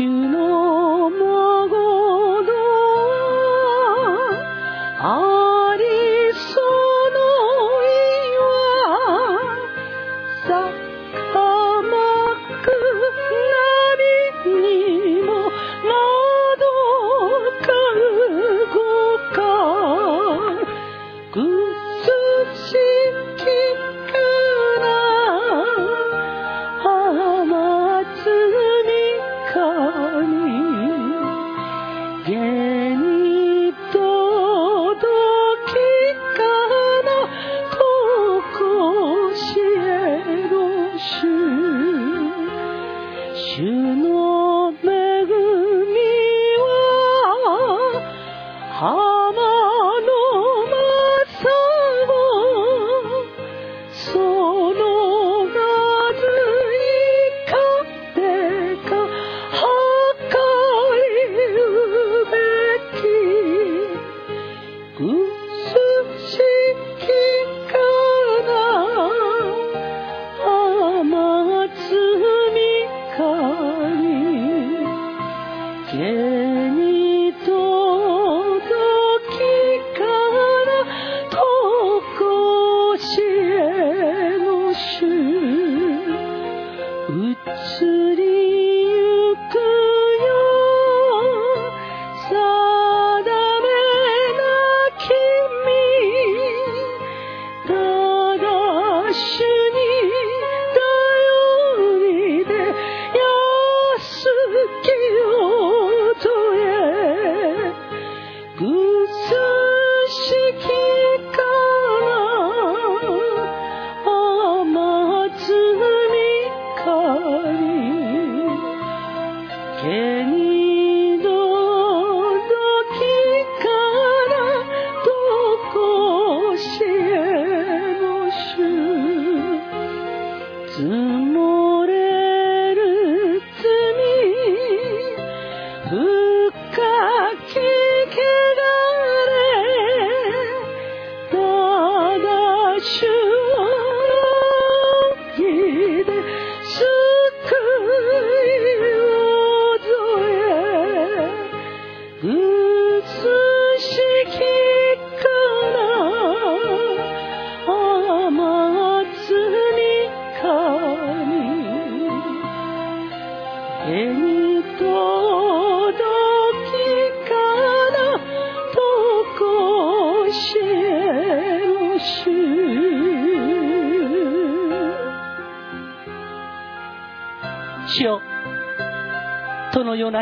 [0.00, 0.49] 主の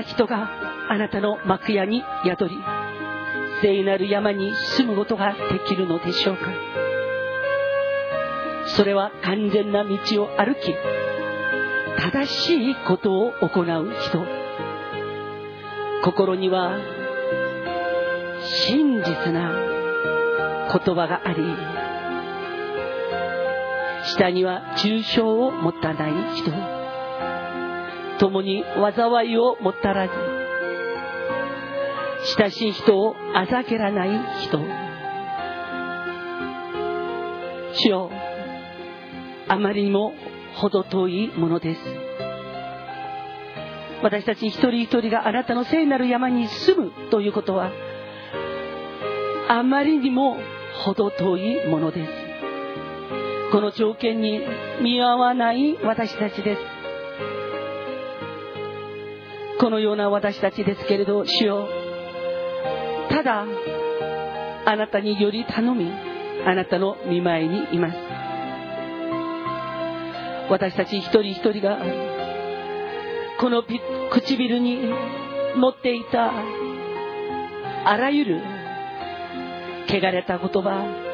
[0.08, 0.50] 人が
[0.90, 2.56] あなたの幕屋に宿り
[3.60, 6.42] 聖なる山に住むことができるのでしょうか。
[8.76, 10.74] それは完全な道を歩き
[11.98, 14.24] 正しいことを行う人。
[16.04, 16.78] 心には
[18.68, 19.52] 真実な
[20.72, 21.42] 言葉があり
[24.04, 26.77] 下には抽象を持たない人。
[28.18, 28.64] 共に
[28.96, 30.12] 災いをもたらず
[32.36, 34.10] 親しい人をあざけらない
[34.42, 34.58] 人。
[37.80, 38.10] 主よ
[39.48, 40.12] あまりにも
[40.56, 41.80] 程遠いものです。
[44.02, 47.72] 私たち一人一人があなたの聖なる山に住むということは
[49.48, 50.36] あまりにも
[50.84, 52.12] 程遠いものです。
[53.52, 54.40] この条件に
[54.82, 56.62] 見合わない私たちです。
[59.58, 61.68] このような私たちですけれど主よ。
[63.10, 63.44] ただ
[64.66, 65.90] あなたにより頼み
[66.46, 67.96] あなたの見舞いにいます。
[70.50, 71.78] 私たち一人一人が
[73.40, 73.62] この
[74.10, 74.78] 唇に
[75.56, 76.32] 持っていた
[77.84, 78.40] あらゆる
[79.88, 81.08] 汚れた言葉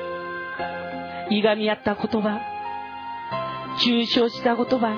[1.30, 2.40] いがみ合った言葉
[3.80, 4.94] 中傷した言葉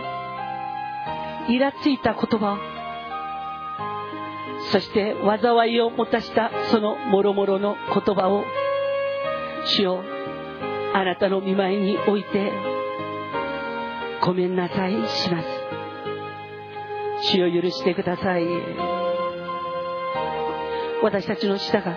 [1.48, 2.75] イラついた言葉
[4.72, 8.44] そして災いをもたしたそのもろもろの言葉を
[9.64, 10.02] 主を
[10.94, 12.52] あなたの見舞いに置いて
[14.22, 15.46] ごめんなさいします。
[17.32, 18.44] 主を許してください。
[21.02, 21.94] 私たちの舌が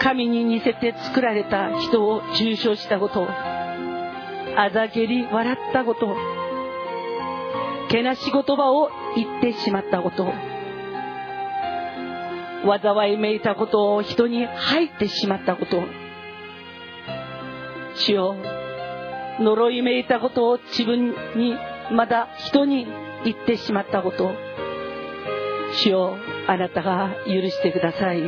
[0.00, 6.16] 神に似せて作られた人を中傷したことあざけり笑ったこと
[7.88, 10.32] けなし言葉を言ってしまったこと。
[12.64, 15.82] 災いめいたことを人に入ってしまったこと。
[17.94, 18.36] 主よ
[19.40, 21.56] 呪いめいたことを自分に
[21.92, 22.86] まだ人に
[23.24, 24.32] 言ってしまったこと。
[25.82, 26.16] 主よ
[26.46, 28.22] あなたが許してください。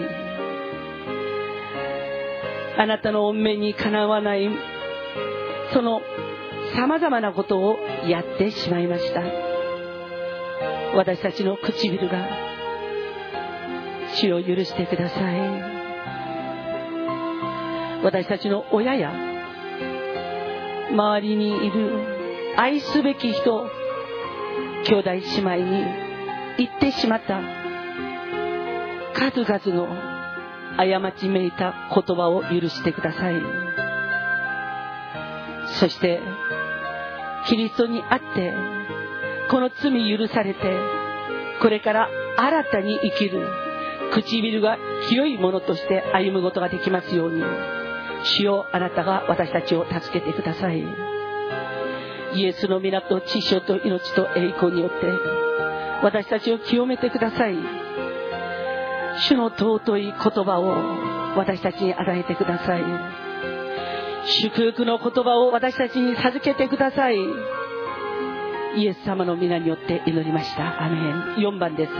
[2.78, 4.48] あなたの恩命にかなわない
[5.74, 6.00] その
[6.74, 9.49] さまざまなことをやってしまいました。
[10.94, 12.28] 私たちの唇が
[14.14, 15.80] 主を許してください。
[18.02, 19.12] 私たちの親や
[20.90, 23.66] 周りにいる愛すべき人
[24.84, 25.84] 兄弟姉妹に
[26.58, 27.40] 言ってしまった
[29.14, 29.86] 数々の
[30.76, 33.34] 過ちめいた言葉を許してください。
[35.78, 36.20] そして
[37.46, 38.54] キリストにあって
[39.50, 40.60] この罪許されて
[41.60, 43.46] これから新たに生きる
[44.12, 47.42] 唇が清いものとして歩むことができますように
[48.24, 50.84] 主よあなたが私たちを助けてください。
[52.32, 55.06] イエスの皆と知性と命と栄光によって
[56.02, 57.56] 私たちを清めてください。
[59.28, 60.14] 主の尊い言
[60.44, 62.82] 葉を私たちに与えてください。
[64.42, 67.16] 祝福の言葉を私たちに授けてください。
[68.76, 70.82] イエス様の皆によって祈りました。
[70.84, 71.36] アメン。
[71.36, 71.92] 4番です。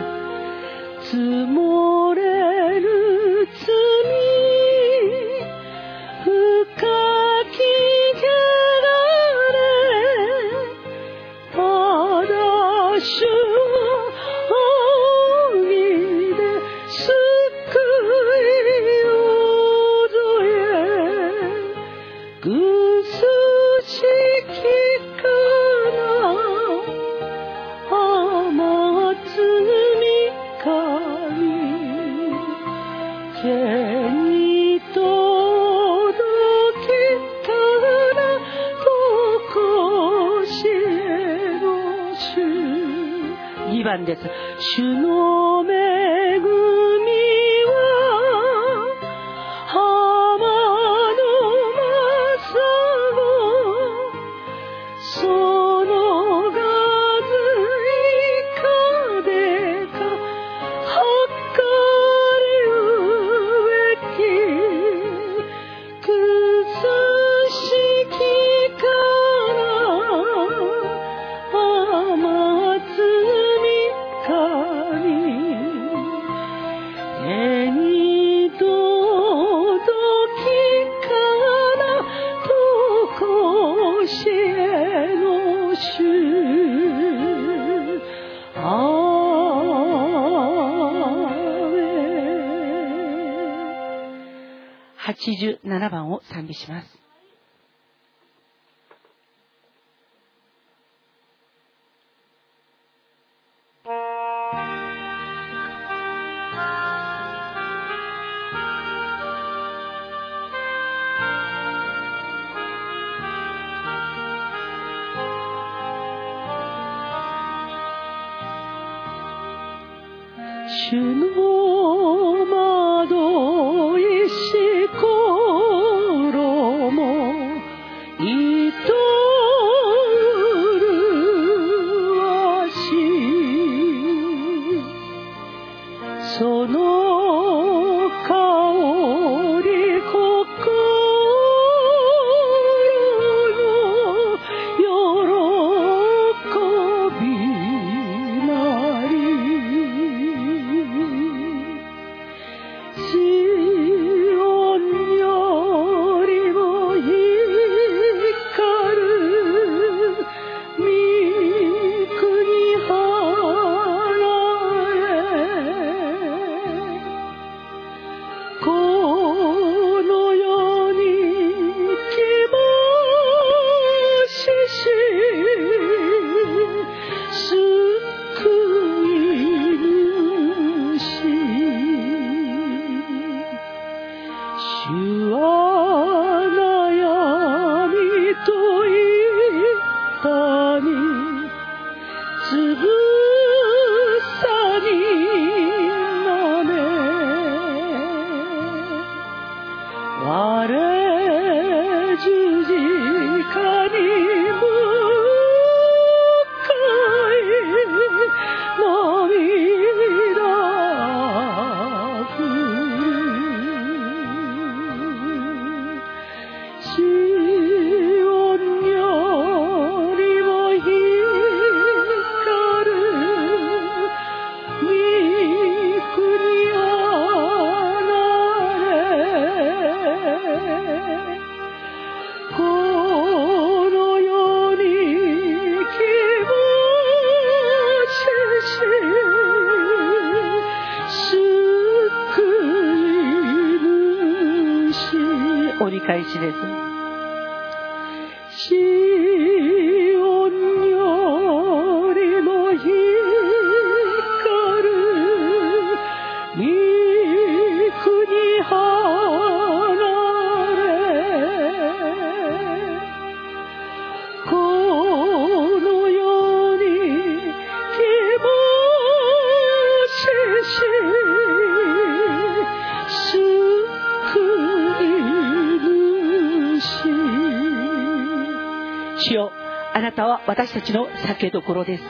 [281.27, 282.05] 酒どころです。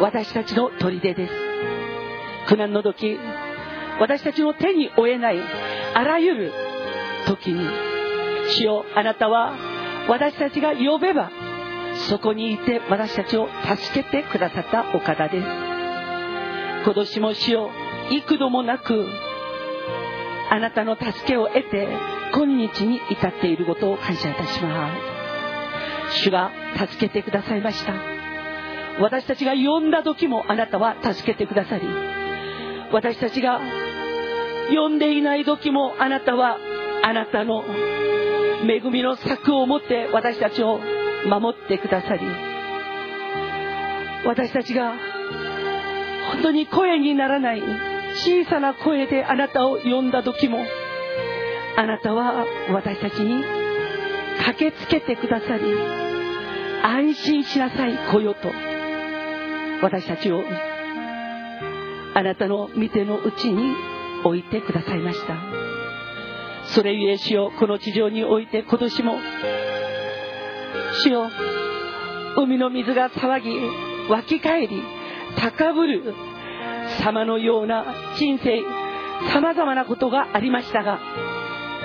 [0.00, 1.32] 私たちの砦です。
[2.48, 3.18] 苦難の時
[3.98, 5.40] 私たちの手に負えない
[5.94, 6.52] あらゆる
[7.26, 7.66] 時に
[8.50, 9.54] 主よあなたは
[10.08, 11.30] 私たちが呼べば
[12.08, 15.46] そこにいて私たちを助けてくださったお方です。
[16.84, 17.70] 今年も主よ
[18.10, 19.04] 幾度もなく
[20.50, 21.88] あなたの助けを得て
[22.32, 24.94] 今日に至っていることを感謝いたしま
[26.12, 26.20] す。
[26.22, 28.26] 主が助けてくださいました。
[29.00, 31.86] 私たちが呼んだ時もあなたは助けてくださり
[32.92, 33.60] 私たちが
[34.70, 36.58] 呼んでいない時もあなたは
[37.02, 37.62] あなたの
[38.68, 40.80] 恵みの策を持って私たちを
[41.28, 42.20] 守ってくださり
[44.24, 44.94] 私たちが
[46.32, 47.62] 本当に声にならない
[48.14, 50.58] 小さな声であなたを呼んだ時も
[51.76, 53.44] あなたは私たちに
[54.44, 56.05] 駆けつけてくださり
[56.82, 58.50] 安心しなさい来よと。
[59.82, 60.42] 私たちを
[62.14, 63.74] あなたの見てのうちに
[64.24, 65.66] 置いてくださいました。
[66.68, 69.18] それゆえ主よこの地上において今年も
[71.02, 71.30] 主よ
[72.36, 73.50] 海の水が騒ぎ
[74.10, 74.82] 湧き返り
[75.38, 76.14] 高ぶる
[77.02, 77.84] 様のような
[78.18, 78.62] 人生
[79.32, 80.98] 様々なことがありましたが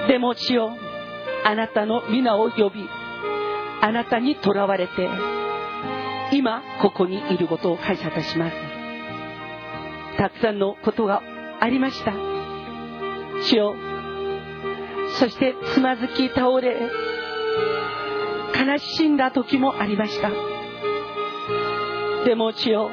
[0.08, 0.72] でも主よ
[1.46, 2.88] あなたの皆を呼び
[3.82, 5.10] あなたにとらわれて
[6.32, 8.56] 今ここにいることを感謝いたします。
[10.18, 11.22] たくさんのことが
[11.60, 12.14] ありました。
[13.44, 13.76] 主よ
[15.20, 16.78] そしてつまずき倒れ
[18.56, 20.30] 悲しんだ時もありました。
[22.26, 22.92] でも主よ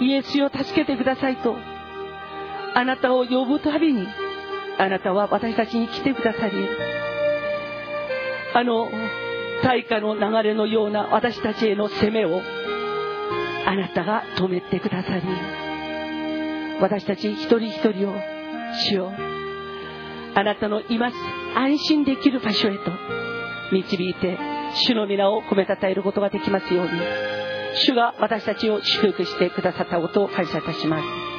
[0.00, 1.56] イエスを助けてくださいと
[2.74, 4.06] あなたを呼ぶたびに
[4.78, 6.52] あなたは私たちに来てくださり
[8.54, 8.88] あの
[9.62, 12.40] 大化の流れのような私たちへの責めを
[13.66, 15.22] あなたが止めてくださり
[16.80, 18.14] 私たち一人一人を
[18.90, 19.12] 主よ
[20.34, 21.16] あなたのいます
[21.54, 22.90] 安心できる場所へと
[23.72, 24.38] 導いて
[24.86, 26.92] 主の皆を褒めたたえることができますように
[27.76, 31.34] 主が私たちを祝福してくださったことを感謝いたします。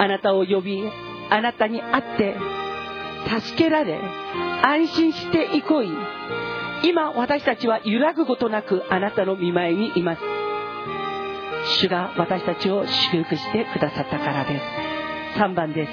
[0.00, 0.82] あなたを呼び
[1.28, 2.34] あなたに会って
[3.40, 4.00] 助けられ
[4.62, 5.88] 安心していこい
[6.82, 10.22] 今私たちは揺らぐことなくあなたの見舞いにいます。
[11.80, 14.64] 主が私たちを祝福してくださったからです。
[15.38, 15.92] 3番です。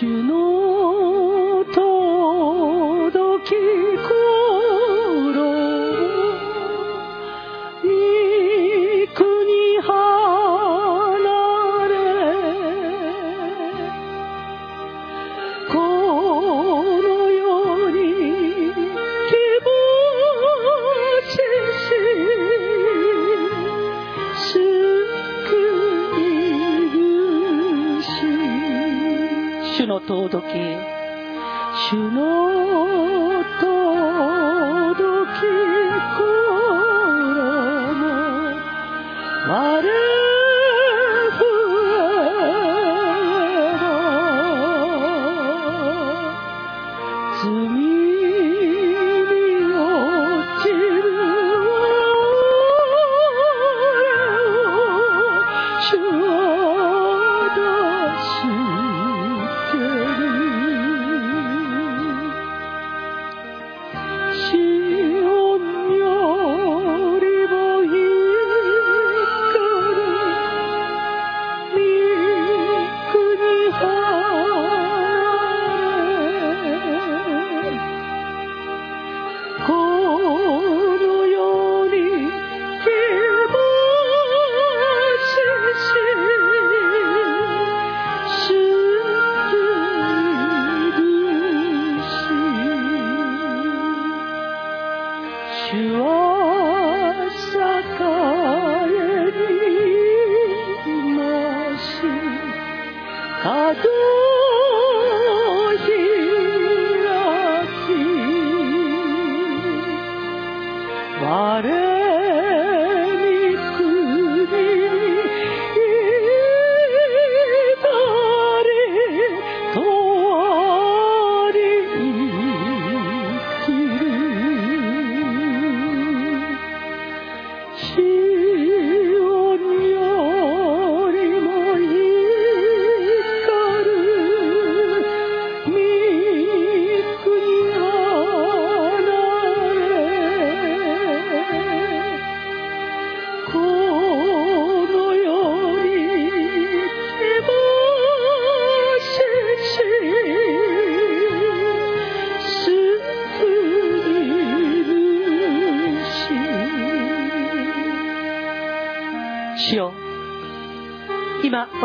[0.00, 1.25] 主の
[30.28, 30.75] 届け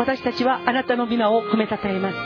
[0.02, 2.16] 私たちはあなたの皆を褒めたたえます。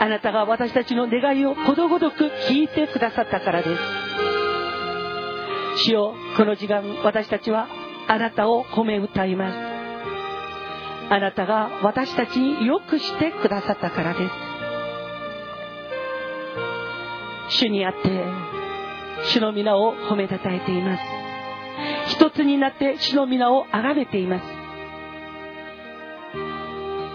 [0.00, 3.68] あなたが私たちの願いをことごとく聞いてくださったからで
[5.76, 5.84] す。
[5.84, 7.68] 主よこの時間私たちは
[8.08, 9.56] あなたを褒め歌います。
[11.12, 14.26] あなたが私たちによくしてくださったからで
[17.50, 17.58] す。
[17.60, 18.24] 主にあって
[19.34, 21.02] 主の皆を褒めたたえています。
[22.06, 24.57] 一つになって主の皆を崇めています。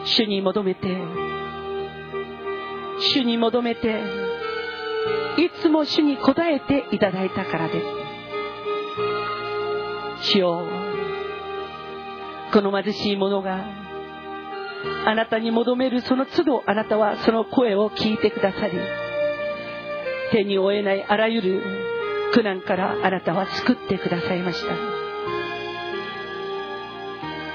[0.05, 0.97] 主に求めて
[3.13, 4.01] 主に求めて
[5.37, 7.85] いつも主に応えていただいたからです。
[10.31, 10.65] 主よ
[12.53, 13.65] この貧しい者が
[15.05, 18.77] あなたに求めるその都度あなたはその声を聞いてくださり
[20.31, 21.61] 手に負えないあらゆる
[22.33, 24.73] 苦難からあなたは救ってくださいました。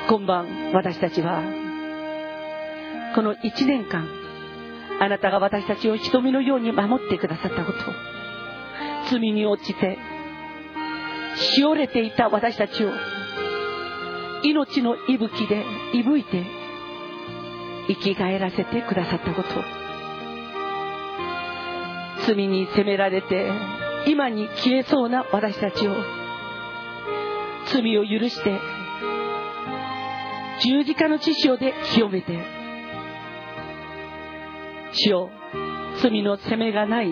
[0.09, 1.43] 今晩私たちは
[3.19, 4.07] この1年間
[5.01, 7.79] あなたが私たちを瞳のように守ってくださったこと
[9.11, 9.99] 罪に落ちて
[11.35, 12.93] しおれていた私たちを
[14.45, 16.47] 命の息吹で息吹いて
[17.89, 19.49] 生き返らせてくださったこと。
[22.25, 23.51] 罪に責められて
[24.07, 25.97] 今に消えそうな私たちを
[27.73, 28.61] 罪を許して
[30.63, 32.58] 十字架の血潮で清めて
[35.01, 35.31] 主よ
[36.03, 37.09] 罪の責めがない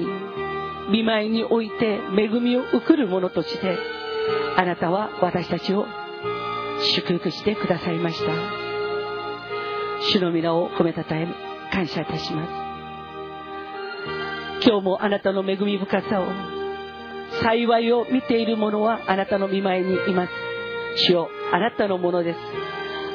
[0.90, 3.78] 見舞いにおいて恵みを受る者として
[4.56, 5.86] あなたは私たちを
[6.96, 8.32] 祝福してくださいました。
[10.12, 11.26] 主の皆を褒めたたえ
[11.72, 12.50] 感謝いたします。
[14.66, 16.26] 今日もあなたの恵み深さを
[17.42, 20.32] 幸いを見ている者はあなたの見舞いにいます。
[21.06, 22.38] 主よあなたのものです。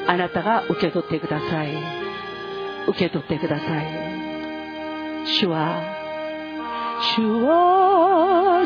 [0.06, 1.72] あなたが受け取ってください。
[2.88, 4.11] 受け取ってください。
[5.24, 5.80] 主は
[7.16, 8.64] 主は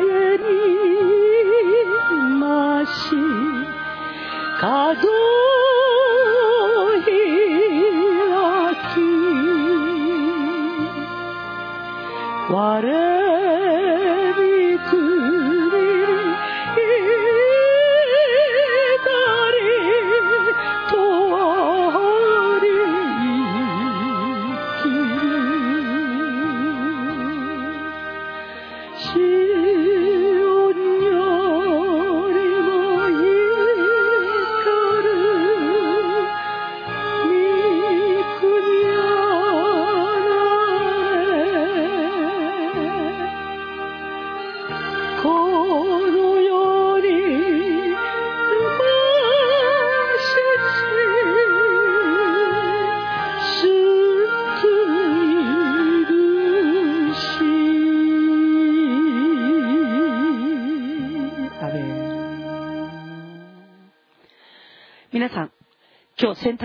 [0.00, 0.44] 栄に
[2.38, 2.90] まし
[4.60, 5.06] 数
[7.04, 7.10] 開
[8.94, 9.00] き
[12.52, 12.99] 我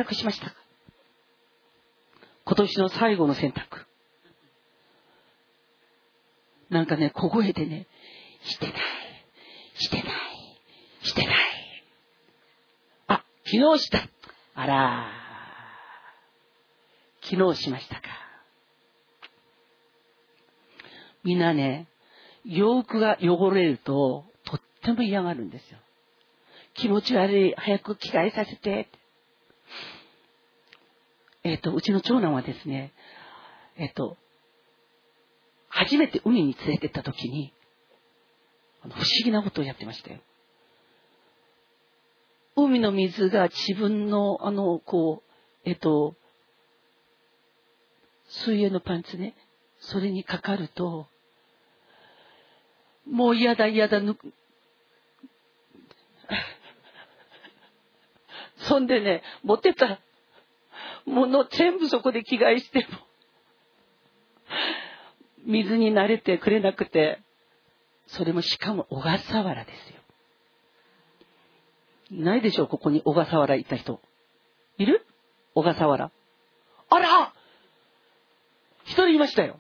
[0.05, 0.53] 択しました
[2.45, 3.87] 今年の最後の選択。
[6.69, 7.87] なんかね、小声でね、
[8.43, 8.75] してない、
[9.79, 10.05] してない、
[11.01, 11.35] してない。
[13.07, 14.07] あ、昨日した。
[14.53, 15.07] あら
[17.23, 18.01] 昨日しましたか。
[21.23, 21.87] みんなね、
[22.43, 25.79] 洋服が汚れると、とっても嫌がるんですよ。
[26.75, 28.87] 気持ち悪い、早く着替えさせて。
[31.45, 32.91] えっ、ー、と、うちの長男はですね、
[33.77, 34.17] えっ、ー、と、
[35.69, 37.53] 初めて海に連れてった時に、
[38.81, 40.19] 不思議なことをやってましたよ。
[42.55, 45.21] 海の水が自分の、あの、こ
[45.65, 46.15] う、えっ、ー、と、
[48.27, 49.35] 水泳のパンツね、
[49.77, 51.05] それにかかると、
[53.07, 54.17] もう嫌だ嫌だ、ぬ、
[58.67, 59.99] そんでね、持ってったら
[61.05, 62.99] もの全部そこで着替えしても、
[65.45, 67.19] 水に慣れてくれなくて、
[68.07, 69.95] それもしかも小笠原ですよ。
[72.11, 73.99] ないでしょう、ここに小笠原いた人。
[74.77, 75.05] いる？
[75.53, 76.11] 小笠原。
[76.89, 77.33] あら
[78.83, 79.59] 一人いましたよ。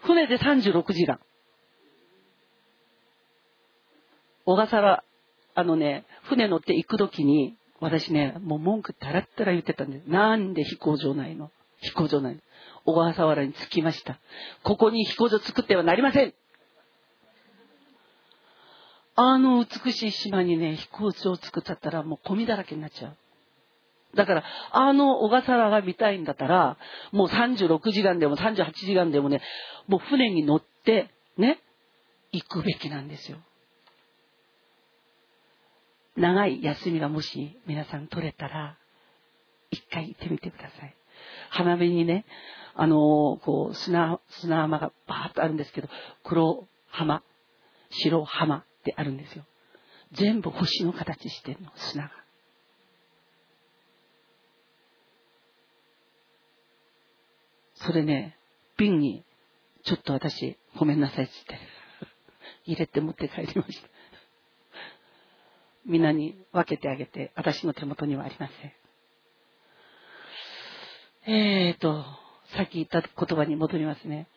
[0.00, 1.20] 船で36時間。
[4.44, 5.04] 小笠原、
[5.54, 10.06] あのね、船乗って行くときに、私ね、もう文句たらったら言ってたんです。
[10.06, 11.50] なんで飛行場ないの？
[11.80, 12.40] 飛行場ないの。
[12.84, 14.20] 小笠原に着きました。
[14.62, 16.32] ここに飛行場作ってはなりません
[19.16, 23.16] あの美しい島にね、飛行場を作っちゃったらもうゴミだらけになっちゃう。
[24.16, 26.76] だから、あの小笠原が見たいんだったら、
[27.10, 29.40] もう36時間でも38時間でもね、
[29.88, 31.58] もう船に乗って、ね、
[32.30, 33.38] 行くべきなんですよ。
[36.16, 38.76] 長い休みがもし皆さん取れたら、
[39.70, 40.94] 一回行ってみてください。
[41.50, 42.24] 浜辺にね、
[42.74, 42.98] あのー、
[43.44, 45.88] こう、砂、砂浜がバーッとあるんですけど、
[46.24, 47.22] 黒浜、
[47.90, 49.44] 白浜ってあるんですよ。
[50.12, 52.10] 全部星の形してるの、砂が。
[57.74, 58.36] それね、
[58.76, 59.24] 瓶に、
[59.84, 61.34] ちょっと私、ごめんなさいって、
[62.64, 63.88] 入れて持って帰りました。
[65.86, 68.72] みんなに分けてあげて、私の手元にはありません。
[71.34, 72.04] えーと、
[72.56, 74.28] さっき言った言葉に戻りますね。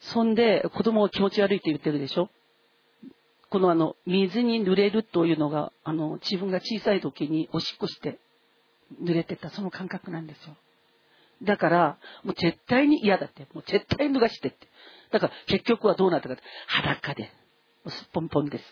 [0.00, 2.28] そんで、子供が気持ち悪いって言ってるでしょ？
[3.50, 8.18] このあの、水に濡れるというのが、あの、自分が小さい時におしっこして
[9.02, 10.56] 濡れてた、その感覚なんですよ。
[11.42, 13.46] だから、もう絶対に嫌だって。
[13.54, 14.68] もう絶対脱がしてって。
[15.10, 17.30] だから結局はどうなったかって、裸で、
[17.86, 18.64] すっぽんぽんです。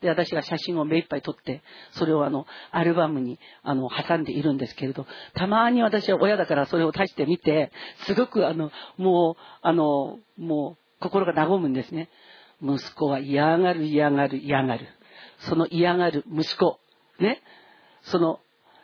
[0.00, 7.70] で、私が写真を目いっぱい撮って、それをあの、アルバムに、あの、挟んでいるんですけれど、たまに私は親だからそれを足してみて、
[8.06, 12.08] すごくあの、もう、あの、もう、心が和むんですね。
[12.62, 14.86] 息子は嫌がる嫌がる嫌がる。
[15.40, 16.78] その嫌がる息子、
[17.18, 17.42] ね。
[18.02, 18.40] その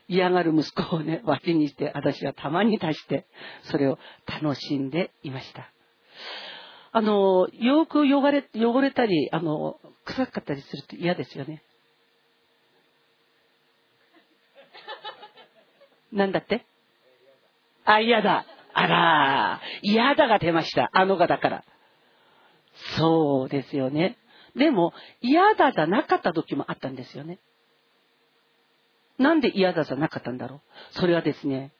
[0.08, 3.26] 嫌がる息子をね、脇にして、私はたまに足して、
[3.64, 5.70] それを楽しんでいました。
[6.92, 11.62] あの、よく汚れ、汚れたり、あの、臭かったりすると嫌ですよね。
[16.12, 16.64] なんだって？
[17.84, 18.46] あ、嫌だ。
[18.72, 20.88] あら、嫌だが出ました。
[20.92, 21.64] あの方から。
[22.96, 24.16] そうですよね。
[24.54, 27.38] でも、嫌だじゃなかった時もあったんですよね。
[29.18, 30.60] なんで嫌だじゃなかったんだろう？
[30.92, 31.72] それはですね、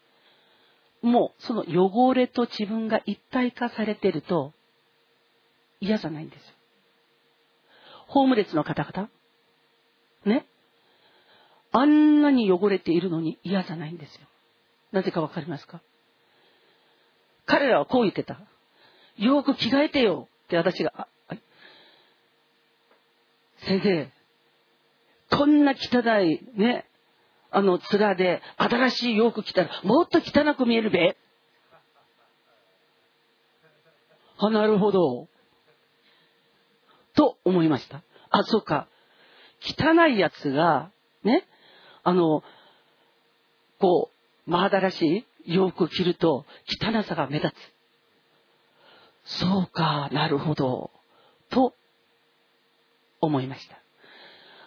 [1.02, 4.52] もうその汚れと自分が一体化されてると
[5.80, 6.55] 嫌じゃないんです。
[8.06, 9.08] ホームレスの方々？
[10.24, 10.46] ね？
[11.72, 14.26] あんなに汚れているのに嫌じゃないんですよ。
[14.92, 15.80] なぜかわかりますか？
[17.44, 18.40] 彼らはこう言ってた。
[19.16, 21.08] よく着替えてよって私が、
[23.58, 24.10] 先生、
[25.36, 26.86] こんな汚いね、
[27.50, 31.16] あの、面で、新しい洋服着たら、もっと汚く見えるべ。
[34.38, 35.28] あ、なるほど。
[37.16, 38.02] と思いました。
[38.30, 38.86] あ、そうか。
[39.60, 40.90] 汚いやつが、
[41.24, 41.44] ね、
[42.04, 42.44] あの、
[43.80, 44.10] こ
[44.46, 46.46] う、真新しい洋服を着ると、
[46.80, 47.52] 汚さが目立
[49.24, 49.38] つ。
[49.40, 50.92] そうか、なるほど。
[51.50, 51.74] と、
[53.20, 53.80] 思いました。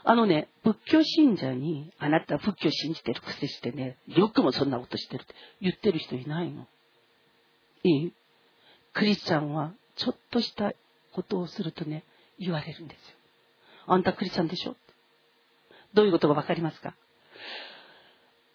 [0.04, 6.68] あのね、仏教信者に、あなた仏教信じてるくせしてね、よくもそんなことしてるって言ってる人いないの。
[7.84, 8.14] いい？
[8.94, 10.74] クリスチャンは、ちょっとした
[11.14, 12.04] ことをするとね、
[12.40, 13.16] 言われるんですよ。
[13.88, 14.76] あんたクリスチャンでしょ？
[15.94, 16.96] どういうことがわかりますか？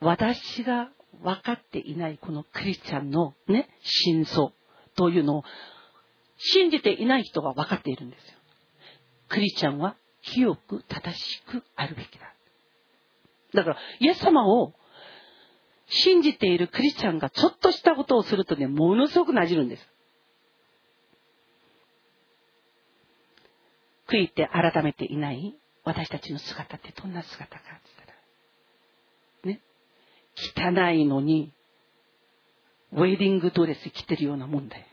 [0.00, 0.90] 私が
[1.22, 4.52] 分かっていないこのクリスチャンのね、真相
[4.96, 5.44] というのを
[6.36, 8.38] 信じていない人が分かっているんですよ。
[9.28, 12.32] クリスチャンは清く正しくあるべきだ。
[13.54, 14.72] だから、イエス様を
[15.86, 19.88] 信じているクリスチャンがちょっとしたことをするとね、ものすごくなじるんです。
[24.08, 27.90] 悔いて改めていない私たちの姿ってどんな姿かって
[29.42, 29.60] 言っ
[30.62, 31.52] たら、ね、汚いのに、
[32.92, 34.84] ウェディングドレス着てるようなもんだよ。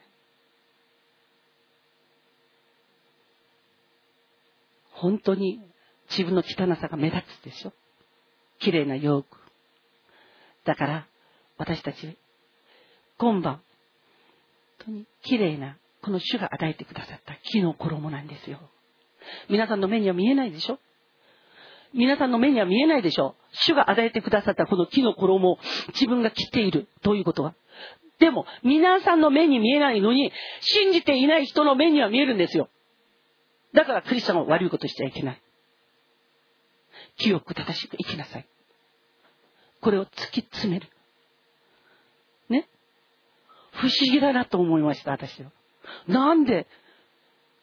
[4.91, 5.59] 本当に
[6.09, 7.73] 自分の汚さが目立つでしょ
[8.59, 9.37] 綺麗な洋服。
[10.65, 11.07] だから、
[11.57, 12.17] 私たち、
[13.17, 13.63] 今晩、本
[14.85, 18.59] 当に綺麗な、この主が与えてくださった木の衣なんですよ。
[19.49, 20.79] 皆さんの目には見えないでしょ？
[21.93, 23.35] 皆さんの目には見えないでしょ？
[23.51, 25.57] 主が与えてくださったこの木の衣を
[25.89, 26.87] 自分が着ている。
[27.03, 27.53] ということは。
[28.19, 30.31] でも、皆さんの目に見えないのに、
[30.61, 32.69] 信じていない人の目には見えるんですよ。
[33.73, 35.41] だからクリスチャンは悪いことしちゃいけない。
[37.17, 38.47] 清く正しく生きなさい。
[39.81, 40.87] これを突き詰める。
[42.49, 42.67] ね？
[43.71, 45.51] 不思議だなと思いました、私は。
[46.07, 46.67] なんで、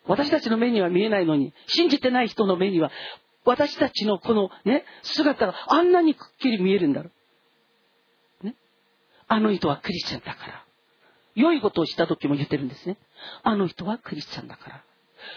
[0.09, 2.91] 私たちの目には見えないのに、信じてない人の目には、
[3.45, 7.11] 私たちのこのね、姿があんなにくっきり見えるんだろ
[8.43, 8.47] う。
[8.47, 8.55] ね。
[9.29, 10.65] あの人はクリスチャンだから。
[11.35, 12.97] 良いことをした時も言ってるんですね。
[13.43, 14.85] あの人はクリスチャンだから。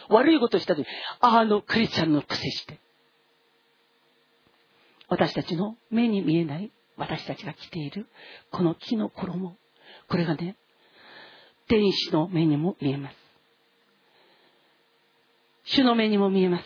[0.09, 0.87] 悪いことをした時、
[1.19, 2.79] あのクリスチャンの癖して。
[5.09, 8.07] 私たちの目に見えない私たちが着ている
[8.51, 9.55] この木の衣。
[10.07, 10.55] これがね、
[11.67, 13.20] 天使の目にも見えます。
[15.65, 16.63] 主の目にも見えます。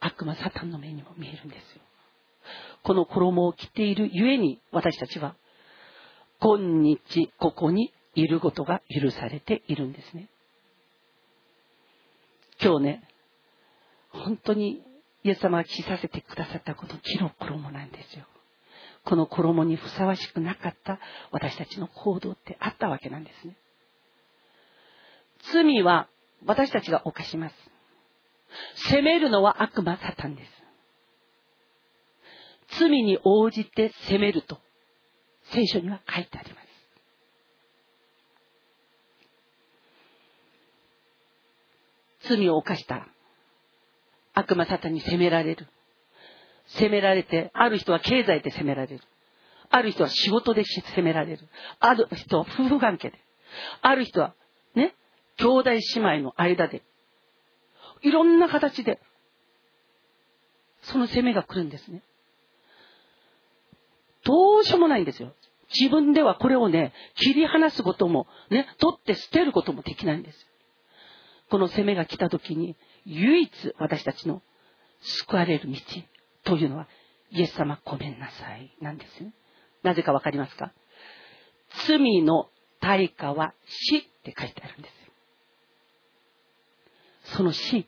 [0.00, 1.82] 悪魔サタンの目にも見えるんですよ。
[2.82, 5.34] この衣を着ているゆえに私たちは
[6.40, 10.28] 今日ここにいることが許されているんですね。
[12.62, 13.08] 今日ね、
[14.10, 14.82] 本当に
[15.24, 18.24] イエス様が着させてくださったこの木の衣なんですよ。
[19.04, 20.98] この衣にふさわしくなかった
[21.30, 23.56] 私たちの行動ってあったわけなんですね。
[25.52, 26.08] 罪は
[26.46, 27.54] 私たちが犯します。
[28.88, 30.50] 責めるのは悪魔サタンです。
[32.78, 34.58] 罪に応じて責めると
[35.52, 36.66] 聖書には書いてあります。
[42.28, 43.06] 罪を犯した
[44.34, 45.66] 悪魔サタンに責められる。
[46.68, 49.00] 責められて、ある人は経済で責められる。
[49.70, 51.48] ある人は仕事で責められる。
[51.80, 53.18] ある人は夫婦関係で。
[53.82, 54.34] ある人は、
[54.74, 54.94] ね、
[55.38, 56.82] 兄弟姉妹の間で。
[58.02, 59.00] いろんな形で、
[60.82, 62.02] その責めが来るんですね。
[64.24, 65.32] どうしようもないんですよ。
[65.78, 70.46] 自分ではこれをね、切り離すことも、ね、取って捨てることもできないんです。
[71.50, 74.42] この責めが来た時に、唯一私たちの
[75.00, 75.76] 救われる道
[76.44, 76.88] というのは、
[77.30, 79.32] イエス様ごめんなさい、なんですね。
[79.82, 80.72] なぜかわかりますか？
[81.86, 82.48] 罪の
[82.80, 84.94] 対価は死って書いてあるんです。
[87.34, 87.86] その死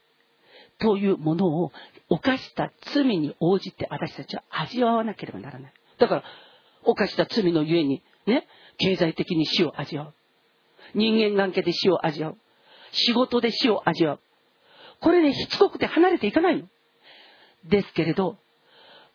[0.79, 1.73] というものを
[2.09, 5.73] 犯した罪に応じて私たちは味わわなければならない。
[5.99, 6.25] だから、
[6.85, 8.47] 犯した罪のゆえに、ね、
[8.79, 10.15] 経済的に死を味わう。
[10.95, 12.37] 人間関係で死を味わう。
[12.93, 14.21] 仕事で死を味わう。
[15.01, 16.69] これね、しつこくて離れていかないの。
[17.65, 18.39] ですけれど、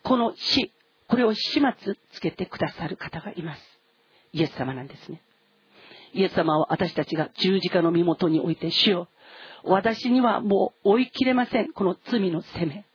[0.04, 0.72] この死、
[1.08, 3.62] これを始末つけてくださる方がいます。
[4.34, 5.22] イエス様なんですね。
[6.14, 9.08] イエス様は私たちが十字架の身元において死を、
[9.64, 11.72] 私にはもう追い切れません。
[11.72, 12.86] この罪の責め。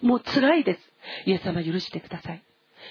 [0.00, 0.80] もう辛いです。
[1.26, 2.42] イエス様許してください。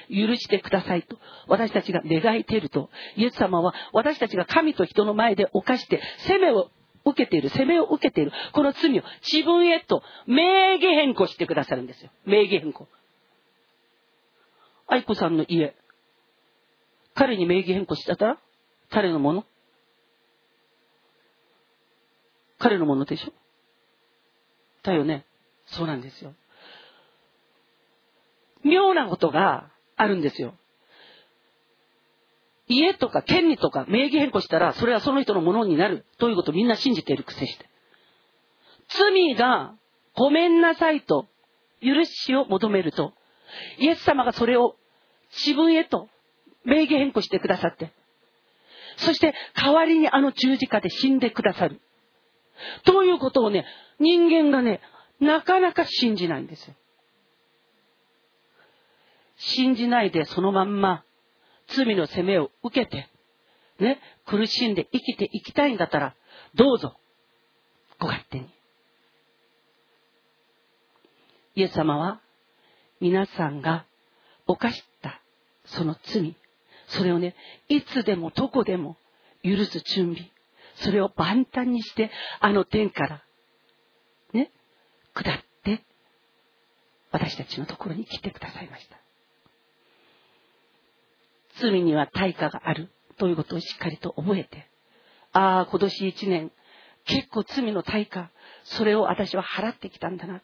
[0.10, 1.18] 許してくださいと
[1.48, 6.70] 私たちが願いていると、イエス様は私たちが神と人の前で犯して責めを
[7.04, 12.10] 受けている、責めを受けている、この罪を自分へと名義変更してくださるんですよ。
[12.26, 12.88] 名義変更。
[14.88, 15.76] 愛子さんの家、
[17.14, 18.38] 彼に名義変更しちゃったら？
[18.90, 19.46] 彼のもの？
[22.62, 23.34] 彼のものでしょ？
[24.84, 25.26] だよね。
[25.66, 26.34] そうなんですよ。
[28.64, 30.54] 妙なことがあるんですよ。
[32.68, 37.70] 家とか権利とか名義変更したら、それはその人のものになるということをみんな信じているくせして。
[38.90, 39.74] 罪が
[40.16, 41.26] ごめんなさいと
[41.82, 43.14] 許しを求めると、
[43.80, 44.76] イエス様がそれを
[45.46, 46.08] 自分へと
[46.64, 47.92] 名義変更してくださって、
[48.98, 51.82] そして代わりにあの十字架で死んでくださる。
[52.84, 53.66] ということをね、
[54.00, 54.82] 人間がね、
[55.20, 56.76] なかなか信じないんですよ。
[59.38, 61.04] 信じないでそのまんま
[61.68, 63.08] 罪の責めを受けて、
[63.80, 66.16] ね、苦しんで生きていきたいんだったら、
[66.54, 66.96] どうぞ、
[68.00, 68.50] ご勝手に。
[71.56, 72.22] イエス様は、
[73.00, 73.86] 皆さんが
[74.48, 75.22] 犯した
[75.66, 76.36] その罪、
[76.88, 77.36] それをね、
[77.68, 78.98] いつでもどこでも
[79.44, 80.30] 許す準備、
[80.82, 83.24] それを万端にして、あの天から、
[84.34, 84.52] ね、
[85.14, 85.84] 下って、
[87.12, 88.98] 私たちのところに来てくださいました。
[91.60, 94.68] 罪には対価があるということをしっかりと覚えて、
[95.34, 96.52] ああ、今年一年、
[97.06, 98.32] 結構罪の対価、
[98.64, 100.42] それを私は払ってきたんだな。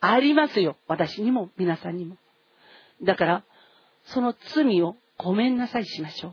[0.00, 0.76] ありますよ。
[0.88, 2.16] 私にも、皆さんにも。
[3.02, 3.44] だから、
[4.04, 6.32] その罪をごめんなさいしましょう。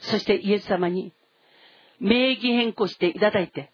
[0.00, 1.12] そしてイエス様に
[2.00, 3.70] 名義変更していただいて、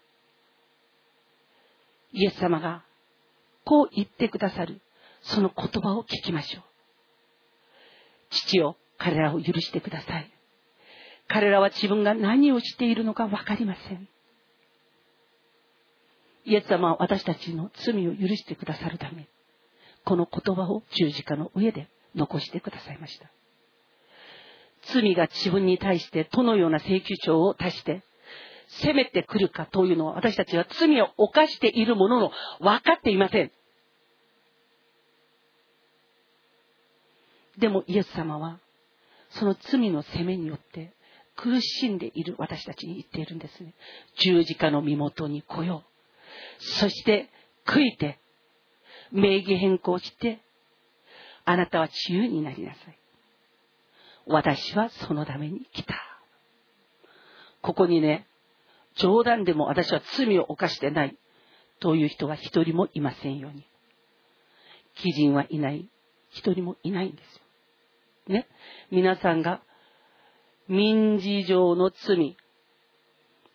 [2.11, 2.83] イエス様が
[3.63, 4.81] こう言ってくださる、
[5.21, 6.63] その言葉を聞きましょう。
[8.29, 10.31] 父よ、彼らを許してください。
[11.27, 14.07] 彼らは自分が何をしているのか分かりません。
[16.45, 19.27] イエス様は私たちの罪を許してくださるため、
[20.05, 23.29] この言葉を十字架の上で残してくださいました。
[24.93, 28.03] 罪が自分に対してどのような請求書を足して、
[28.67, 33.51] 責めてくるかというのは私たちは罪を犯しているものの分かっていません。
[37.57, 38.59] でもイエス様は
[39.29, 40.93] その罪の責めによって
[41.35, 43.73] 苦しんでいる私たちに言っているんですね。
[44.19, 46.63] 十字架の身元に来よう。
[46.79, 47.29] そして
[47.65, 48.19] 悔いて、
[49.11, 50.39] 名義変更して、
[51.45, 52.97] あなたは自由になりなさい。
[54.25, 55.95] 私はそのために来た。
[57.61, 58.27] ここにね、
[58.97, 61.17] 冗談でも私は罪を犯してない
[61.79, 63.65] という人は一人もいませんように。
[64.95, 65.89] 基人はいない。
[66.31, 68.35] 一人もいないんですよ。
[68.35, 68.47] ね。
[68.91, 69.61] 皆さんが
[70.67, 72.35] 民事上の罪、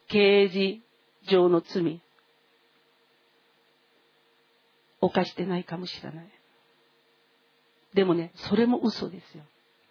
[0.09, 0.83] 刑事
[1.29, 2.01] 上の罪、
[5.01, 6.31] 犯してないかもしれない。
[7.95, 9.45] でもね、それも嘘ですよ。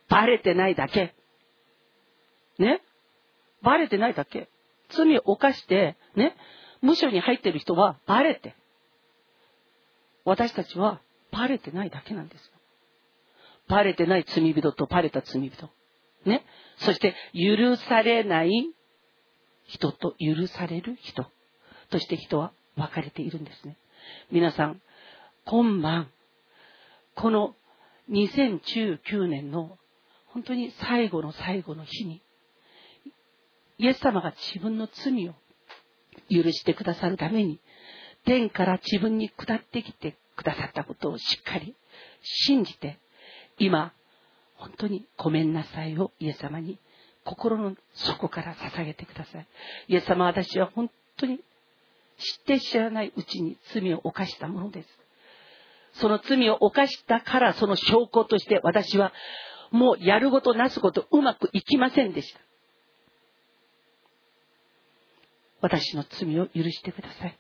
[0.09, 1.13] バレてないだけ。
[2.57, 2.81] ね
[3.61, 4.49] バレてないだけ。
[4.91, 6.36] 罪を犯して、ね、
[6.82, 8.56] 無所に入ってる人はバレて。
[10.23, 11.01] 私たちは
[11.32, 12.51] バレてないだけなんですよ。
[13.67, 15.69] バレてない罪人とバレた罪人。
[16.25, 16.45] ね。
[16.77, 18.51] そして、許されない
[19.65, 21.25] 人と許される人
[21.89, 23.77] として人は分かれているんですね。
[24.32, 24.82] 皆さん、
[25.45, 26.12] 今晩、
[27.15, 27.56] この
[28.10, 29.77] 2019年の
[30.27, 32.21] 本当に最後の最後の日に、
[33.82, 35.34] イエス様が自分の罪を
[36.30, 37.60] 許してくださるために、
[38.26, 41.76] 天から自分に下ってきてくださったことをしっかり
[42.22, 43.00] 信じて、
[43.58, 43.91] 今、
[44.54, 46.78] 本当にごめんなさいをイエス様に
[47.24, 49.48] 心の底から捧げてください。
[49.88, 51.39] イエス様私は本当に
[52.20, 54.89] 知って知らないうちに罪を犯したものです。
[55.94, 59.12] その罪を犯したからその証拠として私は
[59.72, 62.50] もうやることなすことうまくいきませんでした。
[65.62, 67.39] 私の罪を許してください。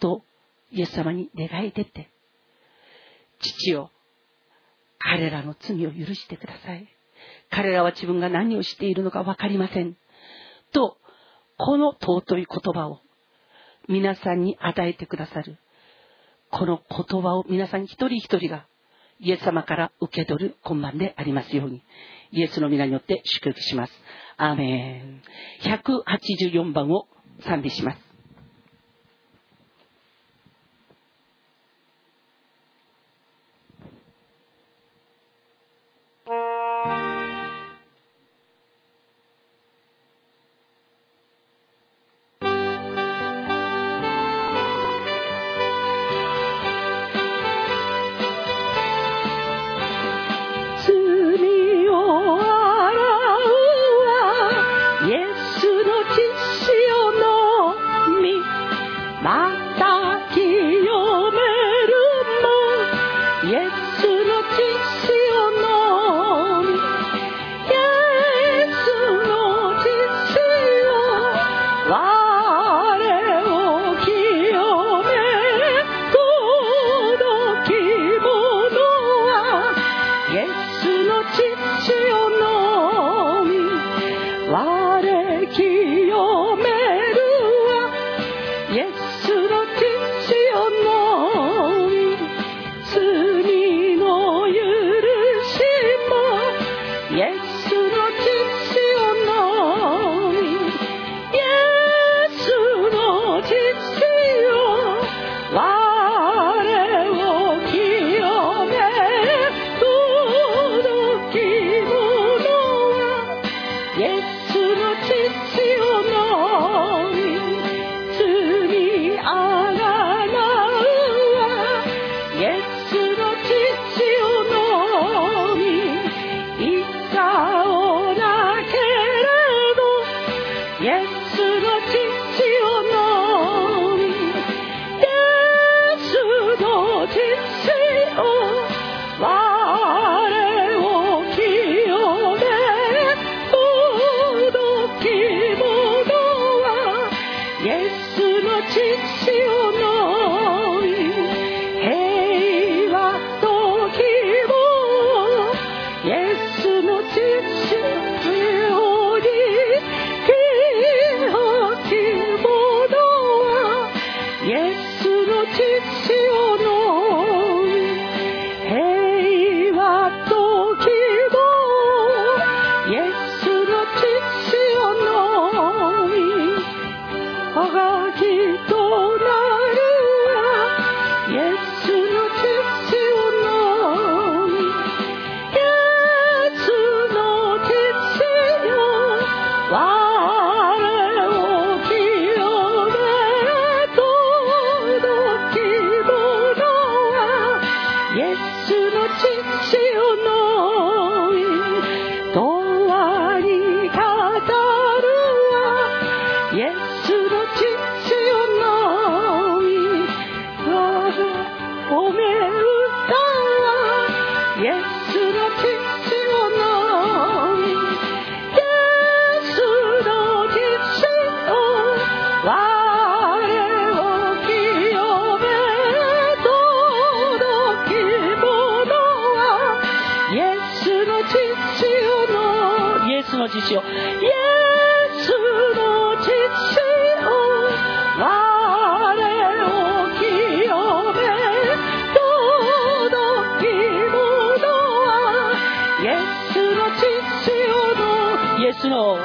[0.00, 0.22] と、
[0.70, 2.10] イエス様に願い出て、
[3.40, 3.90] 父よ、
[4.98, 6.86] 彼らの罪を許してください。
[7.50, 9.96] 彼らは自分が何をしているのか分かりません。
[10.72, 10.98] と、
[11.56, 13.00] この尊い言葉を
[13.88, 15.58] 皆さんに与えてくださる。
[16.50, 18.66] この言葉を皆さん一人一人が
[19.20, 21.82] イエス様から受け取る今晩でありますように、
[22.32, 23.92] イエスの皆によって祝福します。
[24.38, 25.22] アーメン。
[25.62, 27.06] 184番を
[27.44, 28.09] 賛美します。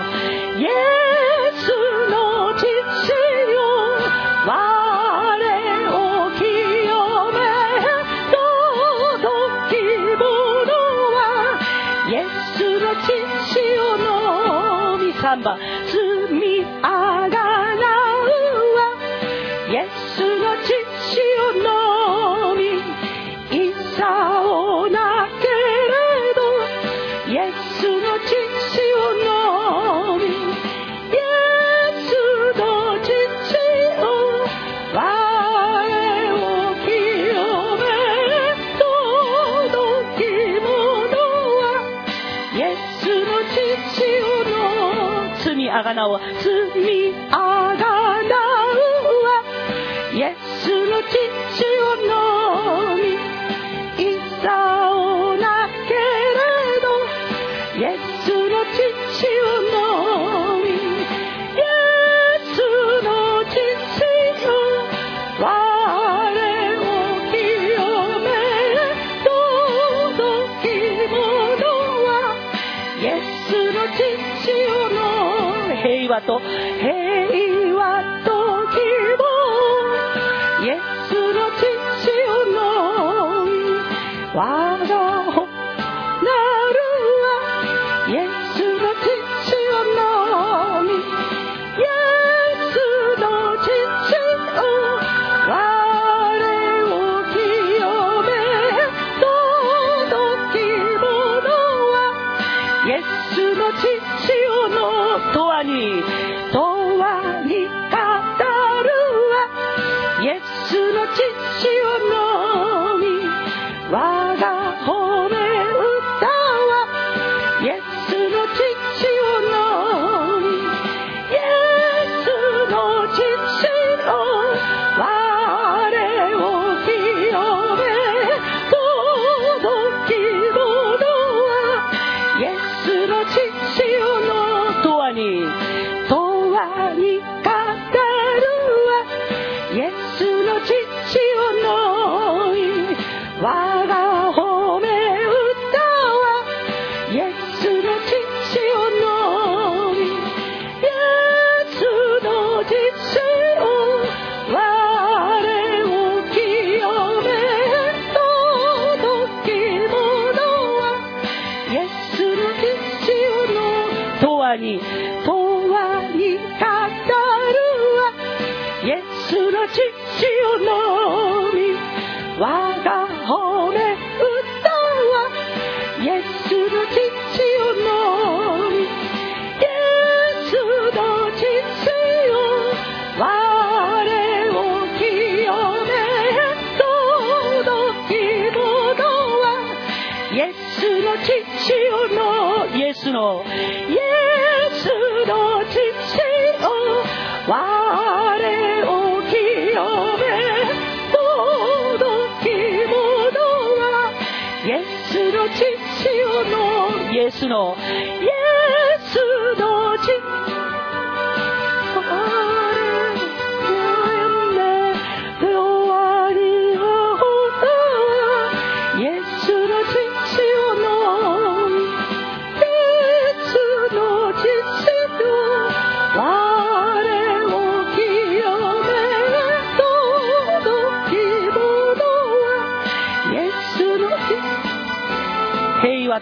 [0.06, 0.68] エ
[1.62, 2.24] ス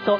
[0.05, 0.19] と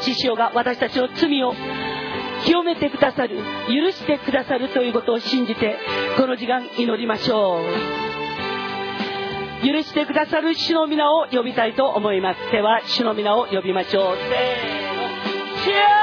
[0.00, 1.54] 師匠が私たちの罪を
[2.44, 3.36] 清めてくださる
[3.68, 5.76] 許してくださるということを信じて
[6.16, 8.08] この時間祈りましょう
[9.66, 12.52] 許してくださる主の皆を呼びたいと思います。
[12.52, 14.16] では主の皆を呼びましょう。
[15.64, 15.97] せーの。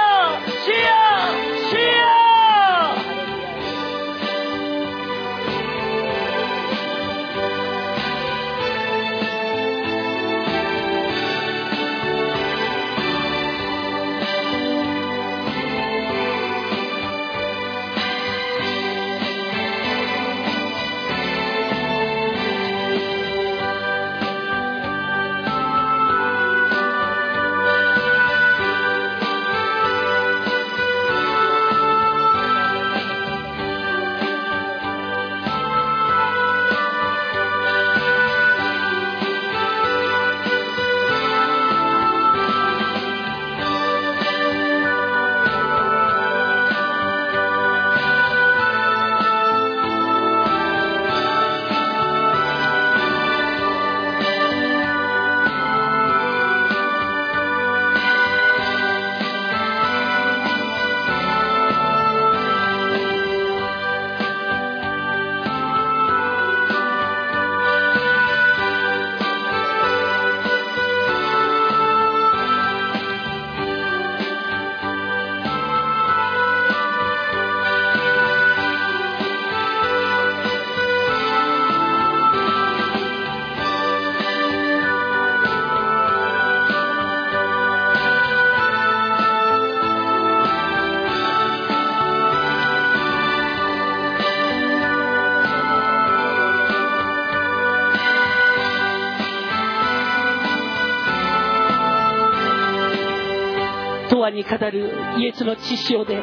[104.49, 106.21] 語るイエスの血潮で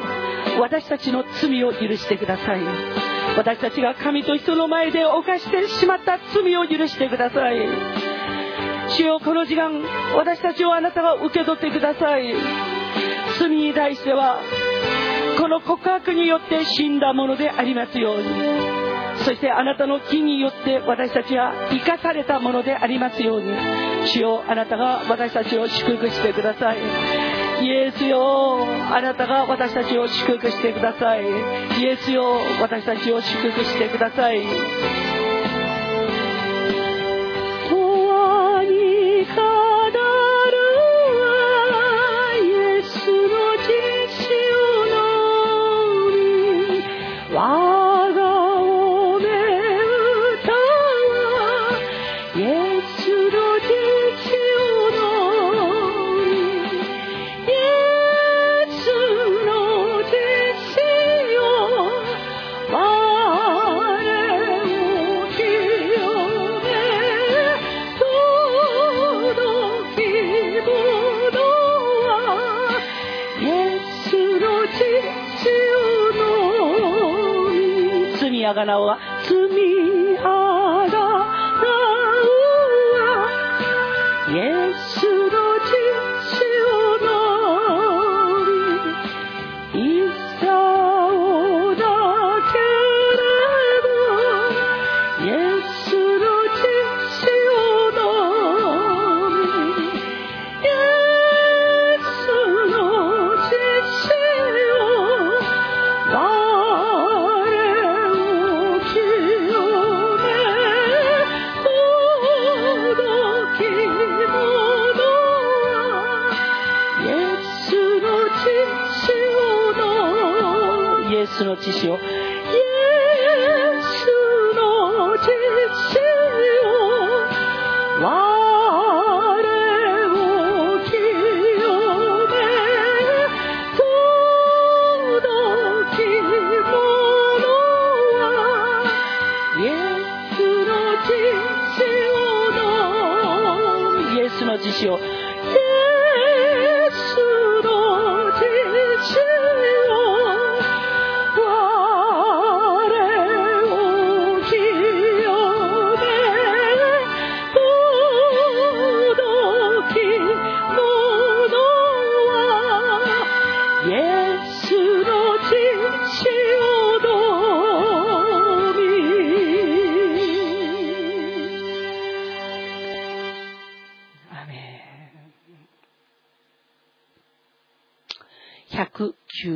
[0.60, 2.60] 私たちの罪を許してください。
[3.36, 7.58] 私たちが神と人の前で犯してしまった罪を許してください。
[8.90, 9.82] 主よこの時間
[10.16, 12.34] 私たちをあなたが受け取ってください。
[13.38, 14.40] 罪に対しては
[15.40, 18.81] この告白によって死んだものでありますように。
[19.24, 23.52] そしてあなたの木によって私たちは生かされたものでありますように。
[24.06, 26.78] 主よあなたが私たちを祝福してください。
[27.64, 31.22] イエスよあなたが私たちを祝福してください。
[31.22, 35.21] イエスよ私たちを祝福してください。
[78.64, 78.98] が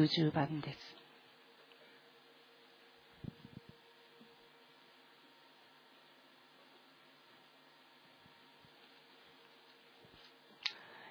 [0.06, 0.78] 90番です。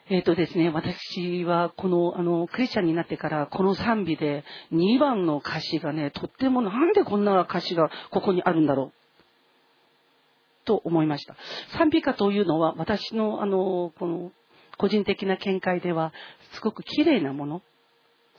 [0.07, 10.65] えっ、ー、とですね、私はこの、あの、クリスチャンになってからこの賛美で2番の歌詞がね、とってもなんでこんな歌詞がここにあるんだろう。
[10.65, 11.35] と思いました。
[11.77, 14.31] 賛美歌というのは私のあの、この
[14.77, 16.13] 個人的な見解では
[16.53, 17.61] すごく綺麗なもの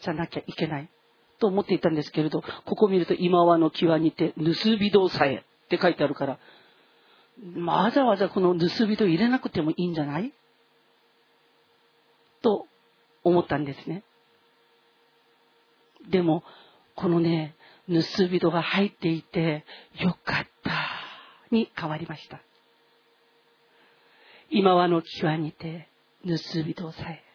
[0.00, 0.88] じゃなきゃいけない
[1.38, 6.38] と思っていたんですけれど、ここ見ると今はの際にて盗人さえって書いてあるから、
[7.64, 10.32] わざわざこの盗人入れなくてもいいんじゃない？
[12.42, 12.66] と
[13.24, 14.04] 思ったんですね。
[16.08, 16.44] でも、
[16.94, 17.56] このね、
[17.88, 19.64] 盗人が入っていて
[19.98, 20.72] よかった
[21.50, 22.40] に変わりました。
[24.48, 25.88] 今はの際にて
[26.24, 27.25] 盗人さえ。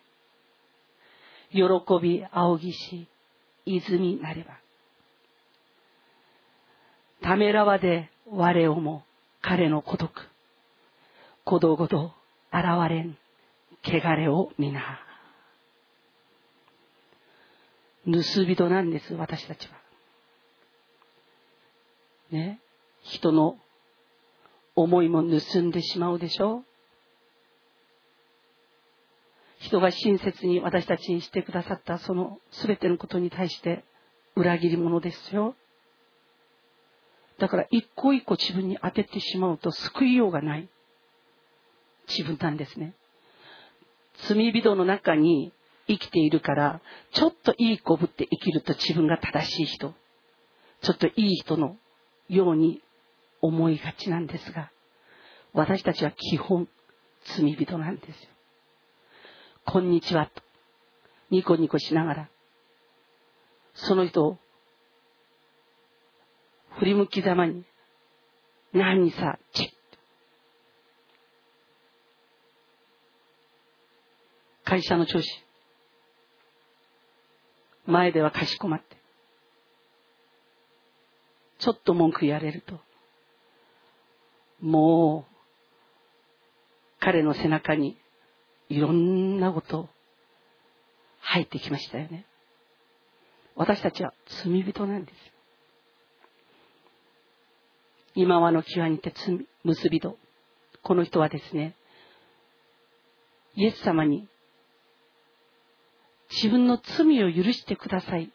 [1.51, 1.61] 喜
[2.01, 3.07] び仰ぎし、
[3.65, 4.57] 泉なれば。
[7.21, 9.03] ためらわで我をも
[9.41, 10.11] 彼の孤独。
[11.43, 12.13] こどごど
[12.53, 13.17] 現れん、
[13.83, 14.99] 汚れを皆。
[18.05, 19.73] 盗人なんです、私たちは。
[22.31, 22.59] ね？
[23.03, 23.57] 人の
[24.75, 26.57] 思いも盗んでしまうでしょ？
[26.59, 26.63] う
[29.61, 33.83] 人が親切に私たちにしてくださったその全てのことに対して
[34.35, 35.55] 裏切り者ですよ。
[37.39, 40.69] だから一個一個自分に当ててしまうと救いようがない
[42.07, 42.93] 自分なんですね。
[44.27, 45.51] 罪人の中に
[45.87, 46.81] 生きているから、
[47.13, 49.93] ちょっといい子ぶって生きると自分が正しい人、
[50.81, 51.77] ちょっといい人の
[52.29, 52.81] ように
[53.41, 54.71] 思いがちなんですが、
[55.53, 56.67] 私たちは基本
[57.37, 58.13] 罪人なんですよ。
[59.65, 60.41] こんにちはと、
[61.29, 62.29] ニコニコしながら、
[63.73, 64.37] その人を
[66.79, 67.63] 振り向きざまに、
[68.73, 69.67] 何さ、チッ
[74.65, 75.27] 会社の調子。
[77.85, 78.97] 前ではかしこまって。
[81.59, 82.79] ちょっと文句言われると、
[84.59, 85.35] もう、
[86.99, 88.00] 彼の背中に
[88.71, 89.89] いろんなこと
[91.19, 92.25] 入ってきましたよね。
[93.53, 94.13] 私たちは
[94.45, 95.17] 罪人なんです。
[98.15, 100.17] 今はの際にて罪、結び人。
[100.83, 101.75] この人はですね、
[103.55, 104.29] イエス様に
[106.29, 108.31] 自分の罪を許してください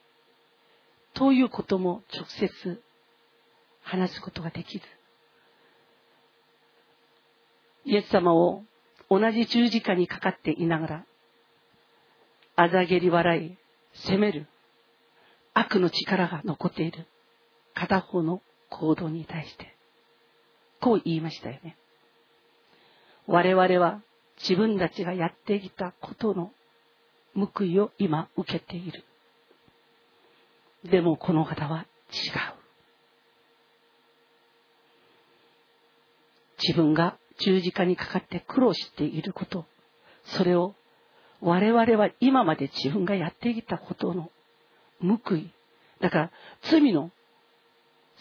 [1.14, 2.82] ということも直接
[3.80, 4.84] 話すことができず、
[7.86, 8.64] イエス様を
[9.08, 11.04] 同じ十字架にかかっていながら、
[12.56, 13.56] あざげり笑い、
[13.94, 14.46] 責める、
[15.54, 17.06] 悪の力が残っている
[17.74, 19.76] 片方の行動に対して、
[20.80, 21.76] こう言いましたよね。
[23.26, 24.00] 我々は
[24.40, 26.52] 自分たちがやってきたことの
[27.34, 29.04] 報いを今受けている。
[30.84, 32.66] でもこの方は違う。
[36.62, 39.64] 自分が十字架にかかって苦労していること、
[40.24, 40.74] それを
[41.40, 44.30] 我々は今まで自分がやってきたことの
[45.00, 45.50] 報い、
[46.00, 46.30] だから
[46.62, 47.10] 罪の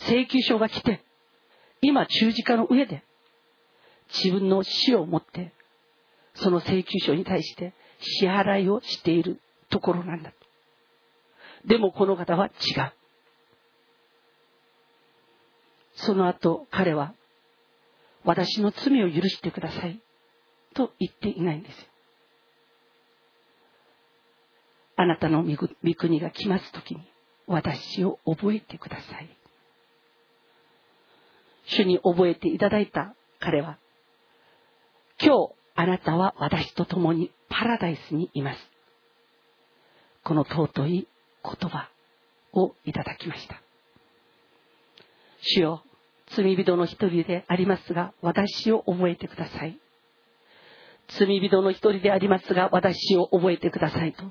[0.07, 1.03] 請求書が来て、
[1.81, 3.03] 今十字架の上で
[4.13, 5.53] 自分の死をもって、
[6.35, 9.39] その請求書に対して支払いをしている
[9.69, 10.33] ところなんだ。
[11.65, 12.49] でもこの方は違
[12.81, 12.93] う。
[15.95, 17.13] その後彼は
[18.25, 20.01] 私の罪を許してください。
[20.73, 21.89] と言っていないんです。
[24.97, 25.55] あなたの御
[25.95, 27.01] 国が来ますときに、
[27.47, 29.29] 私を覚えてください。
[31.67, 33.77] 主に覚えていただいた彼は、
[35.21, 38.59] 今日あなたは私と共にパラダイスにいます。
[40.23, 41.07] この尊い
[41.43, 41.89] 言葉
[42.53, 43.61] をいただきました。
[45.41, 45.83] 主よ
[46.27, 49.79] 罪人の一人でありますが、私を覚えてください。
[51.07, 54.23] 罪人の一人でありますが、私を覚えてくださいと。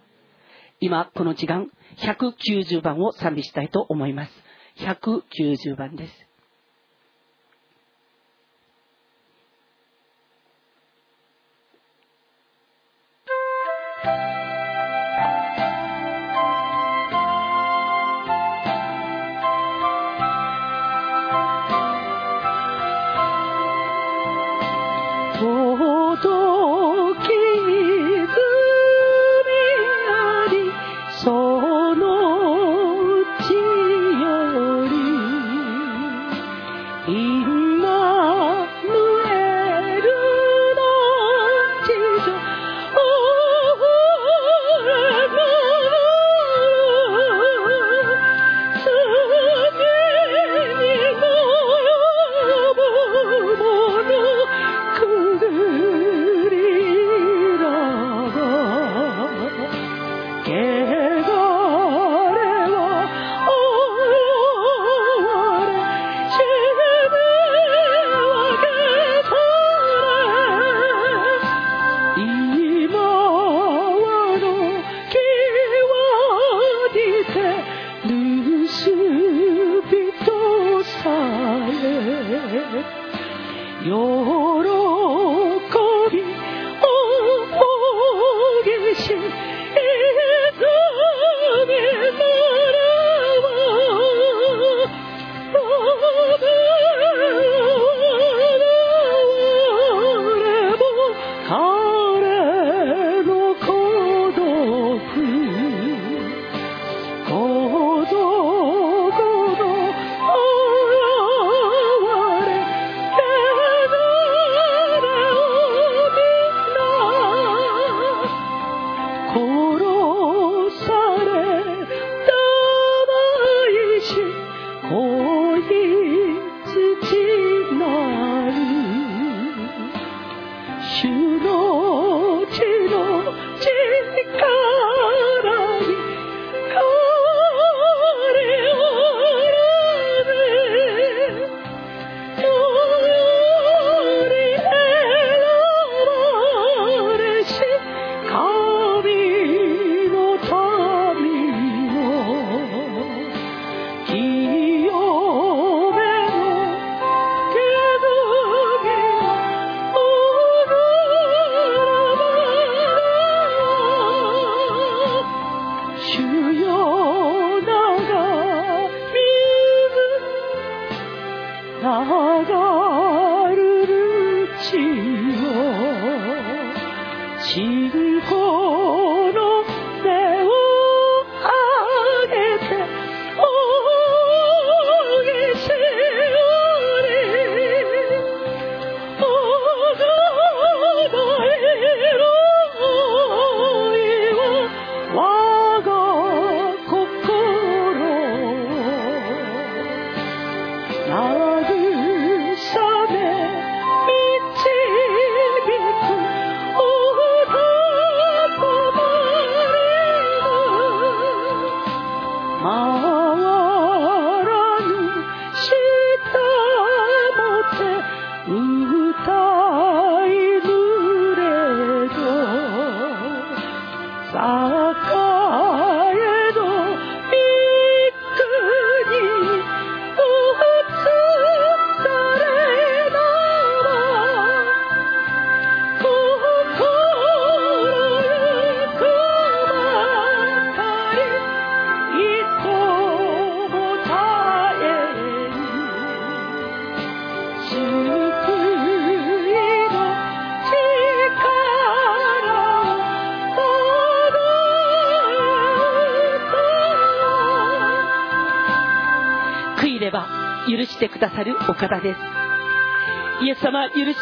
[0.81, 4.33] 今、この時間、190番を賛美したいと思います。
[4.79, 6.25] 190番です。
[25.45, 26.84] 届き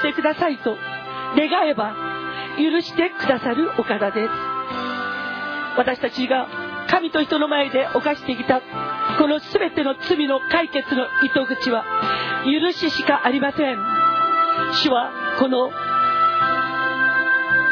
[0.02, 0.76] してくださいと
[1.36, 1.94] 願えば
[2.58, 4.30] 許してくださるお方です。
[5.78, 6.48] 私たちが
[6.88, 11.84] 神と人の前で犯してきたこの全ての罪の解決の糸口は
[12.44, 13.76] 許ししかありません。
[14.82, 15.70] 主はこの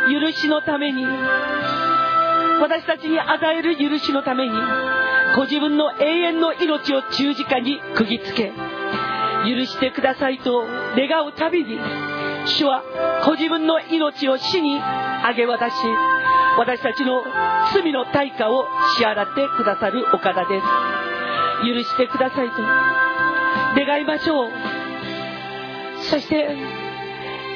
[0.09, 4.55] 許しのために私たちに与える許しのために
[5.37, 8.53] ご自分の永遠の命を十字架に釘付け
[9.43, 10.65] 許してくださいと
[10.97, 11.79] 願うたびに
[12.47, 12.83] 主は
[13.27, 15.75] ご自分の命を死にあげ渡し
[16.59, 17.23] 私たちの
[17.73, 18.65] 罪の対価を
[18.97, 20.67] 支払ってくださるお方です。
[21.67, 22.63] 許してくださいと。
[23.85, 24.51] 願いましょう。
[26.11, 26.57] そして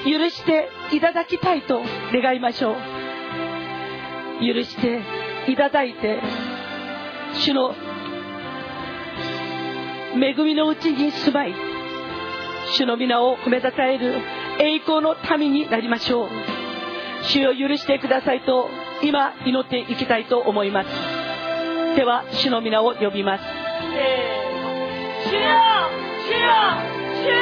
[0.05, 1.83] 許していただきたいと。
[2.13, 2.75] 願いましょう。
[4.41, 5.03] 許して
[5.49, 6.21] いただいて
[7.35, 7.75] 主の
[10.15, 11.55] 恵みのうちに住まい
[12.77, 14.21] 主の皆を褒めたたえる
[14.61, 16.29] 栄光の民になりましょう。
[17.25, 18.69] 主を許してくださいと
[19.03, 20.89] 今祈っていきたいと思います。
[21.97, 25.41] では主の皆を呼びます、主よ
[26.25, 26.41] 主よ
[27.23, 27.39] 主よ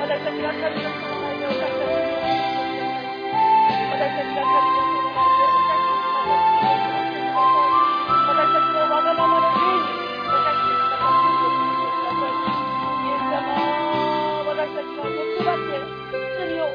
[0.00, 1.60] 私たちが神のその前でおかし
[3.92, 4.89] 私たちが神の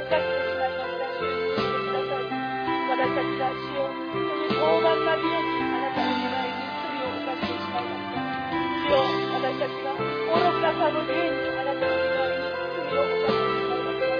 [0.05, 0.13] 私
[1.65, 3.89] たちが主を
[4.53, 9.01] 傲慢な理由にあなたの願いに罪を犯してしまいました主よ
[9.33, 14.13] 私たちが愚かさの理由にあなたの願いに罪を犯してしまいました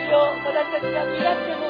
[0.00, 1.63] 主よ私たちが身勝手のゆ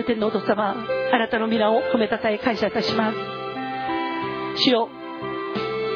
[0.00, 0.74] る天皇お父様
[1.12, 3.18] あなたの皆を褒めたたえ感謝いたします。
[4.62, 4.88] 主よ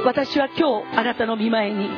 [0.05, 1.88] 私は今日あなたの見前に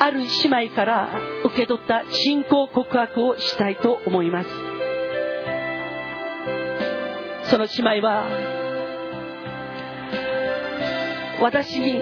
[0.00, 1.08] ある姉妹から
[1.44, 4.48] 受け取った信仰告白をしたいと思います。
[7.50, 8.26] その姉妹は
[11.40, 12.00] 私に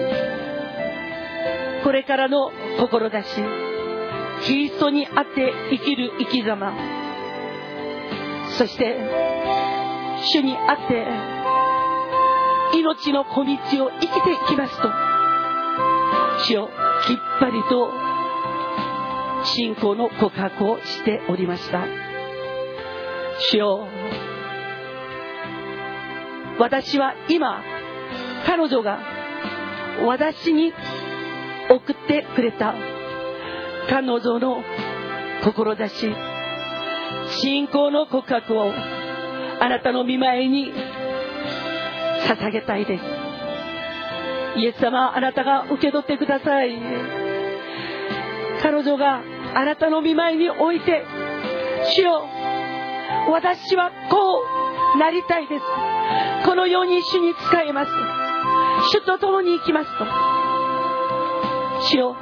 [1.83, 3.43] これからの志
[4.43, 6.73] キリストにあって生きる生き様
[8.57, 8.97] そして
[10.33, 11.07] 主にあって
[12.77, 14.89] 命の小道を生きていきますと
[16.47, 16.67] 主を
[17.07, 17.91] きっぱりと
[19.45, 21.85] 信仰の告白をしておりました。
[23.39, 23.87] 主よ
[26.59, 27.61] 私は今
[28.47, 28.99] 彼女が
[30.05, 30.73] 私に
[31.69, 32.73] 送ってくれた
[33.89, 34.63] 彼女の
[35.43, 36.26] 志
[37.41, 38.71] 信仰の告白を
[39.59, 40.71] あなたの見舞いに
[42.27, 43.03] 捧げたいです。
[44.59, 46.79] イエス様あなたが受け取ってください。
[48.61, 49.21] 彼女が
[49.55, 51.05] あなたの見舞いにおいて
[51.95, 52.23] 主よ
[53.29, 54.43] 私はこ
[54.95, 55.63] うなりたいです。
[56.45, 57.91] このように主に仕えます。
[58.91, 60.05] 主と共に行きますと。
[61.89, 62.15] 主よ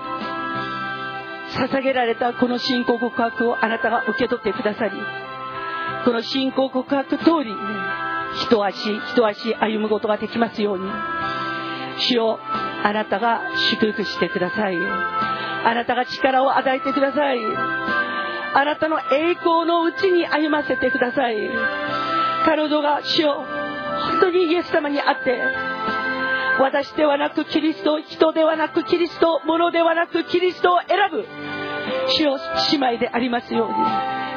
[1.55, 4.91] 捧げられたこの信仰告白をあなたが受け取ってくださり
[6.05, 7.53] この信仰告白通り
[8.35, 10.89] 一足一足歩むことができますように
[11.97, 12.39] 主よ
[12.83, 13.41] あなたが
[13.71, 14.75] 祝福してください。
[14.77, 17.39] あなたが力を与えてください。
[17.43, 21.35] あなたの栄光のうちに歩ませてください。
[22.45, 23.43] 彼女が主よ
[24.11, 25.41] 本当にイエス様に会って
[26.59, 31.25] 私ではなくキリスト人ではなくキリスト物ではなくキリストを選ぶ。
[32.17, 32.37] 主よ
[32.71, 33.69] 姉妹でありますよう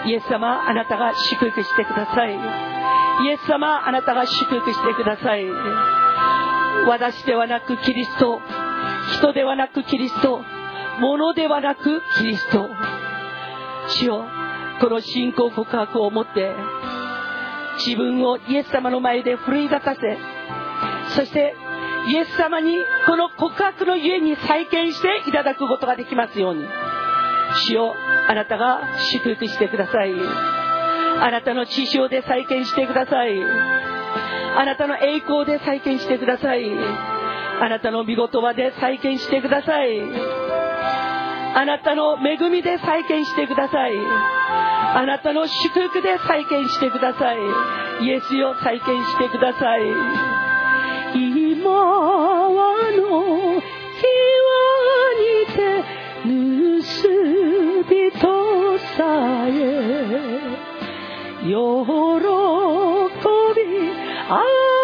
[0.07, 0.13] に。
[0.13, 2.35] イエス様あなたが祝福してください。
[2.35, 5.47] イエス様あなたが祝福してください。
[6.89, 8.41] 私ではなくキリスト
[9.19, 10.41] 人ではなくキリスト
[11.01, 12.69] 物ではなくキリスト。
[13.89, 14.25] 主よ
[14.81, 16.53] この信仰告白を持って
[17.85, 20.19] 自分をイエス様の前で奮い立たせ
[21.17, 21.55] そして
[22.07, 22.77] イエス様に
[23.07, 26.65] この告白の家に再建していただくことができますように。
[27.67, 27.95] 主よ
[28.29, 28.81] あなたが
[29.13, 30.13] 祝福してください。
[30.15, 33.43] あなたの血潮で再建してください。
[33.43, 36.65] あなたの栄光で再建してください。
[37.61, 40.01] あなたの見言葉で再建してください。
[40.01, 43.93] あなたの恵みで再建してください。
[44.95, 47.37] あなたの祝福で再建してください。
[48.05, 50.28] イエスよ再建してください。
[61.49, 61.55] 喜
[63.55, 63.63] び
[64.29, 64.78] あ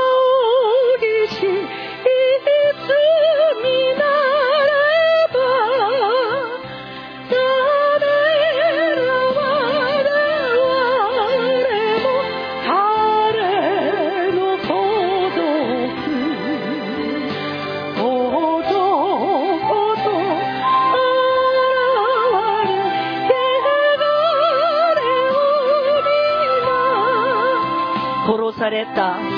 [28.65, 29.34] された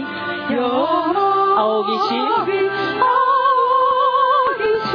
[0.00, 1.98] び仰ぎ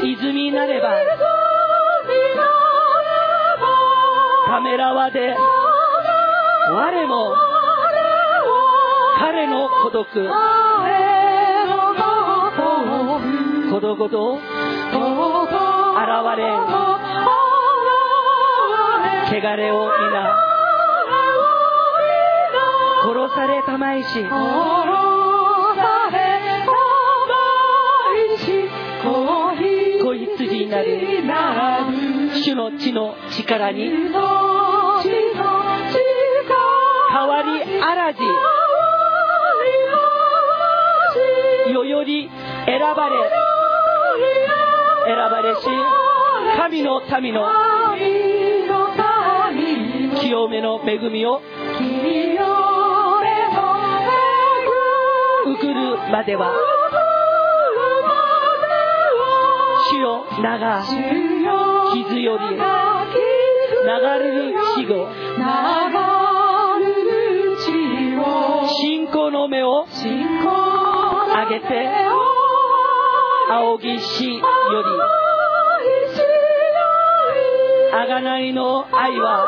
[0.04, 0.90] し泉なれば
[4.48, 5.36] ためらわで
[6.72, 7.36] 我も
[9.20, 10.06] 彼の孤独
[13.72, 14.42] ことごと現
[16.38, 16.44] れ
[19.28, 20.55] 汚れを皆
[23.06, 24.08] 殺されたまいし。
[30.02, 31.24] 子羊になる。
[32.34, 33.90] 主の血の力に。
[33.90, 34.14] 変
[37.28, 38.20] わりあらじ。
[41.72, 42.28] 世より
[42.66, 43.30] 選ばれ。
[45.06, 45.62] 選ばれし。
[46.58, 47.46] 神の民の。
[50.20, 51.42] 清めの恵みを
[55.66, 56.52] 受くるまでは。
[59.90, 60.84] 主よ長
[61.94, 62.58] 傷より流
[64.20, 65.08] れる死後
[68.68, 71.90] 信仰の目を上げて
[73.50, 74.46] 仰ぎしより
[77.94, 79.46] 贖いの愛は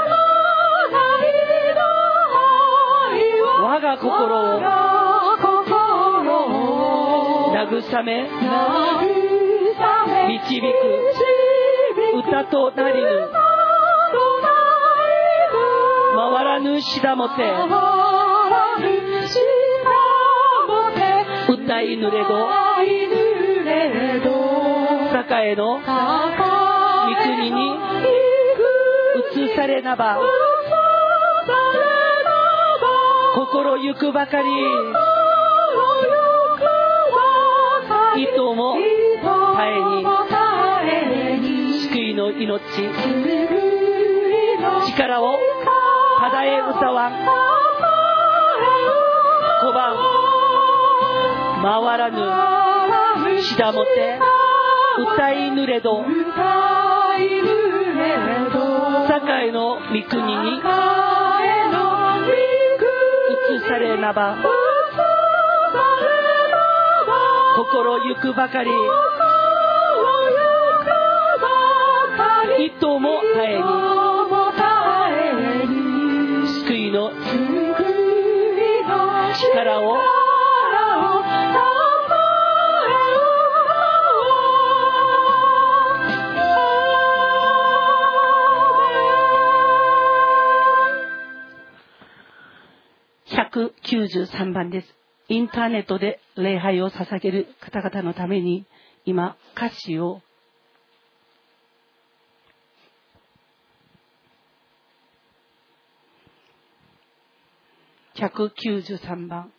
[3.64, 4.97] 我が心を
[7.69, 8.23] 慰め
[10.27, 10.65] 導く
[12.18, 13.07] 歌となりぬ
[16.15, 17.44] 回らぬしだもて
[21.49, 22.48] 歌いぬれど
[25.30, 27.76] 栄の御国に
[29.49, 30.18] 移されなば
[33.35, 34.48] 心ゆくばかり
[38.18, 38.85] 糸も絶
[40.89, 42.61] えに救いの命
[44.88, 45.38] 力を
[46.19, 47.48] ただえ歌わん。
[51.68, 52.18] 回らぬ
[53.41, 54.19] しだもて
[55.14, 56.03] 歌いぬれど
[59.07, 60.61] 堺の御国に移
[63.68, 64.38] されなば
[67.69, 68.72] 心ゆくばかり。
[72.65, 73.60] 糸も絶え
[75.68, 77.11] に救いの
[79.53, 79.98] 力を。
[93.27, 94.98] 193番です。
[95.30, 98.65] インターネットで礼拝を捧げる方々のために
[99.06, 100.22] 今歌詞を
[108.15, 109.52] 193番。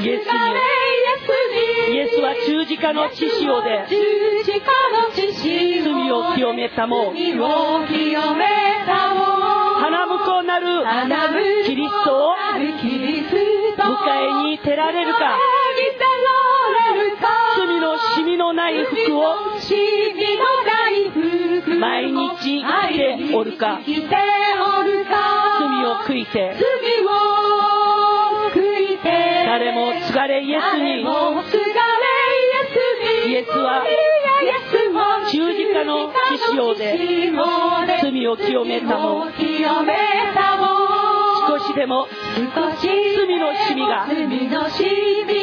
[0.00, 1.94] イエスに。
[1.94, 3.86] イエスは十字架の血潮で
[5.84, 7.12] 罪を清めたも
[9.80, 10.82] 花婿なる
[11.66, 12.34] キリストを
[13.76, 15.18] 迎えに照られるか。
[17.56, 19.34] 罪のシミのない服を
[21.78, 22.96] 毎日生き
[23.28, 23.80] ておるか。
[25.58, 26.54] 罪を悔いて
[29.50, 31.02] 誰も継がれイエスに
[33.32, 33.82] イエスは
[35.28, 36.96] 十字架の血潮で
[38.00, 39.26] 罪を清めたも
[41.48, 42.06] 少しでも
[43.26, 45.34] 罪のシミがついて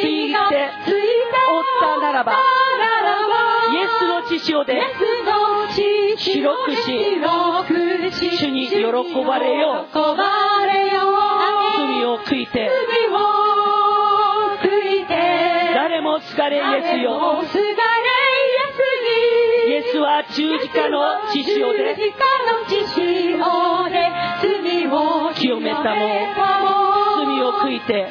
[1.52, 2.32] おったならば
[3.74, 4.80] イエスの血潮で
[6.16, 7.20] 白くし
[8.38, 8.80] 主に喜
[9.24, 9.92] ばれよう。
[11.76, 12.70] 罪を悔いて
[16.48, 17.10] 誰も疲れイエスよ
[19.68, 20.98] イエスは十字架の
[21.30, 21.94] 血潮で。
[25.34, 25.84] 清めたも
[27.16, 28.08] 罪を悔いて。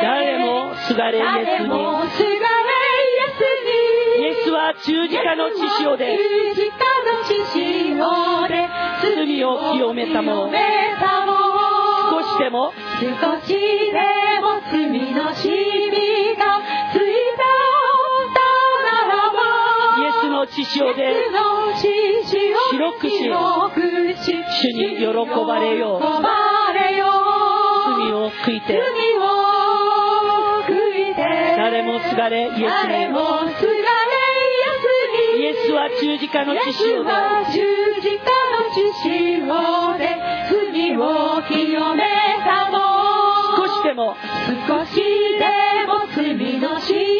[0.00, 1.24] 誰もすがれイエ
[1.58, 1.68] スに。
[4.20, 6.16] イエスは十字架の血潮で。
[9.02, 10.50] 罪を清めたも
[12.10, 12.72] 少しでも。
[13.00, 14.35] 少しでも
[14.76, 14.92] 罪の
[15.34, 15.54] シミ
[16.36, 16.60] が
[16.92, 16.98] つい
[17.32, 17.40] た
[18.84, 19.40] ならば
[19.96, 21.00] イエスの血潮で
[22.72, 23.26] 白くし
[24.60, 25.06] 主に喜
[25.46, 26.00] ばれよう。
[27.96, 28.74] 罪を悔いて
[31.56, 32.64] 誰もすがれイエスに
[35.40, 36.60] イエスは十字架の血
[39.08, 40.08] 潮で
[40.50, 42.05] 罪を清め
[43.86, 44.16] でも。
[44.66, 45.46] 少しで
[45.86, 47.15] も罪のシ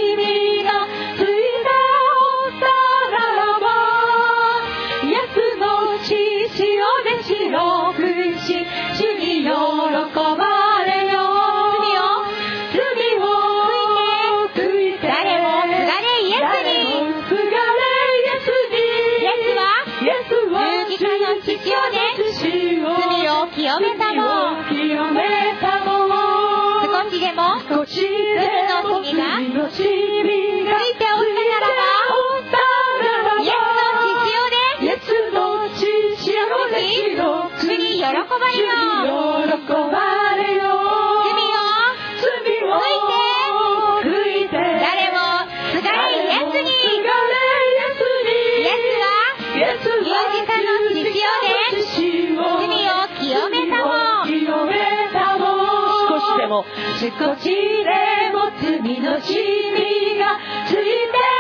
[56.57, 56.65] も
[57.01, 57.91] 少しで
[58.33, 59.43] も罪の染
[59.73, 61.36] みがついて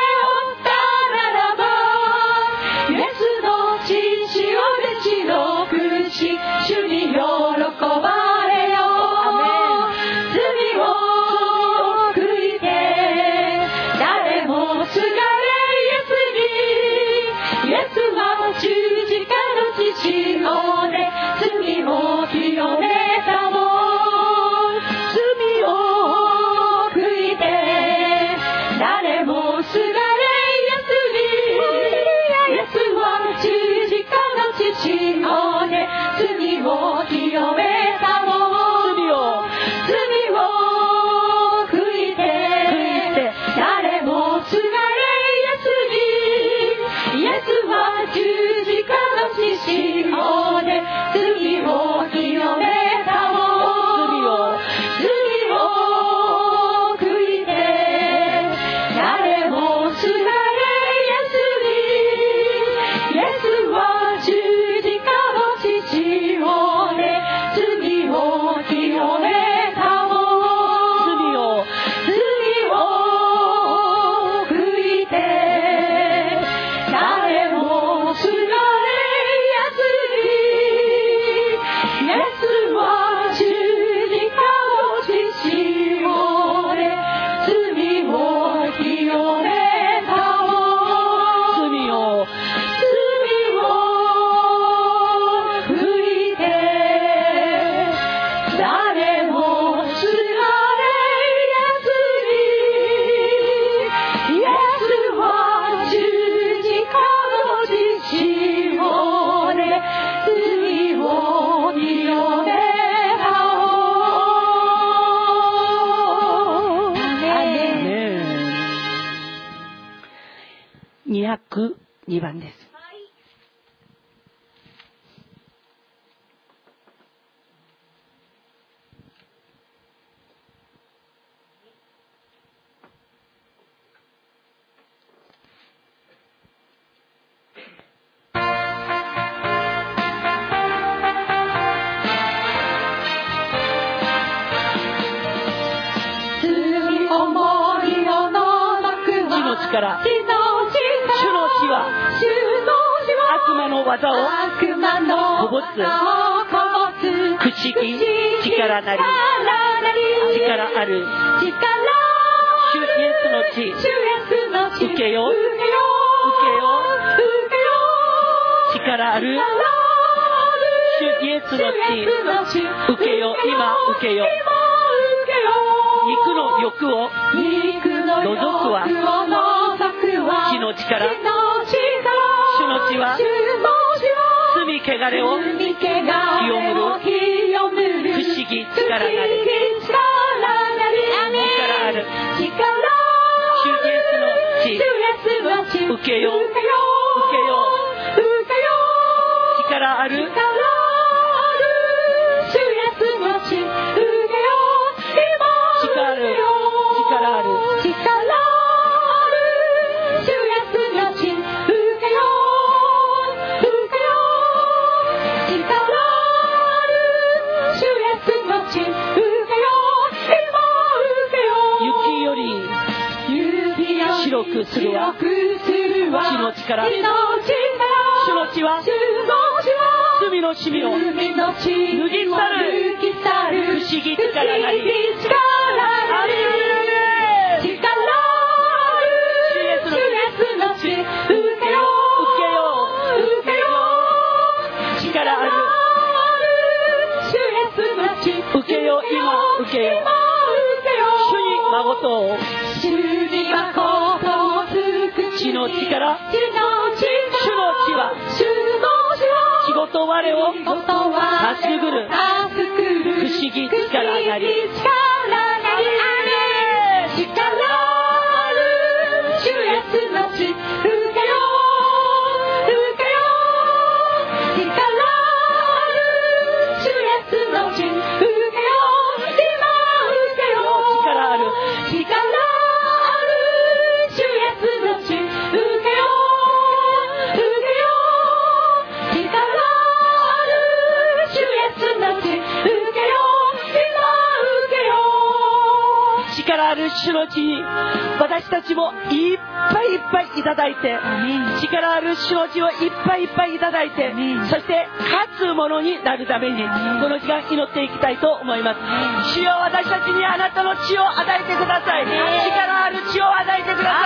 [308.67, 309.35] ます。
[309.35, 312.07] 主よ私たちにあなたの血を与えてください。
[312.07, 314.06] 力ある血を与えてくださ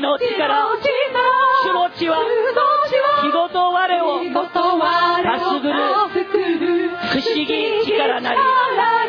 [0.00, 0.64] 命の力
[1.62, 2.16] 主の血は
[3.20, 5.74] 日ごと我をかぐる
[6.96, 8.99] 不思議力なり。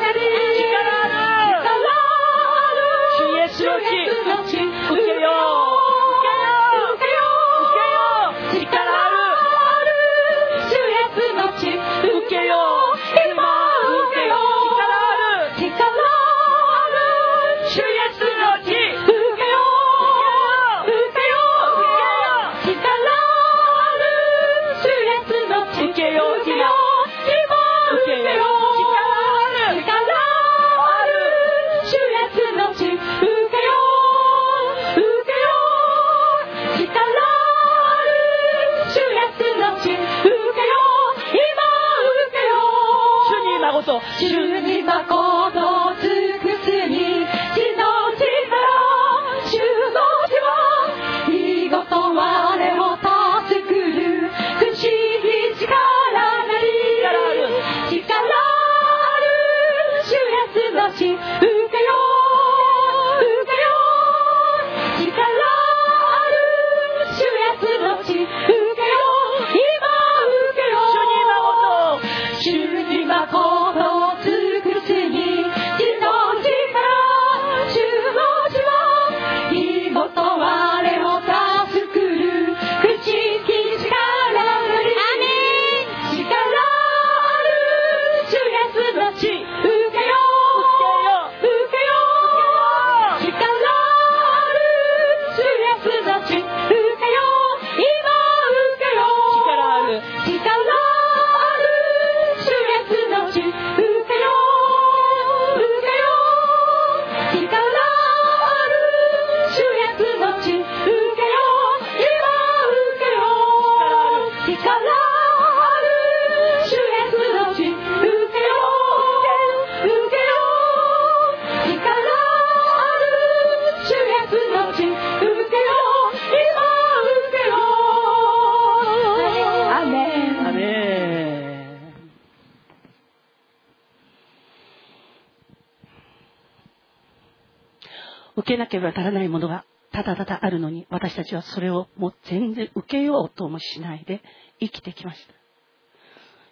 [141.24, 144.22] たちはそれをもう全然受けようともしないで
[144.60, 145.34] 生きてきました。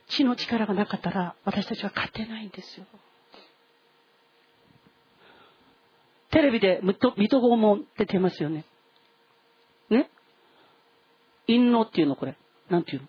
[0.10, 2.86] 血の力がなかったら私たちは勝てないんですよ。
[6.32, 8.66] テレビで水戸水戸黄門って出ますよね。
[9.90, 10.10] ね？
[11.48, 12.38] 陰謀っていうのこれ。
[12.70, 13.02] なんていう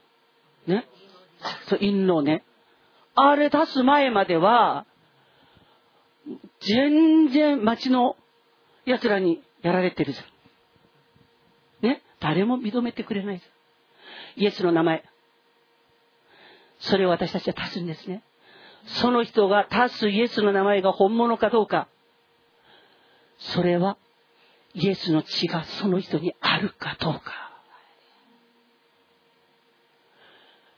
[0.67, 0.77] の？
[0.77, 0.87] ね？
[1.69, 2.45] そう陰謀ね。
[3.15, 4.87] あれ出す前までは
[6.61, 8.17] 全然町の
[8.87, 10.25] 奴らにやられてるじゃん。
[11.83, 14.43] ね誰も認めてくれないじゃん。
[14.43, 15.05] イエスの名前。
[16.79, 18.23] それを私たちは足すんですね。
[18.87, 21.89] その人が足すイエスの名前が本物かどうか。
[23.39, 23.97] それは
[24.75, 27.51] イエスの血がその人にあるかどうか。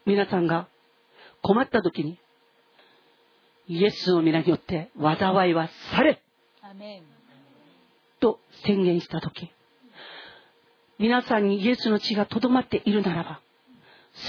[0.05, 0.69] 皆さんが
[1.43, 2.19] 困った時に
[3.69, 6.21] イエスの皆によって災いはされ
[8.21, 9.53] と宣言した時
[11.03, 13.41] 皆さんにイエスの血がとどまっているならば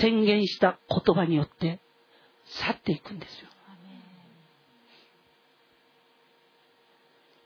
[0.01, 1.79] 宣言した言葉によって
[2.45, 3.47] 去っていくんですよ。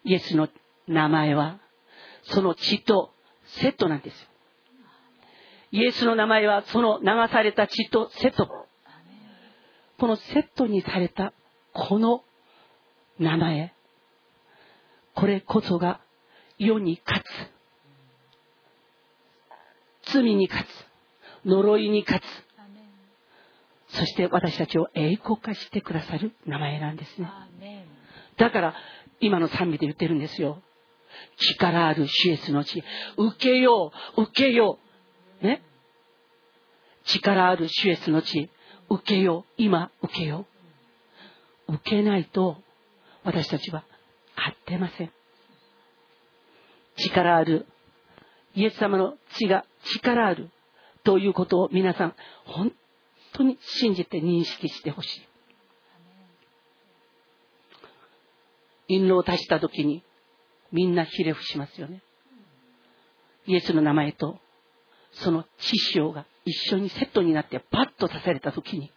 [0.05, 0.47] イエスの
[0.87, 1.59] 名前は
[2.23, 3.11] その血と
[3.59, 4.27] セットなんですよ。
[5.73, 8.47] イエスの名前はその流された血とセット。
[9.99, 11.33] このセットにされた
[11.73, 12.23] この
[13.19, 13.73] 名前。
[15.15, 15.99] これこそが
[16.57, 17.56] 世に勝つ
[20.11, 21.47] 罪に勝つ。
[21.47, 22.47] 呪いに勝つ。
[23.89, 27.88] そして私たちを栄光化してくださる名前なんですね。
[28.38, 28.75] だから
[29.19, 30.61] 今の賛美で言ってるんですよ。
[31.38, 32.84] 力あるシエスの地。
[33.15, 34.77] 受けよう受けよ
[35.41, 35.45] う。
[35.45, 35.63] ね？
[37.05, 38.49] 力あるシエスの地。
[38.89, 39.53] 受けよう。
[39.57, 40.45] 今受けよ
[41.67, 41.73] う。
[41.75, 42.57] 受けないと
[43.23, 43.84] 私たちは
[44.35, 45.11] 勝ってません。
[46.97, 47.65] 力ある
[48.57, 50.49] イエス様の血が力ある
[51.03, 52.73] ということを皆さん本
[53.34, 55.17] 当に信じて認識してほし
[58.88, 60.03] い印籠を足した時に
[60.71, 62.01] みんなひれ伏しますよね
[63.45, 64.39] イエスの名前と
[65.11, 68.91] その血潮が一緒にセットになってパッと足された時に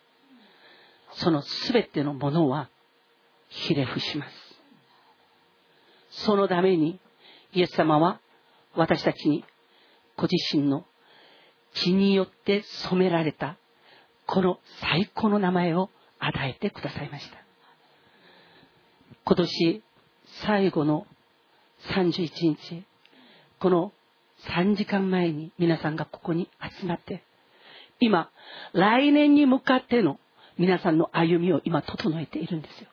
[1.13, 2.71] その全てのものは
[3.51, 4.33] ひれ伏します。
[6.25, 7.01] そのために、
[7.53, 8.21] イエス様は
[8.75, 9.45] 私たちに
[10.21, 10.85] ご自身の
[11.73, 13.57] 血によって染められた
[14.27, 15.89] この最高の名前を
[16.19, 17.39] 与えてくださいました。
[19.25, 19.83] 今年
[20.43, 21.07] 最後の
[21.95, 22.85] 31日、
[23.61, 23.93] この
[24.47, 27.23] 3時間前に皆さんがここに集まって、
[27.99, 28.31] 今、
[28.75, 30.21] 来年に向かっての
[30.59, 32.89] 皆さんの歩みを今整えているんですよ。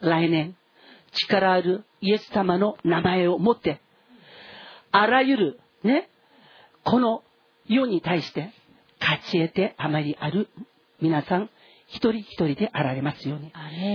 [0.00, 0.56] 来年、
[1.12, 3.82] 力あるイエス様の名前を持って、
[4.92, 6.08] あらゆる、ね、
[6.84, 7.22] この
[7.66, 8.52] 世に対して
[9.00, 10.48] 勝ち得てあまりある
[11.00, 11.50] 皆さん、
[11.86, 13.52] 一人一人であられますように。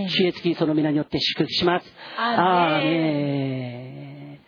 [0.10, 1.86] 主イエスキリストの皆によって祝福します。
[2.18, 4.40] アーメン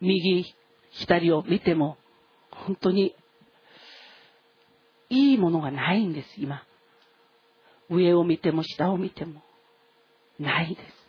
[0.00, 0.46] 右、
[0.92, 1.98] 左を見ても、
[2.50, 3.14] 本当に
[5.10, 6.62] いいものがないんです、今。
[7.90, 9.42] 上を見ても下を見ても、
[10.38, 10.99] ないです。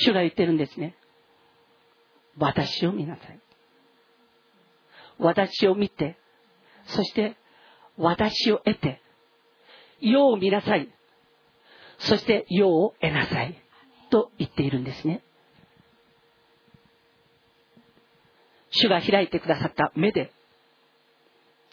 [0.00, 0.96] 主が言ってるんですね。
[2.38, 3.40] 私を見なさい。
[5.18, 6.18] 私を見て、
[6.86, 7.36] そして
[7.96, 9.00] 私を得て、
[10.00, 10.88] 世を見なさい。
[11.98, 13.60] そして世を得なさい。
[14.10, 15.22] と言っているんですね。
[18.70, 20.32] 主が開いてくださった目で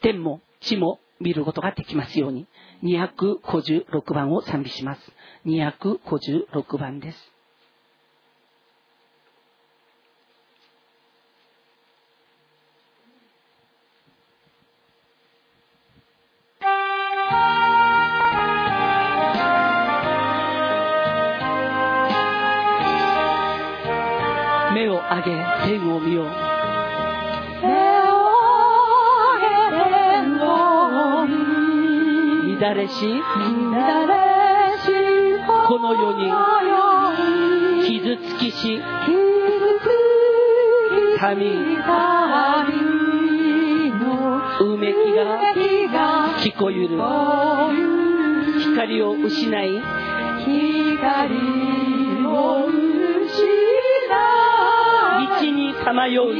[0.01, 2.47] 天も地も見ることができますように
[2.83, 5.01] 256番を賛美します
[5.45, 7.32] 256番です
[25.79, 26.25] 天を見よう。
[32.61, 32.93] 乱れし
[35.67, 36.31] この世に
[37.87, 38.79] 傷つきし
[41.19, 41.45] 神
[44.61, 44.95] うめき
[45.91, 46.89] が聞こえる。
[48.75, 49.81] 光を失い
[50.99, 51.72] 光
[55.43, 56.33] い道にさまよう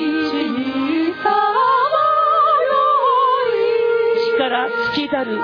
[4.38, 5.38] 力尽きたる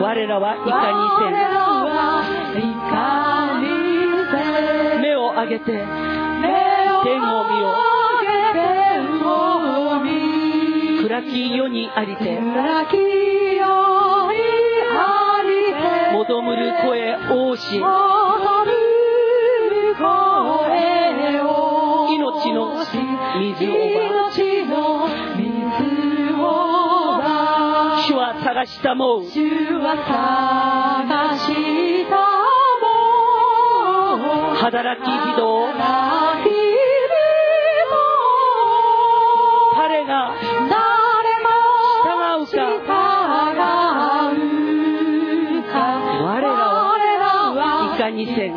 [0.00, 2.70] 我らはいかにせん
[5.02, 7.64] 目を上げて天を見よ
[11.02, 12.40] 暗き世にありて
[16.12, 17.80] 求むる声多し
[22.10, 22.74] 命の
[23.38, 23.66] 水
[26.34, 26.64] を
[28.06, 29.22] 主は探したもう
[34.56, 35.64] 働き人。
[39.76, 40.34] 彼が
[42.46, 42.92] 従うか。
[46.22, 46.48] 我ら
[47.52, 48.52] はいかにせん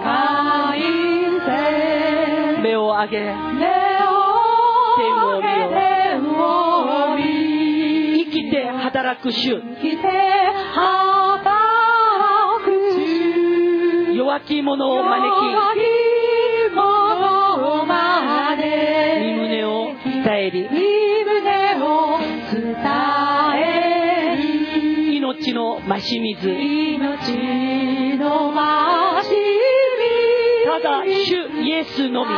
[2.97, 3.19] 上げ。
[3.19, 5.39] 天を
[7.15, 7.21] 見
[8.17, 9.61] よ生きて働く主。
[14.15, 14.63] 弱き。
[14.63, 15.45] 者を招き。
[19.21, 20.67] 身胸を伝えり。
[25.17, 26.49] 命の増し水。
[30.65, 32.31] ただ主イエスのみ。
[32.31, 32.33] イ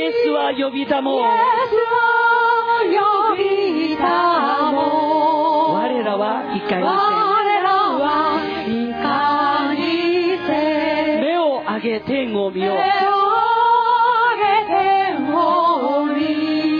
[0.00, 1.20] エスは呼びたもう
[5.72, 6.82] 我らはいかに
[10.48, 12.76] せん目を上げ天を見よう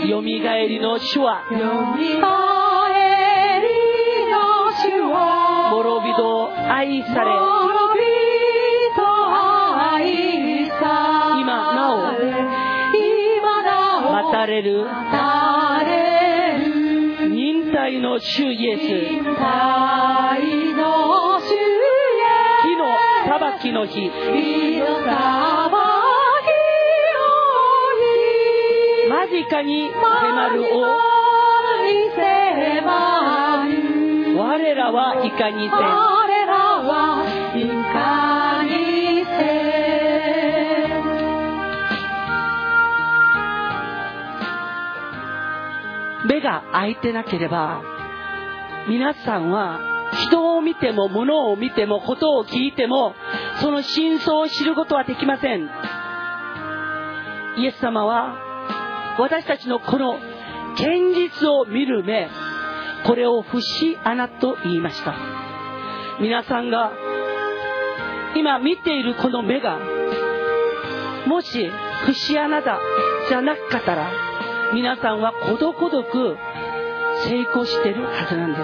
[0.09, 1.45] よみがえりの主は。
[5.71, 7.58] 滅びと愛され
[14.49, 14.83] お待たれる。
[17.29, 18.79] 忍耐の主イエス。
[22.63, 22.83] 火の
[23.27, 24.09] 裁きの日。
[29.07, 30.81] 間近に迫るお
[34.39, 36.18] 我らはいかにせん
[46.41, 47.81] が開いてなければ
[48.87, 49.79] 皆さんは
[50.27, 53.13] 人を見ても物を見てもことを聞いても
[53.61, 55.69] その真相を知ることはできません。
[57.57, 60.17] イエス様は私たちのこの
[60.75, 62.29] 現実を見る目
[63.05, 65.13] これを節穴と言いました。
[66.21, 66.91] 皆さんが
[68.35, 69.79] 今見ているこの目が
[71.27, 71.69] もし
[72.05, 72.79] 節穴だ
[73.27, 74.11] じゃなかったら
[74.73, 76.37] 皆さんはことごとく
[77.27, 78.57] 成功してるはずなんで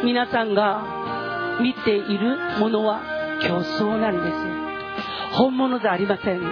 [0.00, 0.04] す。
[0.04, 3.00] 皆さんが見ているものは
[3.42, 5.36] 競争なんです。
[5.36, 6.42] 本物じゃありません。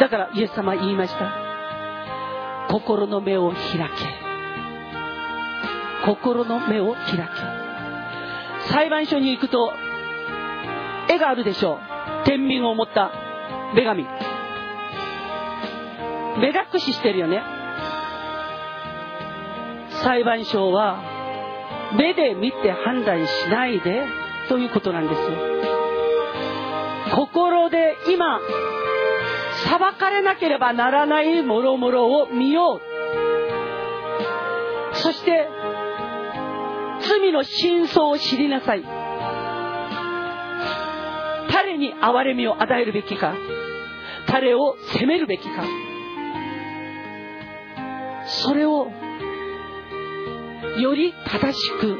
[0.00, 1.32] だからイエス様言いました。
[2.70, 3.86] 心の目を開け。
[6.06, 7.24] 心の目を開け。
[8.72, 9.72] 裁判所に行くと
[11.08, 11.78] 絵があるでしょう。
[12.24, 13.12] 天秤を持った
[13.74, 14.29] 女神。
[16.40, 17.42] 目隠ししてるよね。
[20.02, 21.02] 裁判所は
[21.96, 24.06] 目で見て判断しないで
[24.48, 25.28] ということなんですよ。
[27.14, 28.40] 心で今
[29.64, 32.80] 裁かれなければならないもろもろを見よう。
[34.96, 35.48] そして
[37.02, 38.82] 罪の真相を知りなさい。
[41.52, 43.34] 誰に憐れみを与えるべきか。
[44.28, 45.64] 誰を責めるべきか。
[48.30, 48.88] それを
[50.78, 51.98] より正しく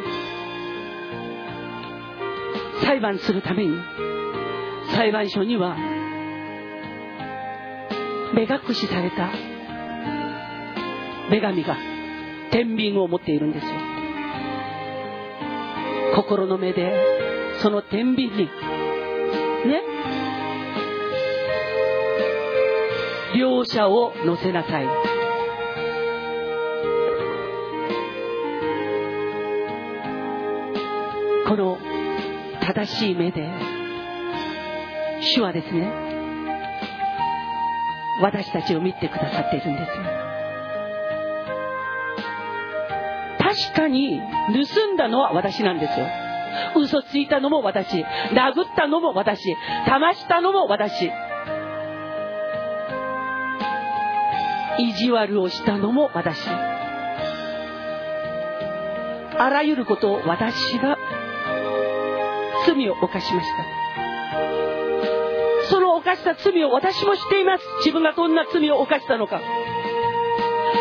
[2.83, 3.77] 裁判するために
[4.93, 5.77] 裁判所には
[8.35, 9.31] 目隠しされた
[11.31, 11.77] 女神が
[12.51, 13.73] 天秤を持っているんですよ。
[16.17, 16.93] 心の目で
[17.61, 18.51] その天秤にね
[23.37, 25.20] 両者を乗せなさい。
[31.51, 31.79] この
[32.61, 33.51] 正しい目で
[35.35, 35.93] 主はですね
[38.23, 39.91] 私たちを見てくださっているんです
[43.67, 46.07] 確かに盗んだのは私なんですよ。
[46.77, 47.97] 嘘ついたのも私。
[47.97, 48.05] 殴っ
[48.77, 49.57] たのも私。
[49.89, 51.11] 騙したのも私。
[54.79, 56.49] 意地悪をしたのも私。
[59.41, 60.99] あらゆることを私が
[62.67, 63.65] 罪を犯しました。
[65.71, 67.65] その犯した罪を私も知っています。
[67.79, 69.41] 自分がどんな罪を犯したのか。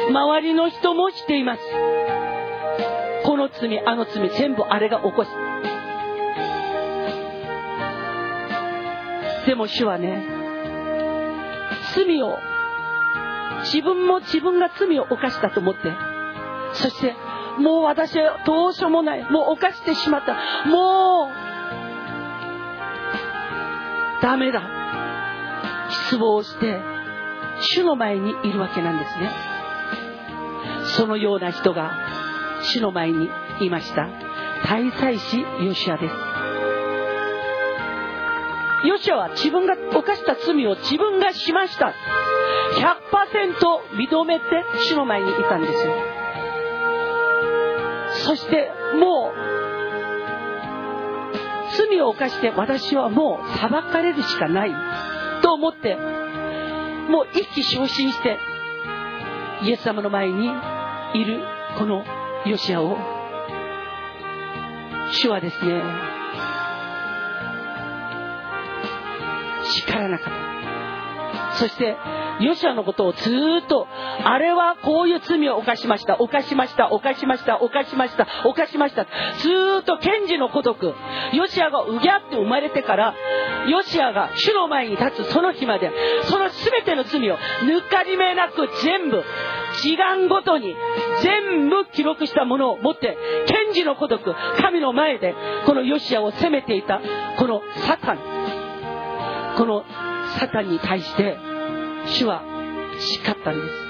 [0.10, 1.61] 周りの人も知っています。
[3.26, 5.31] この罪あの罪全部あれが起こす。
[9.45, 10.26] でも主はね
[11.95, 12.38] 罪を
[13.64, 15.80] 自分も自分が罪を犯したと思って
[16.73, 17.15] そして
[17.60, 19.23] もう私はどうしようもない。
[19.30, 20.35] もう犯してしまった。
[20.68, 21.39] もう
[24.30, 24.61] ダメだ。
[25.89, 26.80] 失望して
[27.73, 29.31] 主の前にいるわけなんですね。
[30.97, 31.97] そのような人が
[32.61, 33.27] 主の前に
[33.60, 34.07] いました。
[34.65, 36.14] 大祭司ヨシアです。
[38.88, 41.95] ヨシアは自分が犯した罪を自分がしました。
[42.76, 43.56] 100%
[43.97, 44.45] 認めて
[44.91, 45.93] 主の前にいたんですよ。
[48.27, 49.49] そしてもう
[52.02, 54.72] を犯して私はもう裁かれるしかない。
[55.42, 55.96] と思って
[57.10, 58.38] もう一気昇進して
[59.64, 60.50] イエス様の前に
[61.14, 61.42] いる
[61.78, 62.04] この
[62.46, 62.98] ヨシアを
[65.12, 65.82] 主はですね
[69.64, 70.34] 叱らなかっ
[71.54, 71.58] た。
[71.58, 71.98] そして
[72.40, 73.30] ヨシアのことをず
[73.64, 73.88] っと、
[74.24, 79.06] あれはこういう罪を犯しました、犯しました、犯しました、犯しました、犯しました。
[79.06, 79.10] ず
[79.82, 80.94] っと検事の孤独。
[81.34, 83.16] ヨシアがうぎゃって生まれてから、
[83.68, 85.91] ヨシアが主の前に立つその日まで、
[86.24, 89.24] その全ての罪を抜かり目なく全部、
[89.82, 90.76] 時間ごとに
[91.22, 93.18] 全部記録したものを持って、
[93.48, 95.36] 検事の孤独、神の前で
[95.66, 97.02] このヨシアを責めていた、
[97.38, 98.20] このサタン。
[99.57, 99.84] この
[100.40, 101.38] サタンに対して、
[102.08, 102.44] 主は
[103.00, 103.90] 叱ったんです。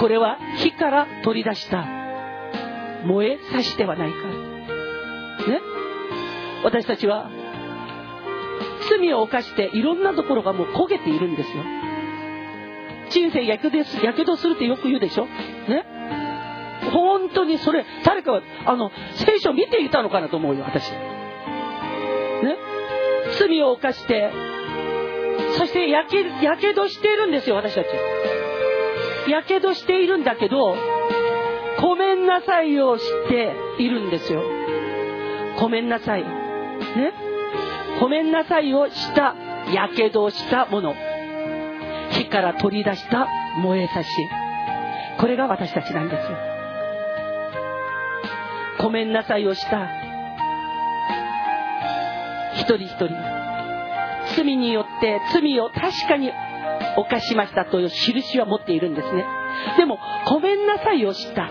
[0.00, 1.86] これは火から取り出した。
[3.06, 4.16] 燃えさしではないか
[5.48, 5.60] ね。
[6.64, 7.30] 私たちは
[8.88, 11.62] 罪を犯していろんなところがもう焦げているんですよ。
[13.10, 15.26] 人生やけどすやけどするってよく言うでしょ。
[15.26, 15.84] ね。
[16.92, 20.90] 本当にそれ誰かあの聖書見ていたのかなと思うよ私。
[20.90, 20.98] ね。
[23.38, 24.30] 罪を犯して
[25.58, 27.86] そしてやけやけどしているんですよ私たち。
[29.30, 30.76] やけどしているんだけど
[31.80, 34.42] ごめんなさいをしているんですよ。
[35.60, 36.22] ごめんなさい。
[36.22, 36.28] ね？
[38.00, 39.34] ごめんなさいをした
[39.72, 40.94] やけどをしたもの。
[42.10, 43.26] 火から取り出した
[43.58, 44.08] 燃えさし。
[45.18, 46.38] これが私たちなんですよ。
[48.78, 49.88] ごめんなさいをした。
[52.54, 53.35] 一人一人。
[54.36, 56.30] 罪によって罪を確かに
[56.96, 59.24] 犯しましたという印は持っているんですね。
[59.78, 59.98] でも
[60.28, 61.48] ごめんなさいをした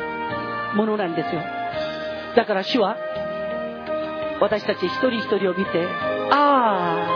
[0.75, 1.41] ものなんですよ。
[2.35, 2.97] だから主は
[4.39, 5.85] 私たち一人一人を見て
[6.31, 7.07] あ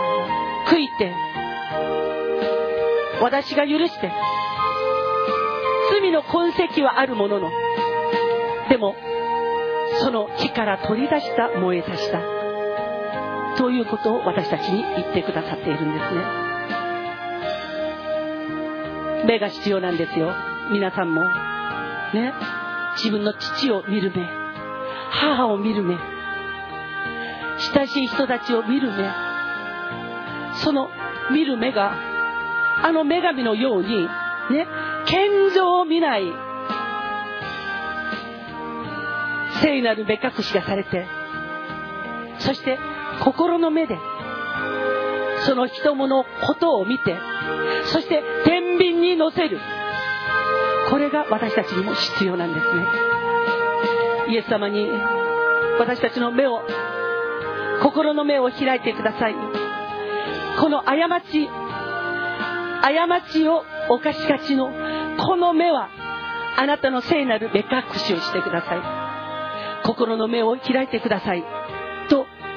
[0.65, 1.13] あ悔いて
[3.21, 4.11] 私が許して
[5.91, 7.49] 罪の痕跡はあるものの
[8.69, 8.95] でも
[10.01, 12.38] その火から取り出した燃えさした
[13.59, 16.23] そういうことを私たちに言ってくださっているんですね。
[19.25, 20.33] 目が必要なんですよ。
[20.71, 21.25] 皆さんも。
[22.13, 22.33] ね。
[22.95, 24.25] 自分の父を見る目。
[25.11, 25.97] 母を見る目。
[27.75, 29.11] 親しい人たちを見る目。
[30.63, 30.89] その
[31.29, 31.91] 見る目が
[32.81, 34.07] あの女神のように
[34.51, 34.67] ね。
[35.05, 36.23] 健常を見ない。
[39.61, 41.05] 聖なる目隠しがされて。
[42.39, 42.79] そして
[43.23, 43.97] 心の目で
[45.45, 47.15] その人のことを見て
[47.85, 49.59] そして天秤に乗せる。
[50.89, 52.87] これが私たちにも必要なんですね。
[54.29, 54.87] イエス様に
[55.79, 56.61] 私たちの目を
[57.83, 59.35] 心の目を開いてください。
[60.59, 61.47] この過ち
[62.81, 64.71] 過ちを犯しがちの
[65.17, 65.89] この目は
[66.57, 67.65] あなたの聖なる目隠
[67.99, 69.85] しをしてください。
[69.85, 71.58] 心の目を開いてください。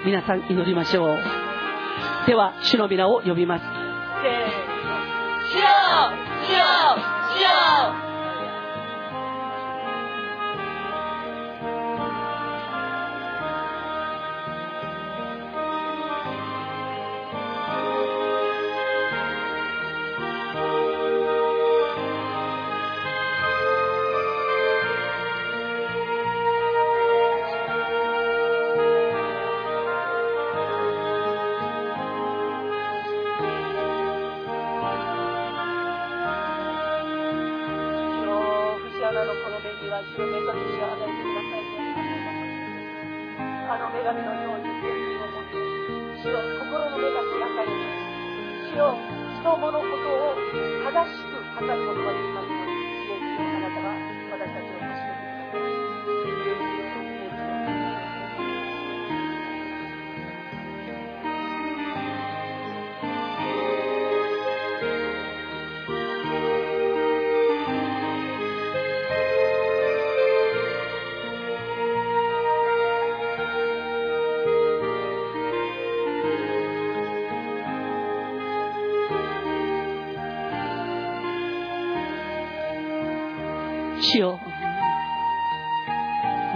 [0.04, 1.18] 皆さん祈りましょう。
[2.26, 3.62] では主の皆を呼びます。
[3.62, 5.02] せーの。
[5.48, 5.68] 主よ。
[6.46, 6.58] 主よ。
[7.38, 7.42] 主
[8.06, 8.11] よ。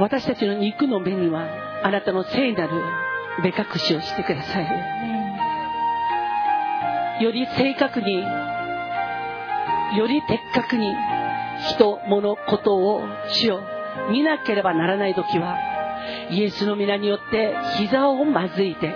[0.07, 1.49] 私たちの肉の目には
[1.83, 2.81] あなたの聖なる
[3.43, 4.67] 目隠しをしてください。
[7.25, 8.23] より正確に
[9.99, 10.95] より的確に
[11.73, 13.03] 人物ことを
[13.33, 13.61] 主よ
[14.09, 15.59] 見なければならない時は
[16.31, 18.95] イエスの皆によって膝をまずいて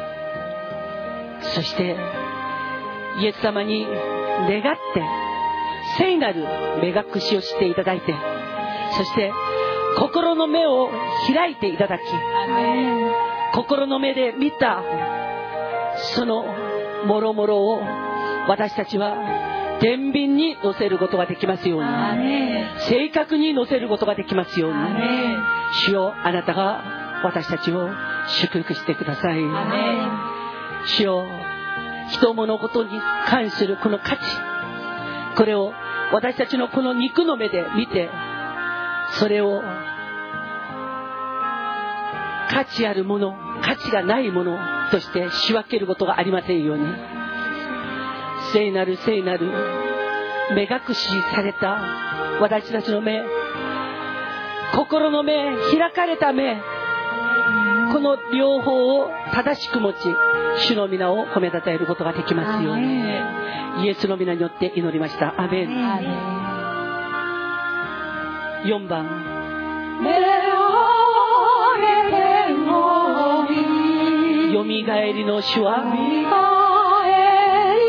[1.56, 1.96] そして
[3.20, 4.62] イエス様に願っ
[4.94, 5.02] て
[5.98, 6.44] 聖なる
[6.80, 8.14] 目隠しをしていただいて
[8.96, 9.32] そして
[9.98, 10.88] 心の目を
[11.32, 12.02] 開いていただき
[13.54, 14.82] 心の目で見た
[16.14, 16.44] その
[17.06, 17.80] もろもろを
[18.48, 21.88] 私たちは天秤に乗せることができますように
[22.88, 24.78] 正確に乗せることができますように
[25.86, 27.88] 主よあなたが私たちを
[28.42, 29.40] 祝福してください。
[30.86, 31.24] 主よ
[32.10, 32.90] 人物ことに
[33.26, 34.22] 関するこの価値
[35.36, 35.72] これを
[36.12, 38.08] 私たちのこの肉の目で見て
[39.18, 39.60] それを
[42.48, 44.58] 価値あるもの価値がないもの
[44.90, 46.86] として仕分けることがありませんように。
[48.52, 49.46] 聖なる聖なる
[50.54, 51.80] 目隠しされた
[52.40, 53.22] 私たちの目
[54.74, 56.60] 心の目開かれた目
[57.92, 59.96] この両方を正しく持ち
[60.68, 63.10] 主の皆を褒めたたえることができますように。
[63.84, 65.40] イエスの皆によって祈りました。
[65.40, 66.39] アメン
[68.64, 69.04] 4番。
[70.02, 70.12] 目を
[71.76, 73.52] 上げてもい
[74.50, 75.82] いよみがえりの主は。
[75.84, 77.86] 見返り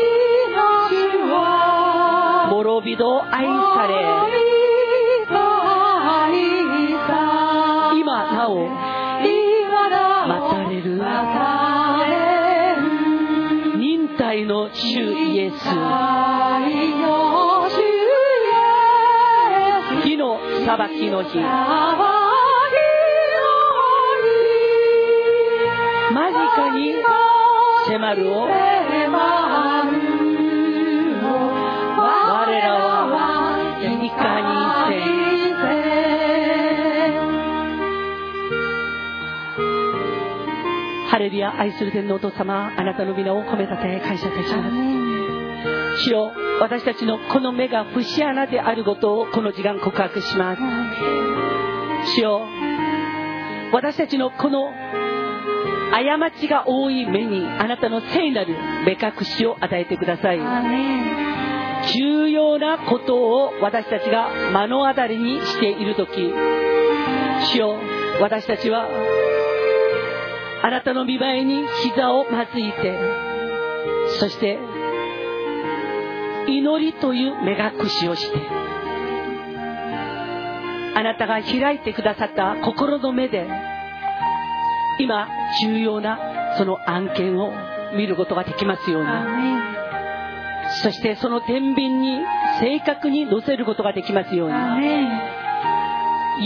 [0.54, 0.92] の主
[1.30, 2.48] は。
[2.50, 3.94] 滅びど愛され。
[7.98, 8.52] 今なお。
[10.28, 11.02] 待たれる。
[13.78, 14.80] 忍耐の主
[15.12, 15.64] イエス
[20.64, 21.38] 裁きの日。
[26.14, 26.94] 間近に
[27.88, 28.42] 迫るを。
[32.04, 32.74] 我ら
[33.08, 33.16] は
[33.80, 34.50] いかに
[34.88, 35.02] せ
[41.10, 44.76] ハレルヤ愛する天皇お父様あなたの皆を褒めたたえ感謝いたします。
[46.04, 50.62] 主よ私たちのこの目が節穴であることをこの時間告白します。
[52.16, 52.46] 主よ
[53.72, 54.70] 私たちのこの
[55.92, 60.40] 過ちが多い目にあなたの聖なる目隠しを与えてください。
[61.94, 66.32] 重要なことを私たちが目の当たりにしている時
[67.52, 67.76] 主よ
[68.20, 68.86] 私たちは
[70.62, 72.98] あなたの見舞いに膝をまずいて
[74.20, 74.58] そして
[76.48, 78.38] 祈りという目隠しをして
[80.94, 83.48] あなたが開いてくださった心の目で
[84.98, 85.28] 今
[85.62, 87.52] 重要なその案件を
[87.96, 89.08] 見ることができますように。
[90.82, 92.20] そしてその天秤に
[92.60, 94.54] 正確に乗せることができますように。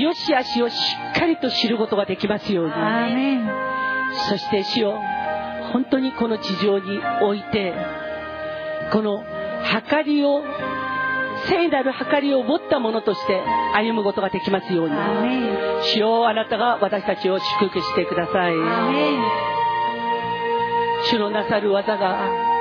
[0.03, 0.75] よし悪しをし
[1.13, 2.73] っかりと知ることができますように。
[4.29, 5.01] そして主よ
[5.73, 7.75] 本当にこの地上において
[8.93, 9.25] この
[9.91, 10.43] 計りを
[11.49, 13.41] 聖なる計りを持ったものとして
[13.75, 14.95] 歩むことができますように。
[15.95, 18.55] 主よあなたが私たちを祝福してください。
[21.11, 22.57] 主のなさる技が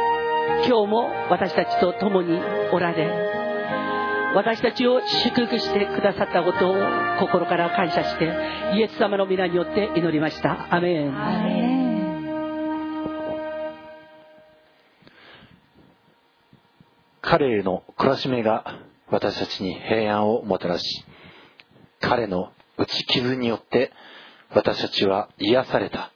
[0.68, 2.40] 今日も私たちと共に
[2.72, 3.10] おられ
[4.36, 6.76] 私たちを祝福してくださったことを
[7.20, 8.32] 心から感謝して
[8.76, 10.68] イエス様の皆によって祈りました。
[10.70, 11.85] アメン
[17.26, 18.80] 彼への懲らしめが
[19.10, 21.06] 私たちに平安をもたらし
[22.00, 23.92] 彼の打ち傷によって
[24.54, 26.12] 私たちは癒された。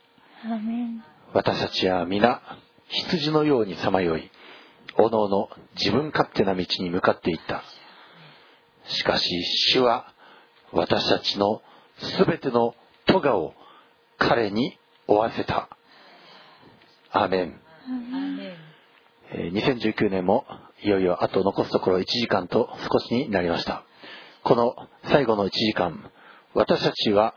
[1.33, 2.41] 私たちは皆
[2.87, 4.31] 羊のようにさまよい
[4.97, 7.63] おのおの自分勝手な道に向かっていった。
[8.87, 9.29] しかし
[9.73, 10.13] 主は
[10.71, 11.61] 私たちの
[12.27, 12.75] 全ての
[13.05, 13.53] 咎を
[14.17, 14.77] 彼に
[15.07, 15.69] 負わせた。
[17.11, 17.61] アーメン。
[19.31, 20.45] えー2019年も
[20.83, 23.83] いよいよあと残すところ1時間と少しになりました。
[24.43, 26.11] この最後の1時間
[26.53, 27.35] 私たちは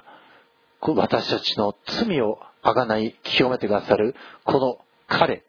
[0.81, 4.15] 私たちの罪をあがない清めてくださる
[4.45, 4.79] この
[5.09, 5.45] 彼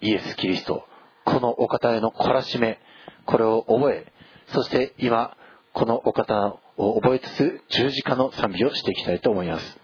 [0.00, 0.84] イエス・キリスト
[1.24, 2.80] このお方への懲らしめ
[3.26, 4.12] これを覚え
[4.48, 5.36] そして今
[5.72, 9.80] このお方を覚えつつ十字架の賛美をしていきたいと思います。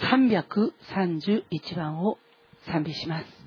[0.00, 2.18] 331番を
[2.66, 3.37] 賛美します。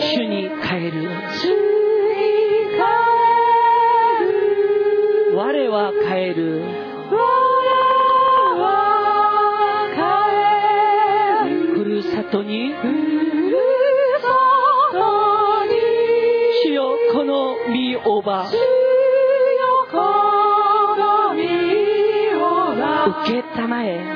[0.00, 1.08] 主に帰る
[5.36, 6.62] 我は帰る
[11.74, 12.72] ふるさとに
[16.62, 18.48] 主よこの身おば
[23.24, 24.13] 受けたまえ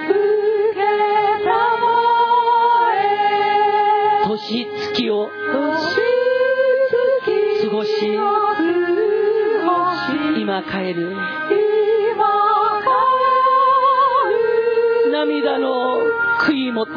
[10.59, 11.15] 今帰る。
[15.13, 15.99] 涙の
[16.41, 16.93] 悔いもって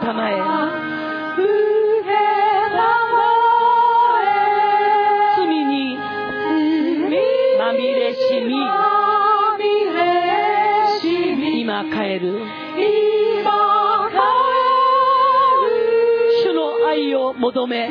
[0.00, 1.46] 受
[2.02, 2.10] け
[2.70, 3.22] たま
[4.22, 4.32] え
[5.36, 5.98] 罪に
[7.58, 8.54] まみれしみ。
[11.60, 12.38] 今帰る。
[16.42, 17.90] 主の愛を求め。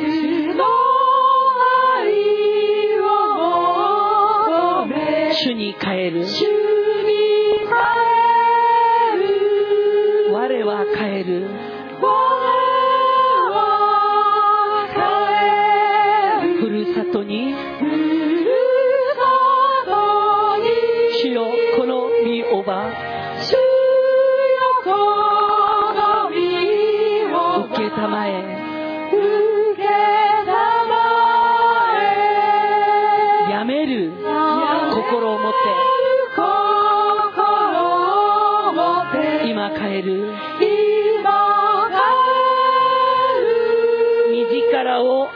[5.32, 6.26] 主に帰る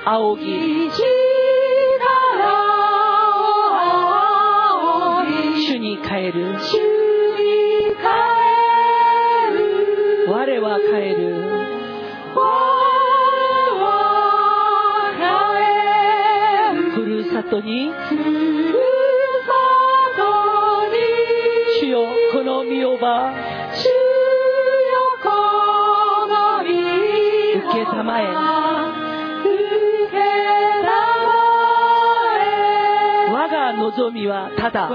[0.06, 0.90] 仰ぎ。
[5.66, 6.58] 主に帰る。
[10.28, 11.64] 我は帰る。
[16.94, 17.90] ふるさとに
[33.90, 34.88] 望みはただ。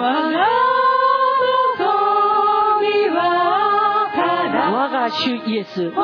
[4.72, 5.84] 我が主イエス。
[5.86, 5.96] 我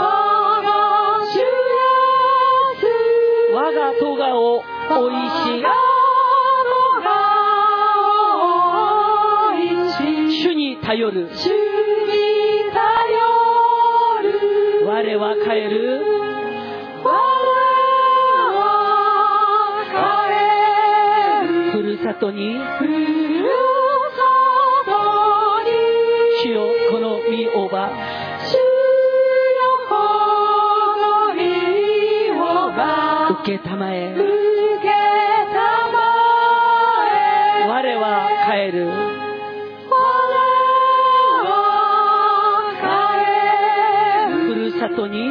[3.72, 5.64] が咎を追いし
[10.44, 11.30] 主に頼る。
[14.86, 16.15] 我は帰る
[22.20, 22.56] とに。
[26.44, 27.92] 主よこの身おば。
[33.42, 34.16] 受けたまえ。
[37.68, 38.88] 我は帰る。
[44.48, 45.30] ふるさとに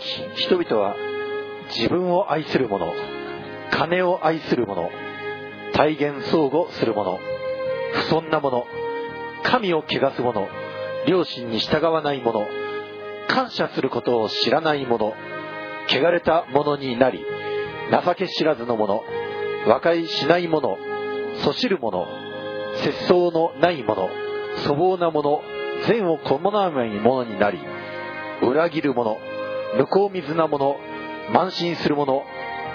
[0.00, 0.96] 時人々は
[1.76, 2.92] 自分を愛する者
[3.70, 4.90] 金を愛する者
[5.74, 7.18] 体現相互する者
[7.92, 8.66] 不尊な者
[9.44, 10.48] 神を汚す者
[11.06, 12.46] 両親に従わない者
[13.28, 15.14] 感謝することを知らない者
[15.88, 17.24] 汚れた者になり
[17.90, 19.02] 情け知らずの者
[19.66, 20.76] 和解しない者
[21.44, 22.06] そしる者
[22.82, 24.08] 節操のない者
[24.64, 25.42] 粗暴な者
[25.86, 27.58] 善を好まない者になり
[28.42, 29.18] 裏切る者
[29.78, 30.76] 向こう水な者
[31.32, 32.22] 慢心する者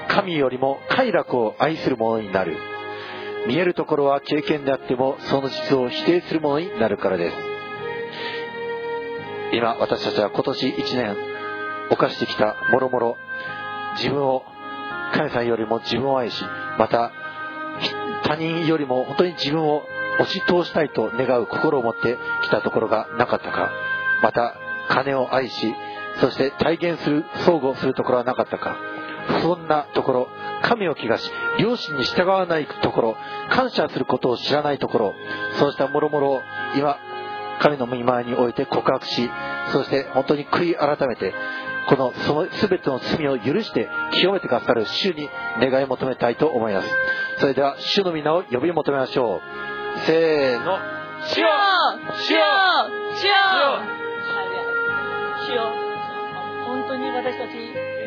[0.08, 2.58] 神よりも快楽を愛する者になる。
[3.48, 7.36] 見えるところは経験であってもその実を否定する者になるからです。
[9.54, 11.16] 今私たちは今年1年
[11.90, 13.18] 犯してきたもろもろ
[13.98, 14.44] 自分を
[15.14, 16.44] 神さんよりも自分を愛し
[16.78, 17.12] また
[18.24, 19.84] 他人よりも本当に自分を
[20.20, 23.72] 押し通したいと願う心を持ってきたところがなかったか。
[24.24, 24.56] また
[24.88, 25.74] 金を愛し
[26.20, 28.78] そして体現する相互するところはなかったか。
[29.42, 30.28] そんなところ
[30.62, 33.18] 神を汚し両親に従わないところ
[33.50, 35.14] 感謝することを知らないところ。
[35.60, 36.42] そうしたもろもろを
[36.76, 36.98] 今
[37.60, 39.30] 神の御前において告白し
[39.72, 41.34] そして本当に悔い改めて
[41.88, 45.30] このその全ての罪を許して清めてくださる主に
[45.60, 46.88] 願い求めたいと思います。
[47.40, 50.00] それでは主の皆を呼び求めましょう。
[50.06, 50.78] せーの。
[51.28, 51.48] 主よ。
[52.28, 52.40] 主よ。
[53.16, 53.32] 主よ。
[55.48, 55.85] 主よ
[57.06, 57.54] に私たち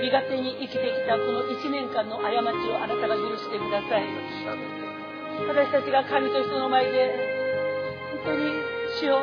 [0.02, 2.34] 身勝手に生きてきたこの1年間の過ち
[2.66, 4.02] をあなたが許してください。
[5.38, 7.14] 私たちが神と人の前で
[8.26, 8.50] 本当に
[8.98, 9.22] 主よ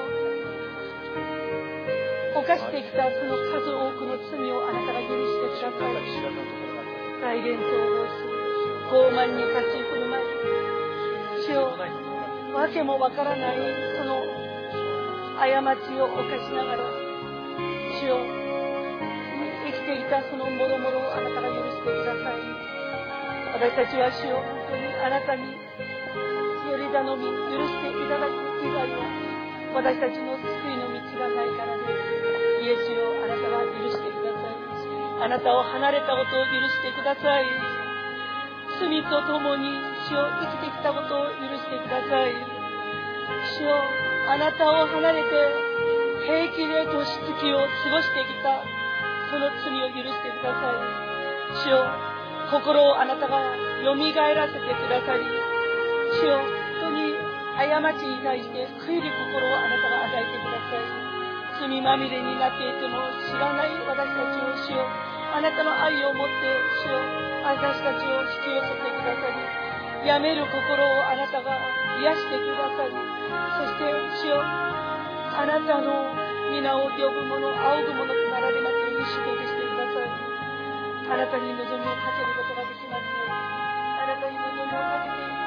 [2.36, 6.96] 犯してきたその数多くの罪をあなたが許してください。
[7.22, 8.36] 再現統合し
[8.92, 10.26] 傲慢に勝ち振る舞い
[11.48, 11.62] 主を
[12.56, 13.58] わけもわからない
[13.98, 14.22] その
[15.38, 16.84] 過ちを犯しながら
[18.00, 18.45] 主を
[19.86, 22.42] 生きていたそのもろもろをあなたが許してください
[23.54, 28.34] 私たちは主を本当にあなたにより頼み許していただく
[28.66, 29.06] 以外は
[29.78, 34.56] 私たちの救いの道がないからですイエスよあなたが許してください
[35.22, 37.46] あなたを離れたことを許してください。
[38.78, 39.70] 罪と共に
[40.10, 42.36] 主を生きてきたことを許してください。
[43.58, 43.80] 主よ
[44.28, 45.30] あなたを離れて
[46.28, 48.85] 平気で年月を過ごしてきた。
[49.32, 51.06] その罪を許してください。
[51.64, 51.86] 主よ
[52.52, 53.42] 心をあなたが
[53.84, 55.26] よみがえらせてくださり
[56.22, 56.40] 主よ
[56.76, 61.06] 過ちに対して悔いる心をあなたが与えてください。
[61.56, 64.84] 罪まみれになっていても知らない私たちをしよ
[65.32, 66.44] あなたの愛を持って
[66.84, 67.00] しよ
[67.48, 69.32] 私たちを引き寄せてくださ
[70.04, 71.56] りやめる心をあなたが
[72.00, 73.88] 癒してくださりそして
[74.20, 76.12] しよあなたの
[76.52, 78.25] 皆を呼ぶ者仰ぐ者
[79.06, 80.10] に祝福してください
[81.06, 83.38] あなたに望みをかけることができますように
[84.02, 85.46] あなたに望みをかけていく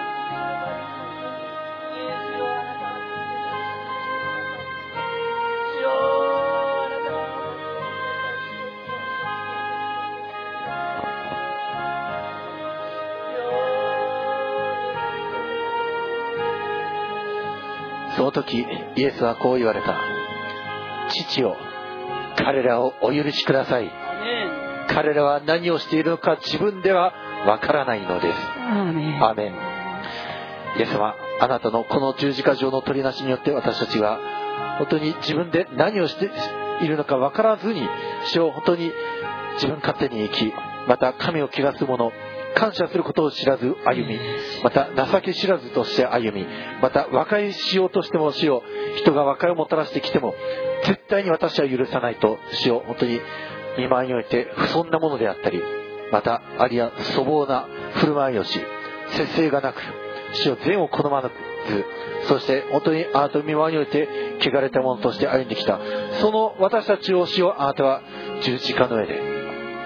[18.16, 18.66] その時
[18.96, 19.96] イエスはこう言われた。
[21.08, 21.56] 父よ
[22.48, 23.92] 彼らをお許しください。
[24.88, 27.12] 彼らは何をしているのか自分では
[27.46, 28.38] わからないのです。
[29.22, 29.52] アーメン
[30.78, 34.18] イエス様あなたのこの十字架上の取りなしによって私たちは
[34.78, 36.30] 本当に自分で何をして
[36.82, 37.86] いるのか分からずに
[38.32, 38.92] 主を本当に
[39.56, 40.52] 自分勝手に生き
[40.88, 42.10] また神を汚す者
[42.58, 44.18] 感謝することを知らず歩み
[44.64, 46.44] また情け知らずとして歩み
[46.82, 48.62] また和解しようとしても死を
[48.96, 50.34] 人が和解をもたらしてきても
[50.84, 53.20] 絶対に私は許さないと死を本当に
[53.78, 55.62] 見舞いにおいて不遜なものであったり
[56.10, 58.60] またあるいは粗暴な振る舞いをし
[59.10, 59.80] 節制がなく
[60.32, 61.30] 死を善を好まず
[62.26, 64.08] そして本当にあなたの見舞いにおいて
[64.40, 65.78] 汚れたものとして歩んできた
[66.20, 68.02] その私たちを死をあなたは
[68.42, 69.20] 十字架の上で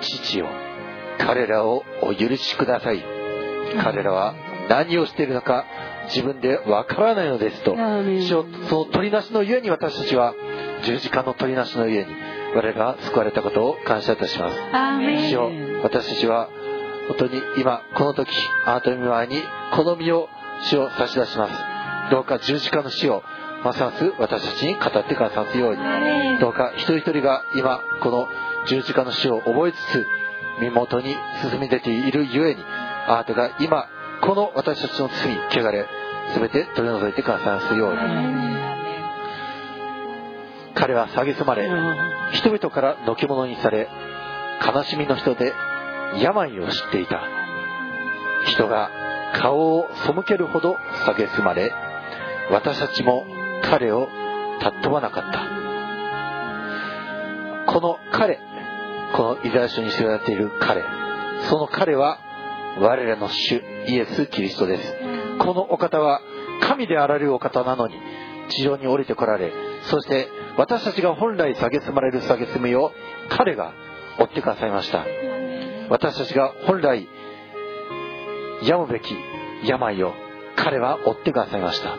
[0.01, 0.49] 父よ
[1.19, 3.05] 彼らをお許しください。
[3.83, 4.35] 彼らは
[4.69, 5.65] 何をしているのか
[6.07, 10.35] 自分でわからないのですと主をその取りなしのゆえに私たちは
[10.85, 12.13] 十字架の取りなしのゆえに
[12.55, 14.57] 我々が救われたことを感謝いたします。
[15.31, 15.51] 主を
[15.83, 16.49] 私たちは
[17.09, 18.31] 本当に今この時
[18.67, 19.43] あなたの御前に
[19.75, 20.29] この身を
[20.65, 22.11] 死を差し出します。
[22.11, 23.23] どうか十字架の死を
[23.65, 26.39] ますます私たちに語ってくださすように。
[26.41, 28.29] どうか一人一人が今この
[28.67, 30.07] 十字架の死を覚えつつ
[30.61, 31.17] 身元に
[31.51, 32.63] 進み出ているゆえに
[33.07, 33.87] あなたが今
[34.23, 35.87] この私たちの罪汚れ
[36.35, 37.99] 全て取り除いてくださすように。
[40.75, 41.69] 彼は蔑まれ
[42.33, 43.89] 人々からのけ者にされ
[44.65, 45.53] 悲しみの人で
[46.19, 47.21] 病を知っていた。
[48.47, 48.91] 人が
[49.35, 50.77] 顔を背けるほど
[51.07, 51.73] 蔑まれ
[52.51, 53.25] 私たちも
[53.63, 54.09] 彼を
[54.61, 55.41] 尊ばなかった。
[57.73, 58.41] この彼
[59.17, 60.83] このイザヤ書に知られている彼。
[61.49, 62.19] その彼は
[62.81, 64.95] 我らの主イエス・キリストです。
[65.39, 66.21] このお方は
[66.61, 67.95] 神であられるお方なのに
[68.49, 69.53] 地上に降りてこられ
[69.91, 72.93] そして私たちが本来蔑まれる蔑みを
[73.31, 73.73] 彼が
[74.19, 75.05] 追ってくださいました。
[75.91, 77.09] 私たちが本来
[78.63, 79.15] 病むべき
[79.65, 80.15] 病を
[80.57, 81.97] 彼は追ってくださいました。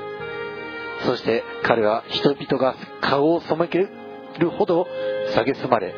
[1.06, 3.80] そして彼は人々が顔を背け
[4.40, 4.88] るほど
[5.36, 5.94] 蔑まれ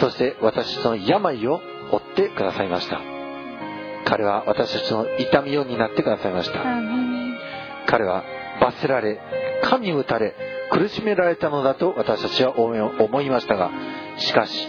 [0.00, 1.60] そして私たちの病を
[1.92, 3.00] 追ってくださいました。
[4.04, 6.64] 彼は私たちの痛みを担ってくださいました。
[7.86, 8.24] 彼は
[8.60, 9.20] 罰せられ
[9.62, 10.34] 神に打たれ
[10.70, 13.70] 苦しめられたのだと私たちは思いましたが
[14.18, 14.68] しかし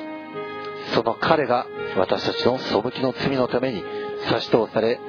[0.93, 1.65] その彼が
[1.97, 3.83] 私たちの背きの罪のために
[4.29, 4.99] 差し通され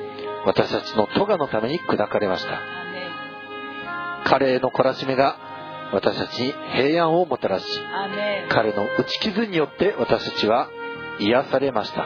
[0.46, 2.60] 私たちの咎のために砕かれました。
[4.24, 5.38] 彼への懲らしめが
[5.92, 7.66] 私たちに平安をもたらし
[8.48, 10.68] 彼の打ち傷によって私たちは
[11.18, 12.04] 癒されました。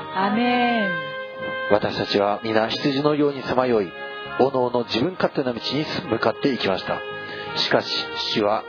[1.70, 3.90] 私たちは皆羊のようにさまよい
[4.40, 7.00] おのおの自分勝手な道に向かっていきました。
[7.56, 8.64] しかし主は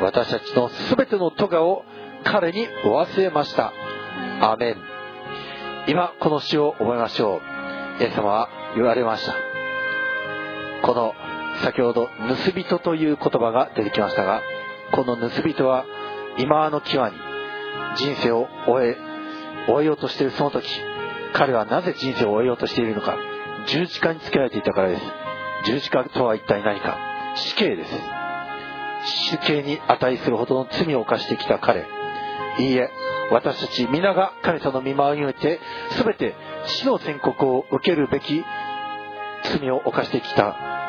[0.00, 1.84] 私たちの全ての咎を
[2.24, 3.72] 彼に負わせました。
[4.40, 4.76] アメン
[5.86, 7.40] 今この詩を覚えましょ
[7.98, 8.02] う。
[8.02, 9.34] イエス様は言われました。
[10.82, 11.14] この
[11.62, 14.42] 先ほど盗人という言葉が出てきましたが
[14.92, 15.84] この盗人は
[16.38, 17.16] 今の際に
[17.96, 18.96] 人生を終え
[19.68, 20.66] 終えようとしているその時
[21.32, 23.16] 彼はなぜ人生を終えようとしているのか
[23.66, 25.02] 十字架につけられていたからです。
[25.66, 26.96] 十字架とは一体何か
[27.36, 27.90] 死刑です。
[29.30, 31.86] 死刑に値するほどの罪を犯してきた彼。
[32.58, 32.88] いいえ
[33.30, 35.60] 私たち皆が神様の見舞いにおいて
[35.96, 36.34] 全て
[36.66, 38.44] 死の宣告を受けるべき
[39.44, 40.83] 罪を犯してきた。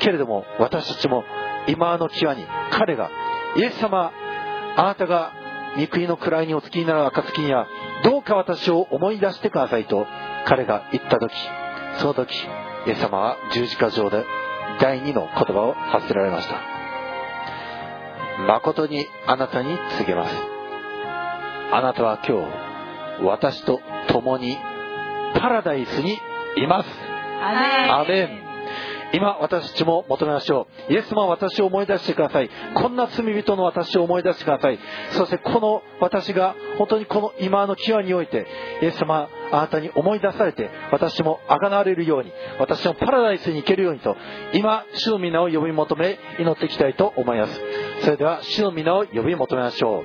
[0.00, 1.24] けれども私たちも
[1.68, 3.10] 今の際に彼が
[3.56, 4.12] イエス様
[4.76, 5.32] あなたが
[5.76, 7.68] 憎いの位にお付きになる暁には
[8.02, 10.06] どうか私を思い出してくださいと
[10.46, 11.32] 彼が言った時
[12.00, 12.34] その時
[12.86, 14.24] イエス様は十字架上で
[14.80, 16.56] 第二の言葉を発せられました。
[18.46, 20.34] 誠にあなたに告げます。
[21.72, 22.46] あなたは今
[23.18, 24.56] 日私と共に
[25.34, 26.18] パラダイスに
[26.56, 26.88] います。
[27.42, 28.50] アメン
[29.12, 30.92] 今私たちも求めましょう。
[30.92, 32.50] イエス様は私を思い出してください。
[32.74, 34.78] こんな罪人の私を思い出してください。
[35.12, 38.46] そしてこの私が本当にこの今の際において
[38.82, 44.16] イエス様あなたに思い出されて私もあがなわれるように私もパラダイスに行けるようにと
[44.52, 47.60] 今主の皆を呼び求め祈っていきたいと思います。
[48.02, 50.04] それでは主の皆を呼び求めましょう。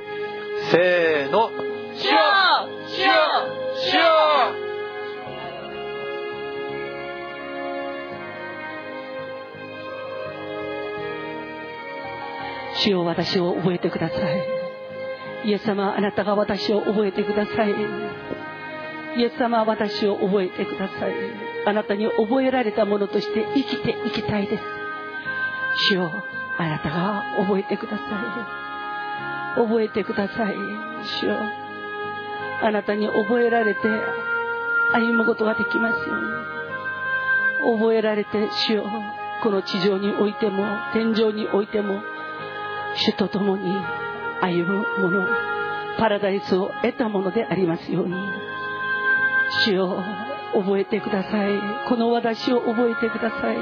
[0.72, 1.50] せーの。
[1.96, 2.18] 主よ。
[2.88, 3.12] 主よ。
[3.76, 4.75] 主よ。
[12.84, 15.50] 主よ私を覚えてください。
[15.50, 17.72] イエス様あなたが私を覚えてください。
[19.18, 21.14] イエス様私を覚えてください。
[21.66, 24.64] あなたに覚えられたものとして生きていきたいです。
[25.90, 26.12] 主よ
[26.58, 28.04] あなたが覚えてくださ
[29.58, 29.62] い。
[29.62, 30.56] 覚えてください。
[31.22, 31.38] 主よ
[32.62, 33.80] あなたに覚えられて
[34.94, 36.16] 歩むことができますよ
[37.64, 37.80] うに。
[37.80, 38.86] 覚えられて主よ
[39.42, 42.00] この地上においても天井においても
[42.96, 43.74] 主と共に
[44.42, 45.28] 歩むもの
[45.98, 48.14] パラダイスを得たものでありますように。
[49.66, 49.98] 主を
[50.54, 51.60] 覚えてください。
[51.88, 53.58] この私を覚えてください。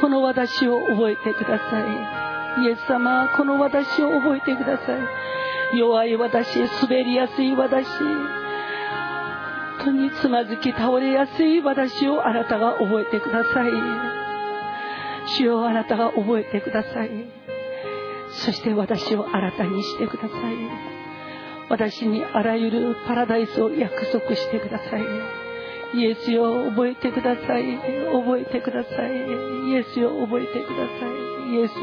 [0.00, 2.64] この私を覚えてください。
[2.64, 5.78] イエス様この私を覚えてください。
[5.78, 7.86] 弱い私滑りやすい私。
[9.78, 13.70] 本当につまずき倒れやすい私をあなたが覚えてください。
[15.38, 17.39] 主をあなたが覚えてください。
[18.32, 20.32] そして私を新たにしてください。
[21.68, 25.02] 私にあらゆるパラダイスを約束してください。
[25.94, 27.76] イエスを覚えてください。
[28.12, 29.12] 覚えてください。
[29.70, 31.10] イエスを覚えてください。
[31.52, 31.74] イエスを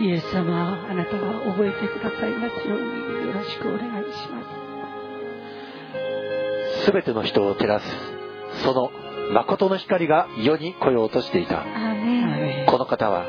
[0.00, 2.86] イエス様あなたが覚えてくださいますように。
[3.26, 4.42] よろしくお願いしま
[6.82, 6.84] す。
[6.84, 7.86] すべての人を照らす
[8.62, 8.90] その
[9.32, 11.64] 誠の光が世に来ようとしていた。
[12.66, 13.24] この方は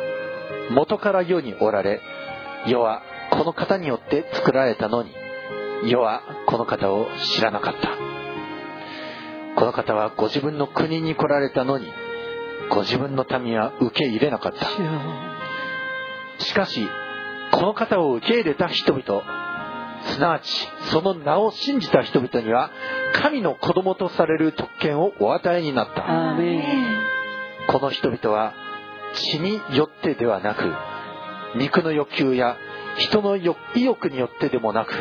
[0.71, 2.01] 元から世におられ
[2.67, 3.01] 世は
[3.31, 5.11] この方によって作られたのに
[5.85, 7.89] 世はこの方を知らなかった。
[9.55, 11.87] この方はご自分の国に来られたのに
[12.69, 14.65] ご自分の民は受け入れなかった。
[16.43, 16.87] しかし
[17.51, 19.23] この方を受け入れた人々
[20.13, 20.49] すなわち
[20.91, 22.71] その名を信じた人々には
[23.13, 26.03] 神の子供とされる特権をお与えになった。
[27.71, 28.53] この人々は
[29.14, 30.64] 血によってではなく
[31.57, 32.57] 肉の欲求や
[32.98, 33.45] 人の意
[33.76, 34.94] 欲によってでもなく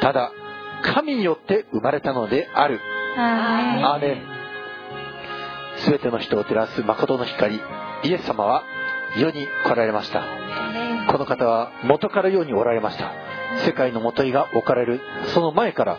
[0.00, 0.32] ただ
[0.82, 2.80] 神によって生まれたのである。
[3.16, 4.22] アーメン。
[5.86, 8.64] 全ての人を照らす誠の光イエス様は
[9.16, 10.22] 世に来られました。
[11.10, 13.12] この方は元から世におられました。
[13.66, 15.00] 世界の元いが置かれる
[15.34, 15.98] その前から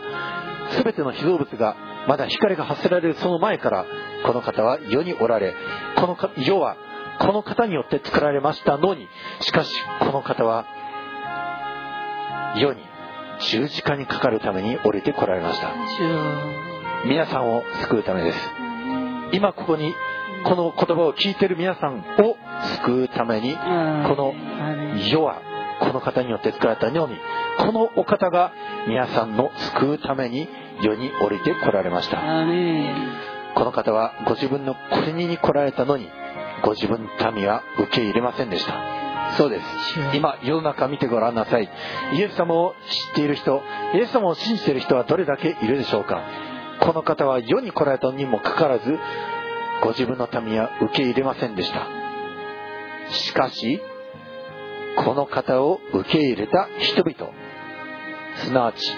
[0.82, 1.76] 全ての被造物が
[2.08, 3.84] まだ光が発せられるその前から
[4.24, 5.54] この方は世におられ
[5.96, 6.76] この世は
[7.18, 9.08] この方によって作られましたのに
[9.40, 10.64] しかしこの方は
[12.56, 12.82] 世に
[13.40, 15.72] 十字架にかかるために降りてこられました。
[17.04, 18.38] 皆さんを救うためです。
[19.32, 19.94] 今ここに
[20.44, 22.36] この言葉を聞いている皆さんを
[22.84, 23.60] 救うためにこ
[24.14, 24.34] の
[25.10, 25.40] 世は
[25.80, 27.16] この方によって作られたように
[27.58, 28.52] このお方が
[28.86, 30.48] 皆さんの救うために
[30.82, 32.18] 世に降りてこられました。
[33.54, 34.74] この方はご自分の
[35.04, 36.08] 国に来られたのに
[36.62, 39.34] ご自分の民は受け入れませんでした。
[39.36, 39.66] そうです。
[40.14, 41.68] 今世の中見てごらんなさい。
[42.14, 43.62] イエス様を知っている人
[43.94, 46.22] イエス様を信じている人はどれだけいるでしょうか。
[46.80, 48.98] この方は世に来られたにもかかわらず
[49.82, 51.86] ご自分の民は受け入れませんでした。
[53.10, 53.80] しかし
[54.96, 57.32] この方を受け入れた人々
[58.44, 58.92] すなわち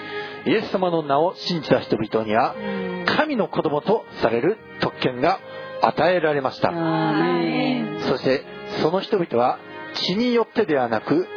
[0.45, 2.55] イエス様の名を信じた人々には
[3.17, 5.39] 神の子供とされる特権が
[5.81, 6.71] 与えられました。
[8.09, 8.43] そして
[8.81, 9.59] その人々は
[9.93, 11.27] 血によってではなく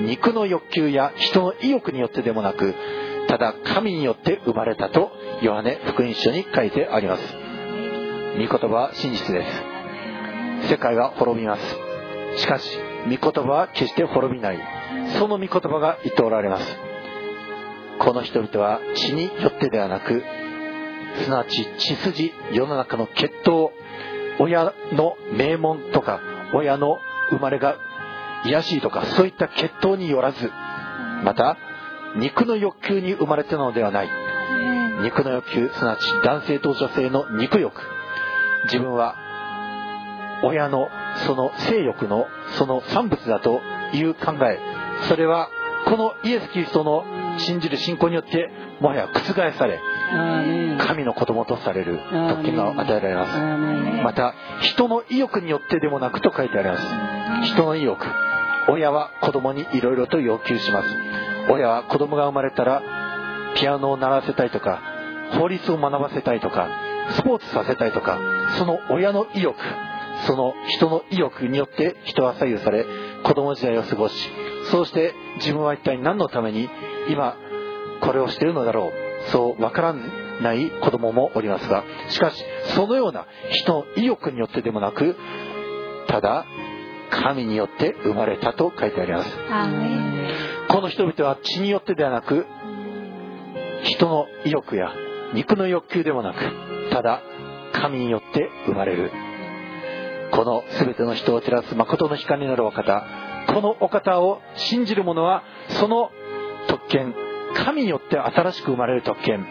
[0.00, 2.74] 肉の欲求や人の意欲によってでもなく
[3.28, 5.10] ただ神によって生まれたと
[5.42, 7.22] ヨハネ福音書に書いてあります。
[8.34, 9.44] 御言葉は真実で
[10.64, 10.70] す。
[10.70, 12.40] 世界は滅びます。
[12.40, 14.58] しかし御言葉は決して滅びない。
[15.18, 16.76] その御言葉が言っておられます。
[17.98, 20.22] この人々は血によってではなく
[21.18, 23.70] すなわち血筋世の中の血統
[24.40, 26.20] 親の名門とか
[26.54, 26.98] 親の
[27.30, 27.76] 生まれが
[28.44, 30.50] 卑しいとかそういった血統によらず
[31.24, 31.56] また
[32.16, 34.08] 肉の欲求に生まれたのではない。
[35.02, 37.80] 肉の欲求すなわち男性と女性の肉欲。
[38.64, 39.14] 自分は
[40.42, 40.88] 親の
[41.26, 42.26] その性欲の
[42.56, 43.60] その産物だと
[43.92, 44.58] いう考え。
[45.08, 45.48] それは
[45.86, 47.04] このイエス・キリストの
[47.38, 48.50] 信じる信仰によって
[48.80, 49.80] もはや覆され
[50.78, 51.98] 神の子供とされる。
[52.30, 54.02] 特権が与えられます。
[54.02, 56.76] また人の意欲によってでもなくと書いてありま
[57.44, 57.52] す。
[57.52, 58.04] 人の意欲。
[58.70, 60.88] 親は子供にいろいろと要求します。
[61.50, 62.82] 親は子供が生まれたら
[63.56, 64.80] ピアノを習わせたいとか
[65.32, 66.68] 法律を学ばせたいとか
[67.12, 68.18] スポーツさせたいとか
[68.58, 69.56] その親の意欲。
[70.26, 72.84] その人の意欲によって人は左右され
[73.22, 74.14] 子供時代を過ごし
[74.70, 76.68] そうして自分は一体何のために
[77.08, 77.36] 今
[78.00, 79.94] これをしているのだろうそうわから
[80.40, 82.42] ない子供もおりますがしかし
[82.74, 85.16] そのような人の意欲によってでもなく
[86.08, 86.46] ただ
[87.10, 89.30] 神によって生まれたと書いてあります。
[90.68, 92.46] この人々は血によってではなく
[93.84, 94.92] 人の意欲や
[95.32, 96.38] 肉の欲求でもなく
[96.90, 97.22] ただ
[97.72, 99.10] 神によって生まれる。
[100.30, 103.02] この全ての人を照らす誠の光なるお方
[103.48, 105.42] このお方を信じる者は
[105.80, 106.10] その
[106.68, 107.14] 特権
[107.54, 109.46] 神によって新しく生まれる特権。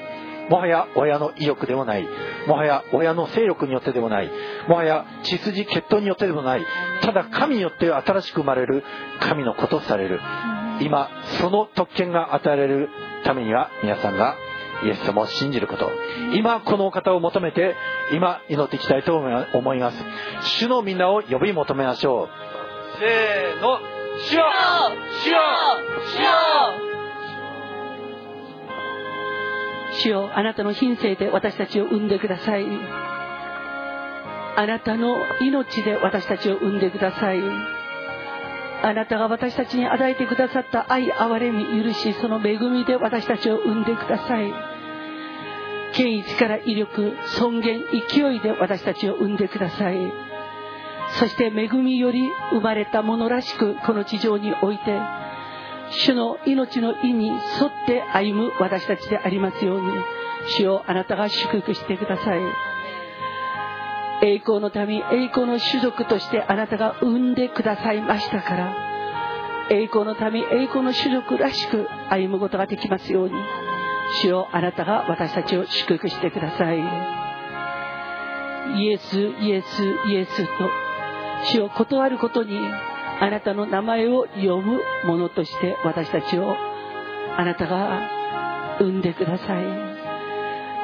[0.50, 2.08] もはや親の意欲でもない。
[2.48, 4.32] もはや親の性欲によってでもない。
[4.68, 6.62] もはや血筋血統によってでもない。
[7.02, 8.84] ただ神によって新しく生まれる。
[9.20, 10.22] 神の子とされる。
[10.80, 11.10] 今
[11.40, 12.90] その特権が与えられる。
[13.24, 14.36] ためには皆さんが
[14.86, 15.92] イエス様を信じること。
[16.34, 17.76] 今このお方を求めて
[18.14, 19.98] 今祈っていきたいと思います。
[20.60, 22.30] 主のみんなを呼び求めましょう。
[23.00, 23.80] せーの
[24.20, 24.44] 主よ。
[25.24, 25.38] 主よ。
[26.14, 26.28] 主よ。
[26.82, 26.97] 主よ
[29.94, 32.66] 主よあなたの品性で私たちを生んでください。
[34.58, 37.40] あなたの命で私たちを生んでください。
[38.84, 44.54] あなたが私たちに与えてくださった愛憐れみ許しその恵みで私たちを生んでください。
[45.94, 49.98] 権威力威力尊厳勢いで私たちを生んでください。
[51.20, 55.00] そして恵みより生まれたものらしくこの地上において
[55.92, 57.40] 主の命の意に沿っ
[57.86, 59.88] て歩む私たちでありますように
[60.58, 62.40] 主をあなたが祝福してください。
[64.22, 68.74] 栄光の民栄光の種族としてあなたが生んでくださいましたから
[69.70, 73.36] 栄光の民栄光の種族らしく歩むことができますように
[74.24, 76.80] 主をあなたが私たちを祝福してください。
[78.82, 80.70] イエスイエスイエスと
[81.52, 82.60] 主を断ることに
[83.20, 86.56] あなたの名前を読む者として私たちを
[87.36, 89.66] あなたが産んでください。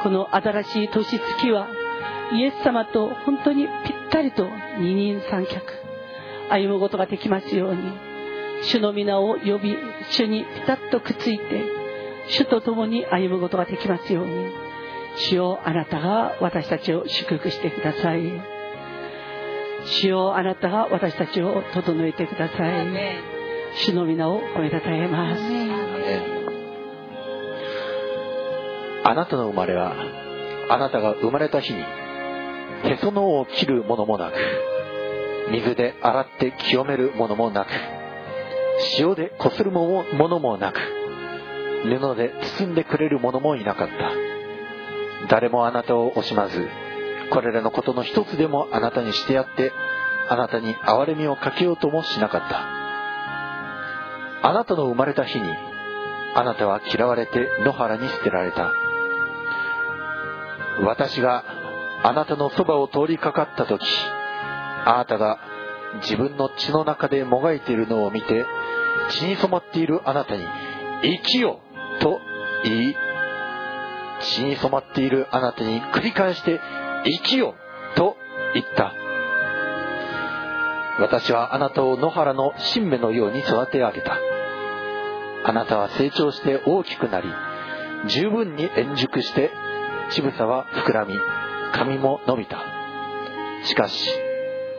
[0.04, 1.68] この新しい年月は
[2.34, 4.48] イエス様と本当にぴったりと
[4.80, 5.62] 二人三脚。
[6.50, 7.82] 歩むことができますように。
[8.64, 9.76] 主の皆を呼び
[10.12, 11.64] 主にピタッとくっついて
[12.30, 14.52] 主と共に歩むことができますように。
[15.16, 18.53] 主よあなたが私たちを祝福してください。
[19.86, 22.88] 主よあなたが私たちを整えてください。
[23.86, 25.42] 主の皆を褒めたたえます。
[29.06, 29.94] あなたの生まれは
[30.70, 34.36] あなたが生まれた日にへその緒を切るものもなく
[35.52, 37.68] 水で洗って清めるものもなく
[38.98, 40.80] 塩でこするものもなく
[41.84, 43.94] 布で包んでくれる者もいなかった。
[45.28, 46.68] 誰もあなたを惜しまず
[47.34, 49.74] これらのことの一つでもあなたにしてやって
[50.30, 52.60] あなたに憐れみをかけようともしなかった。
[54.48, 55.50] あなたの生まれた日に
[56.36, 58.72] あなたは嫌われて野原に捨てられた。
[60.86, 61.44] 私が
[62.04, 63.84] あなたのそばを通りかかった時
[64.86, 65.40] あなたが
[66.02, 68.46] 自分の血の中でもがいているのを見て
[69.10, 70.46] 血に染まっているあなたに
[71.02, 71.60] 生きよ
[72.00, 72.20] と
[72.64, 72.96] 言い
[74.22, 76.60] 血に染まっているあなたに繰り返して
[77.06, 77.56] 生きよ
[77.96, 78.16] と
[78.54, 78.94] 言った。
[81.00, 84.18] 私はあなたを野原の新芽のように育て上げた。
[85.46, 87.28] あなたは成長して大きくなり
[88.08, 89.52] 十分に円熟して
[90.12, 91.16] 乳房は膨らみ
[91.74, 92.60] 髪も伸びた。
[93.66, 94.10] しかし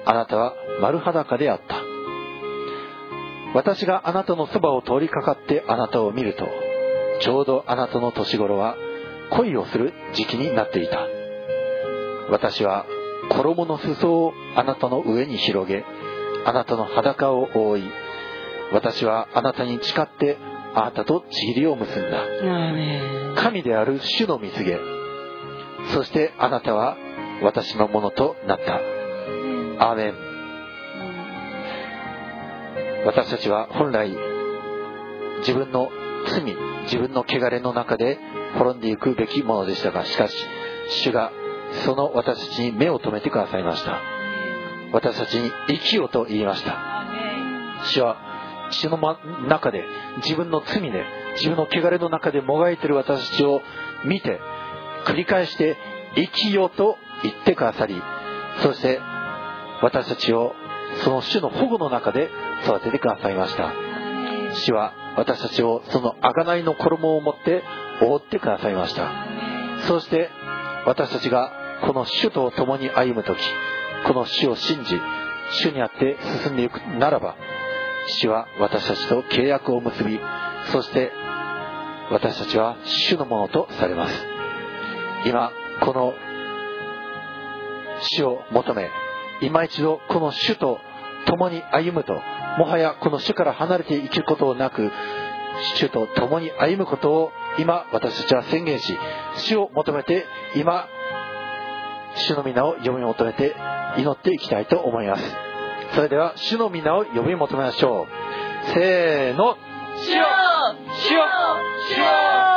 [0.06, 1.82] あなたは丸裸であった。
[3.54, 6.48] 私があなたのそばを通りかかってあなたを見ると
[7.20, 8.76] ちょうどあなたの年頃は
[9.30, 11.23] 恋をする時期になっていた。
[12.30, 12.86] 私は
[13.30, 15.84] 衣の裾をあなたの上に広げ
[16.44, 17.84] あなたの裸を覆い
[18.72, 20.36] 私はあなたに誓って
[20.74, 22.24] あなたとちぎりを結んだ。
[23.36, 24.78] 神である主の蜜げ
[25.92, 26.96] そしてあなたは
[27.42, 28.80] 私のものとなった。
[29.86, 30.14] アーメン
[33.06, 34.16] 私たちは本来
[35.40, 35.90] 自分の
[36.26, 38.18] 罪自分の汚れの中で
[38.56, 40.34] 滅んでいくべきものでしたがしかし
[41.02, 41.32] 主が
[41.84, 44.00] その私たちに目を留めてくださいました。
[44.92, 46.76] 私たちに生きようと言いました。
[47.86, 48.16] 主は
[48.70, 48.98] 血の
[49.48, 49.84] 中で
[50.24, 51.04] 自分の罪で
[51.36, 53.60] 自分の汚れの中でもがいている私たちを
[54.04, 54.40] 見て
[55.06, 55.76] 繰り返して
[56.16, 58.00] 生きようと言ってくださり
[58.62, 59.00] そして
[59.82, 60.54] 私たちを
[61.02, 62.30] その主の保護の中で
[62.64, 63.72] 育ててくださいました。
[64.54, 67.62] 主は私たちをその贖いの衣を持って
[68.00, 69.10] 覆ってくださいました。
[69.88, 70.30] そして
[70.86, 73.38] 私たちがこの主と共に歩む時
[74.06, 75.00] この主を信じ
[75.52, 77.36] 主にあって進んでいくならば
[78.20, 80.20] 主は私たちと契約を結び
[80.72, 81.12] そして
[82.10, 84.14] 私たちは主のものとされます。
[85.26, 86.12] 今この
[88.02, 88.90] 主を求め
[89.40, 90.78] 今一度この主と
[91.26, 92.12] 共に歩むと
[92.58, 94.92] もはやこの主から離れて生きることなく
[95.76, 98.98] 主と共に歩むことを今私たちは宣言し
[99.36, 100.86] 主を求めて今
[102.16, 103.54] 主の皆を呼び求めて
[103.98, 105.22] 祈っていきたいと思います。
[105.94, 108.74] それでは主の皆を呼び求めましょう。
[108.74, 109.56] せーの。
[110.04, 110.24] 主よ。
[111.08, 111.20] 主よ。
[111.88, 112.53] 主よ。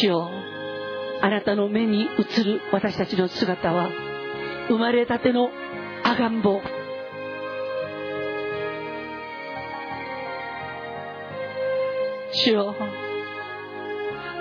[0.00, 0.30] 主よ
[1.20, 3.90] あなたの目に映る私たちの姿は
[4.68, 5.50] 生まれたての
[6.04, 6.60] 赤ん坊。
[12.30, 12.76] 主よ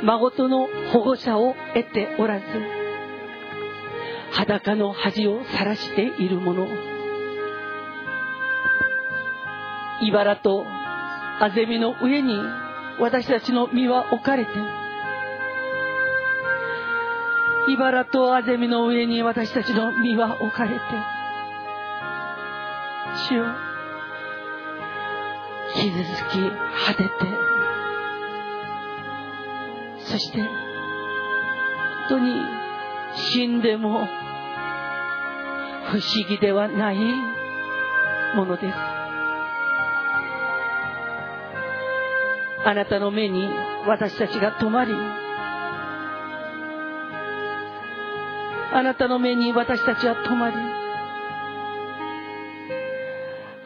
[0.04, 2.46] 孫との保護者を得ておらず
[4.32, 6.68] 裸の恥をさらしている者
[10.04, 12.38] 茨とあぜみの上に
[13.00, 14.52] 私たちの身は置かれて
[17.68, 20.82] 茨とあぜみの上に私たちの身は置かれて
[23.30, 23.46] 主よ
[25.76, 26.40] 傷つき
[26.86, 27.10] 果てて
[30.00, 30.50] そして本
[32.10, 32.42] 当に
[33.16, 34.08] 死んでも
[35.90, 36.98] 不思議ではない
[38.36, 38.76] ものです。
[42.66, 43.48] あなたの目に
[43.88, 44.94] 私たちが止まり
[48.74, 50.56] あなたの目に私たちは止まり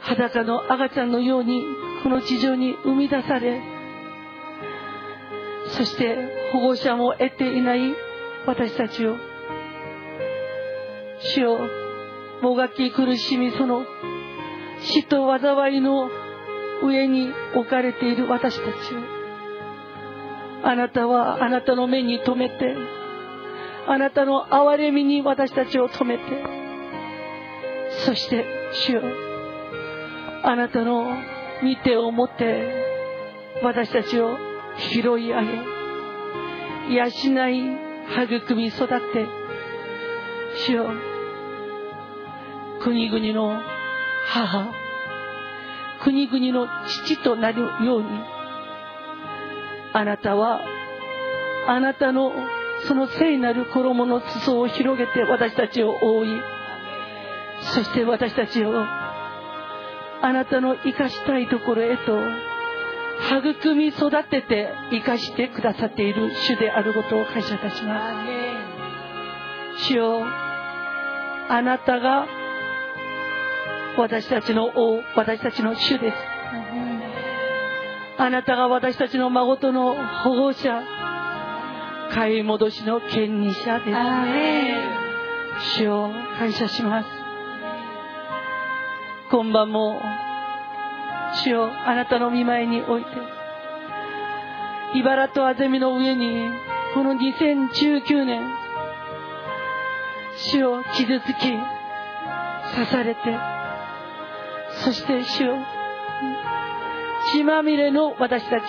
[0.02, 1.64] 裸の赤ちゃんのように
[2.04, 3.62] この地上に生み出され
[5.70, 6.18] そして
[6.54, 7.94] 保護者も得ていない
[8.46, 9.16] 私たちを
[11.36, 11.60] 主よ
[12.42, 13.86] もがき苦しみその
[14.82, 16.10] 死と災いの
[16.84, 19.22] 上に置かれている私たちを
[20.64, 22.76] あなたはあなたの目に留めて
[23.88, 26.62] あなたの憐れみに私たちを止めて。
[28.06, 28.46] そして
[28.86, 29.02] 主よ
[30.44, 31.04] あなたの
[31.62, 32.84] 御手を持って
[33.62, 34.38] 私たちを
[34.78, 35.42] 拾い上
[36.88, 37.12] げ養い
[38.42, 39.28] 育み育って
[40.66, 40.90] 主よ
[42.82, 43.62] 国々の
[44.28, 44.74] 母
[46.04, 48.08] 国々の父となるように
[49.94, 50.62] あなたは
[51.68, 52.32] あなたの
[52.88, 56.28] その聖なる衣の裾を広げて私たちを覆い
[57.74, 58.72] そして私たちを
[60.24, 62.20] あなたの生かしたいところへと
[63.22, 68.00] 育み育てて生かしてくださっている主であることを感謝いたしま
[69.78, 69.88] す。
[69.88, 72.28] 主よあなたが
[73.98, 76.18] 私たちの王私たちの主です。
[78.18, 80.84] あなたが私たちの孫との保護者
[82.14, 85.80] 買い戻しの権利者です。
[85.80, 87.22] 主を感謝します。
[89.32, 90.02] 今晩も
[91.36, 93.10] 主をあなたの見舞いに置いて
[95.00, 96.50] 茨とあぜみの上に
[96.94, 98.42] この2019年
[100.36, 101.54] 主を傷つき
[102.76, 103.22] 刺されて
[104.84, 105.56] そして主を
[107.32, 108.64] 血まみれの私たち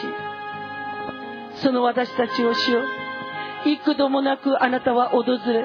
[1.57, 3.02] その私たちを主を
[3.67, 5.65] 幾度もなくあなたは訪れ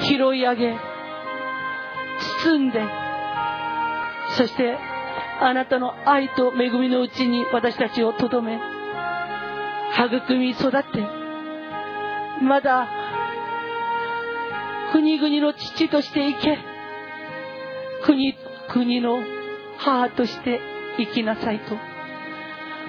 [0.00, 0.76] 拾い上げ
[2.44, 2.80] 包んで
[4.36, 4.76] そして
[5.40, 8.58] あなたの愛と恵みのうちに私たちをとどめ
[9.96, 10.76] 育み育って
[12.42, 12.88] まだ
[14.92, 16.58] 国々の父として生け
[18.04, 18.34] 国
[18.72, 19.18] 国の
[19.78, 20.60] 母として
[20.98, 21.76] 生きなさいと。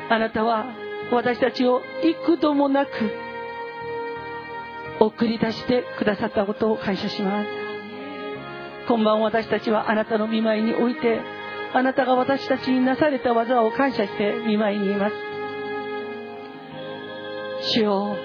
[0.09, 0.65] あなたは
[1.11, 2.91] 私たちを幾度もなく
[4.99, 7.47] 送り出してくださったことを感謝します。
[8.87, 11.19] 今晩私たちはあなたの見舞いにおいて
[11.73, 15.15] あなたが私たちになされた技を感謝して見舞いにいます。
[17.73, 18.15] 主よ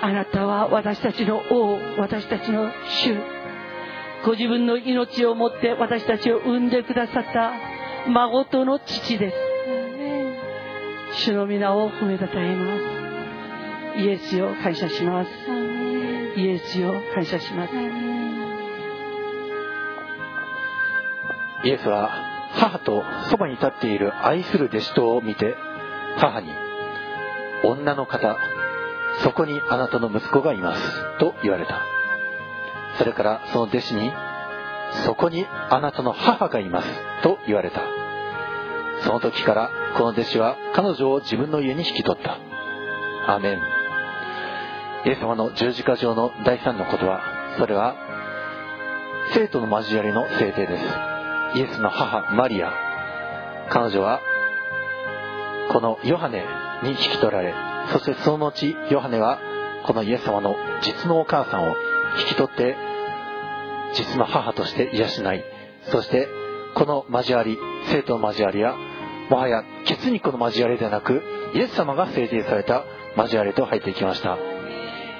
[0.00, 2.70] あなたは私たちの王私たちの
[3.04, 3.16] 主。
[4.24, 7.52] ご自分の命をもって私たちを産んでくださった
[8.08, 9.36] 孫との父です。
[11.24, 12.76] 主の皆を褒めたたえま
[13.96, 14.00] す。
[14.00, 15.61] イエスを感謝します。
[16.36, 17.74] イエスを感謝します。
[21.64, 22.10] イエスは
[22.54, 25.56] 母とそばに立っている愛する弟子とを見て
[26.16, 26.48] 母に
[27.64, 28.36] 女の方
[29.22, 30.82] そこにあなたの息子がいます
[31.18, 31.82] と言われた。
[32.98, 34.12] それからその弟子に
[35.04, 36.88] そこにあなたの母がいます
[37.22, 37.80] と言われた。
[39.04, 42.38] その時からこの弟子は彼女を自分の家に引き取った。
[43.32, 43.71] アメン。
[45.04, 47.56] イエス様の十字架上の第三の言葉。
[47.58, 47.96] それは
[49.34, 50.84] 生徒の交わりの聖帝です。
[51.56, 52.72] イエスの母マリア。
[53.68, 54.20] 彼女は
[55.72, 56.44] このヨハネ
[56.82, 57.54] に引き取られ
[57.92, 59.38] そしてその後ヨハネは
[59.86, 61.74] このイエス様の実のお母さんを
[62.20, 62.76] 引き取って
[63.94, 65.42] 実の母として養い
[65.90, 66.28] そして
[66.74, 67.56] この交わり
[67.90, 68.76] 生徒の交わりは
[69.30, 71.22] もはや血肉の交わりではなく
[71.54, 72.84] イエス様が制定された
[73.16, 74.51] 交わりと入っていきました。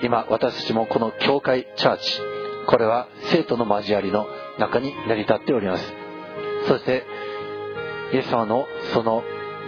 [0.02, 2.20] 今私たちもこの教会チャーチ。
[2.66, 4.26] これは生徒の交わりの
[4.58, 5.92] 中に成り立っております。
[6.68, 7.04] そして
[8.12, 9.22] イエス様のその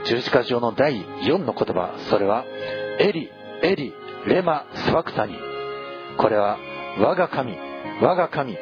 [0.04, 1.94] 十字架上の第4の言葉。
[2.10, 2.44] それは
[2.98, 3.30] エリ
[3.62, 3.92] エリ
[4.26, 5.36] レマスワクタニ。
[6.18, 6.58] これは
[6.98, 7.56] 我が神
[8.00, 8.56] 我が神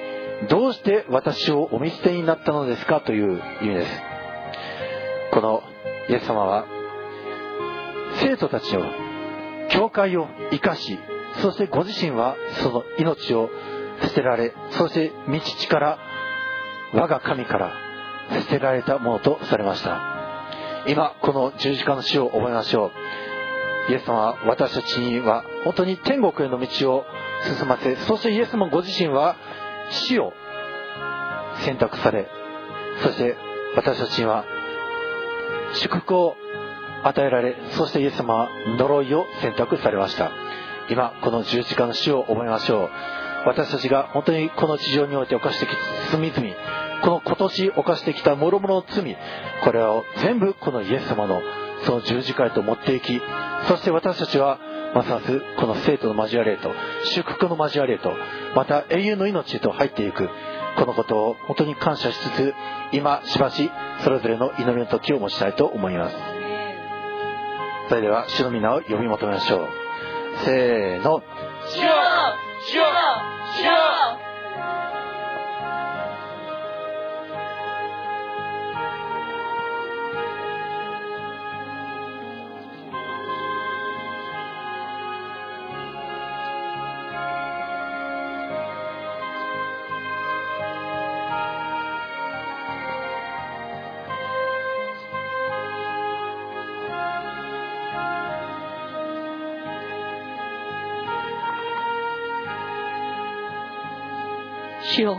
[0.49, 3.01] どうして私をお見捨てになったのですか？
[3.01, 4.03] という意味です。
[5.33, 5.63] この
[6.09, 6.67] イエス様は
[8.21, 8.83] 生徒たちを
[9.71, 10.99] 教会を生かし
[11.41, 13.51] そしてご自身はその命を
[14.03, 15.99] 捨てられそして道地から
[16.95, 17.73] 我が神から
[18.31, 20.01] 捨てられたものとされました。
[20.87, 23.93] 今この十字架の死を覚えましょう。
[23.93, 27.05] イエス様は私たちには本当に天国への道を
[27.59, 29.37] 進ませそしてイエスもご自身は
[29.91, 30.33] 死を
[31.65, 32.29] 選択され
[33.03, 33.37] そして
[33.75, 34.45] 私たちには
[35.75, 36.37] 祝福を
[37.03, 38.49] 与えられそしてイエス様は
[38.79, 40.31] 呪いを選択されました。
[40.91, 42.91] 今この十字架の死を覚えましょう。
[43.45, 45.73] 私たちが本当にこの地上において犯してき
[46.11, 46.55] た罪々
[47.03, 49.17] この今年犯してきた諸々の罪
[49.65, 51.43] これを全部このイエス様の
[51.85, 53.21] その十字架へと持っていき
[53.69, 54.61] そして私たちは
[54.95, 56.71] ますますこの生徒の交わりと
[57.15, 58.13] 祝福の交わりと
[58.55, 60.29] また永遠の命へと入っていく。
[60.75, 62.55] このことを本当に感謝しつつ
[62.93, 63.71] 今しばし
[64.05, 66.17] それぞれの祈りの時を持ちたいと思います。
[67.91, 69.82] それでは主の皆を呼び求めましょう。
[70.45, 71.23] せーの。
[104.95, 105.17] 主よ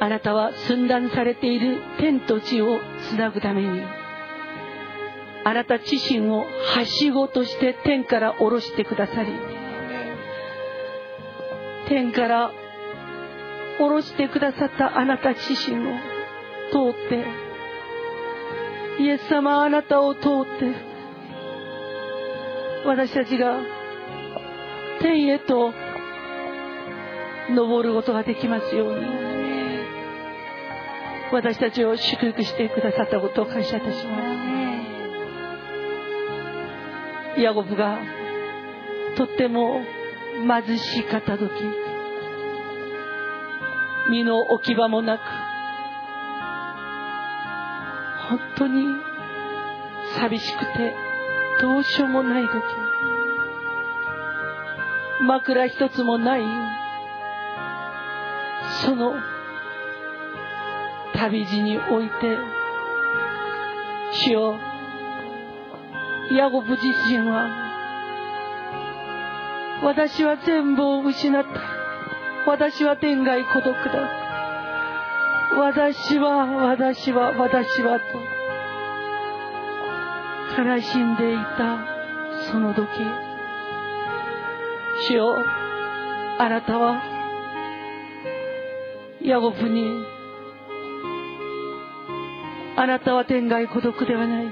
[0.00, 2.78] あなたは寸断されている天と地を
[3.08, 3.82] つなぐために。
[5.44, 6.44] あなた自身を
[6.74, 9.32] はしごとして天から下ろしてくださり。
[11.88, 12.50] 天から
[13.78, 15.92] 下ろしてくださったあなた自身を
[16.72, 17.24] 通って。
[18.98, 20.22] イエス様あなたを通っ
[20.58, 20.74] て。
[22.84, 23.60] 私たちが
[25.00, 25.72] 天へと
[27.50, 29.06] 登ることができますように。
[31.32, 34.18] 私たちを祝福してくださったことを感謝いたしま
[37.36, 37.40] す。
[37.40, 37.98] ヤゴブが
[39.16, 39.82] とっても
[40.46, 41.50] 貧しかった時
[44.10, 45.20] 身の置き場もなく
[48.28, 48.86] 本当に
[50.18, 50.94] 寂しくて
[51.60, 52.52] どうしようもない時
[55.22, 56.42] 枕一つもない
[58.84, 59.14] その
[61.14, 62.36] 旅路において
[64.12, 64.58] 主よ
[66.32, 67.66] ヤゴブ自身は
[69.82, 71.50] 私は全部を失った。
[72.50, 74.10] 私は天涯孤独だ。
[75.58, 78.06] 私は私は私はと
[80.62, 81.86] 悲しんでいた
[82.50, 82.88] その時。
[85.08, 85.44] 主よ
[86.38, 87.15] あなたは
[89.26, 90.04] ヤゴブに
[92.76, 94.46] あなたは天涯孤独ではない。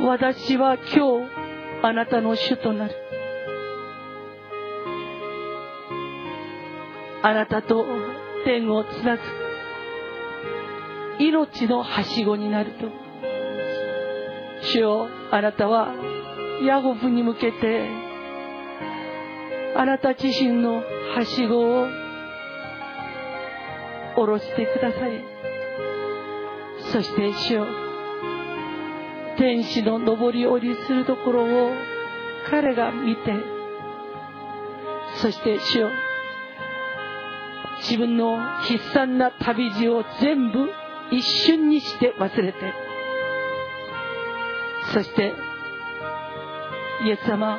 [0.00, 1.30] 私は今日
[1.82, 2.94] あなたの主となる。
[7.22, 7.84] あなたと
[8.46, 9.22] 天をつなぐ。
[11.18, 12.88] 命のはしごになると。
[14.62, 15.92] 主よあなたは
[16.64, 18.01] ヤゴブに向けて
[19.74, 20.82] あなた自身の
[21.14, 21.86] はしごを
[24.14, 25.24] 下ろしてください
[26.92, 27.66] そして主よ
[29.38, 31.72] 天使の上り下りするところを
[32.50, 33.32] 彼が見て
[35.22, 35.90] そして主よ
[37.82, 40.68] 自分の悲惨な旅路を全部
[41.10, 42.58] 一瞬にして忘れて
[44.92, 45.32] そして
[47.04, 47.58] イエス様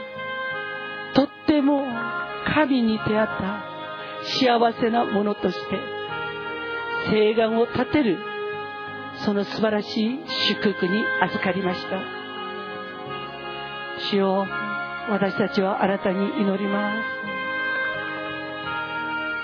[1.63, 1.85] も
[2.53, 3.63] 神に出会った
[4.23, 5.79] 幸せなものとして
[7.09, 8.17] 誓願を立てる
[9.25, 11.99] その素晴らしい祝福に預かりました。
[14.09, 14.47] 主よ
[15.09, 17.23] 私たちはあなたに祈ります。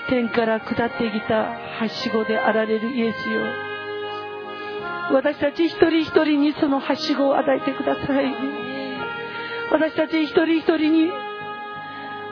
[0.08, 3.42] 天から下ってきたはしごであられるイエスよ。
[5.12, 8.34] 私たち一人一人にそのはしごを与えてください。
[9.70, 11.10] 私たち一人一人に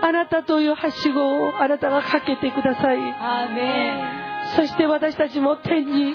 [0.01, 2.99] あなたというはしごをあなたがかけてください。
[4.57, 6.15] そして私たちも天に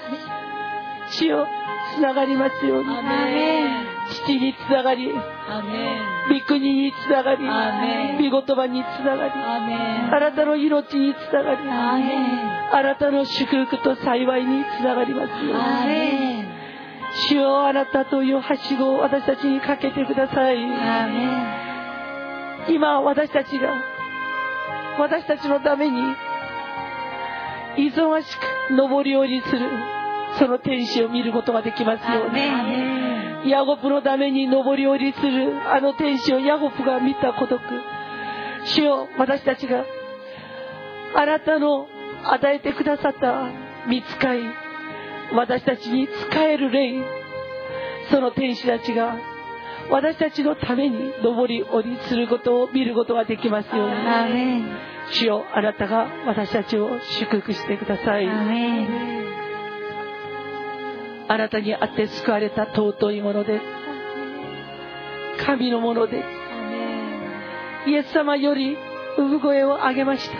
[1.11, 1.45] 血を
[1.95, 2.85] つながりますように。
[4.25, 5.09] 父につながり。
[5.09, 5.19] 御
[6.47, 7.45] 国につながり。
[8.29, 9.31] 御言葉につながり。
[10.11, 11.57] あなたの命につながり。
[12.71, 16.63] あなたの祝福と幸いにつながりますように。
[17.29, 20.57] 主よあなたというはしごを私たちにかけてください
[22.69, 23.83] 今私たちが
[24.99, 25.97] 私たちのために
[27.77, 28.37] 忙し
[28.69, 29.59] く上り下りする
[30.39, 33.43] その天使を見ることができますように。
[33.49, 37.59] ヤゴプのために上り下りするあの天使をヤゴプが見た孤独。
[38.65, 39.83] 主よ私たちが
[41.15, 41.87] あなたの
[42.23, 43.51] 与えてくださった
[43.87, 44.39] 見つかい
[45.33, 47.03] 私たちに使える霊。
[48.11, 49.32] その天使たちが
[49.93, 53.93] 私たちのために上り下りすることを見ることができますように。
[55.11, 56.89] 主よあなたが私たちを
[57.19, 58.27] 祝福してください。
[61.27, 63.63] あなたにあって救われた尊いものです
[65.45, 66.23] 神のもので
[67.85, 68.75] すイエス様より
[69.17, 70.35] 産声を上げました。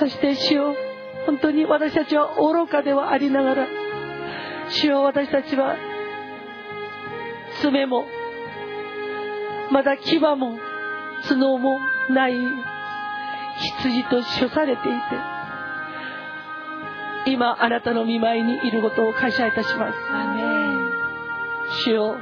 [0.00, 0.74] そして主よ
[1.26, 3.68] 本当に私たちは愚かではありながら
[4.70, 5.91] 主よ私たちは
[7.62, 8.04] 爪も
[9.70, 10.58] まだ牙も
[11.28, 11.78] 角も
[12.10, 12.34] ない
[13.80, 14.92] 羊と処されてい
[17.24, 19.98] て今あなたの見舞いにいることを感謝いたします。
[21.84, 22.16] 主よ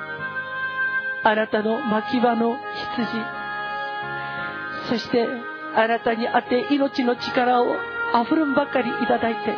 [1.23, 2.57] あなたの牧場の
[2.95, 3.09] 羊
[4.91, 5.27] そして
[5.75, 7.75] あなたにあって命の力を
[8.13, 9.57] あふるんばかりいただいて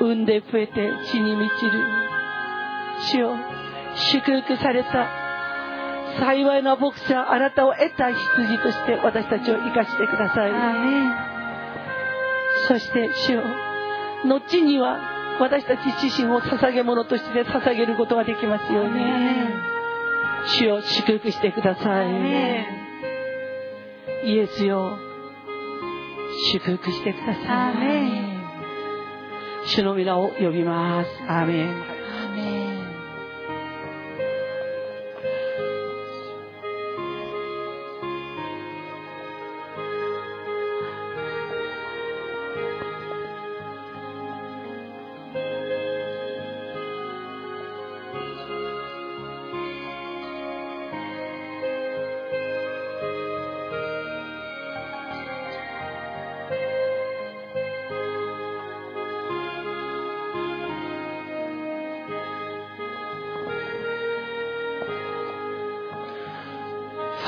[0.00, 2.06] 産んで増えて死に満ちる。
[3.12, 3.55] 主よ
[3.96, 5.08] 祝福された。
[6.18, 10.52] 幸いな牧者あなたを得た羊として私たちを生かしてください。
[12.68, 13.42] そして主よ
[14.24, 14.98] 後には
[15.40, 18.90] 私たち自身を捧げ物として捧げることができますように。
[20.46, 22.06] 主を祝福してください。
[24.24, 24.96] イエスよ
[26.52, 27.76] 祝福してください。
[29.66, 31.10] 主の皆を呼びます。
[31.28, 31.95] アーメン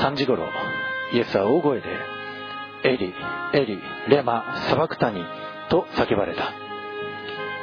[0.09, 0.49] 3時頃
[1.13, 1.87] イエスは大声で
[2.83, 3.13] 「エリ
[3.53, 5.23] エリレマサバクタニ」
[5.69, 6.51] と叫ばれた。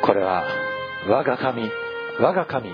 [0.02, 0.44] これは
[1.08, 1.68] 我が神
[2.20, 2.72] 我が神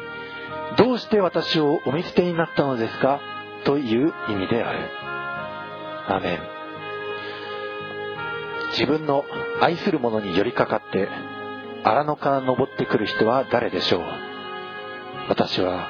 [0.77, 3.21] どうして私をお見捨てになったのですか？
[3.65, 4.79] という意味である。
[6.09, 6.41] アメン。
[8.73, 9.25] 自分の
[9.61, 11.09] 愛する者に寄りかかって
[11.85, 14.03] 荒野から登ってくる人は誰でしょう？
[15.29, 15.89] 私は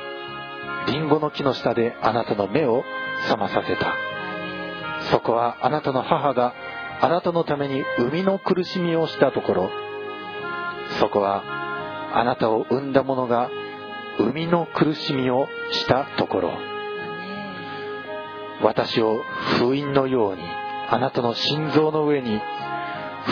[0.86, 2.84] リンゴの木の下であなたの目を
[3.28, 3.94] 覚まさせた。
[5.10, 6.54] そこはあなたの母が
[7.00, 9.70] あなたのために生みの苦しみをしたところ。
[11.00, 11.42] そこは
[12.14, 13.50] あなたを産んだ者が
[14.18, 16.52] 生みの苦しみをしたところ。
[18.62, 19.22] 私を
[19.58, 20.42] 封印のように
[20.88, 22.40] あなたの心臓の上に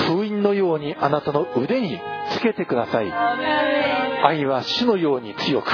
[0.09, 2.01] 封印のようにあなたの腕に
[2.33, 3.13] つけてください。
[3.13, 5.71] 愛は死のように強く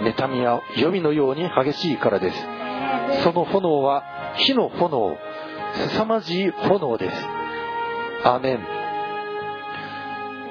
[0.00, 2.59] 妬みは黄泉のように激しいからです
[3.24, 4.02] その炎は
[4.36, 5.16] 火の炎
[5.90, 7.16] 凄まじい炎です。
[8.24, 8.66] アーメン。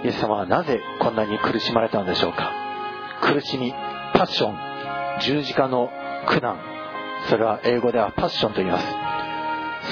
[0.04, 2.52] イエス様はなぜこんなに苦しまれたのでしょうか。
[3.22, 3.72] 苦しみ
[4.14, 4.58] パッション。
[5.22, 5.90] 十字架の
[6.28, 6.60] 苦難。
[7.30, 8.86] それは英語ではパッションと言います。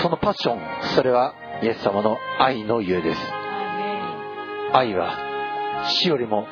[0.01, 0.59] そのパッション
[0.95, 3.21] それはイエス様の愛のゆえです。
[4.73, 5.17] 愛は
[5.89, 6.47] 死よりも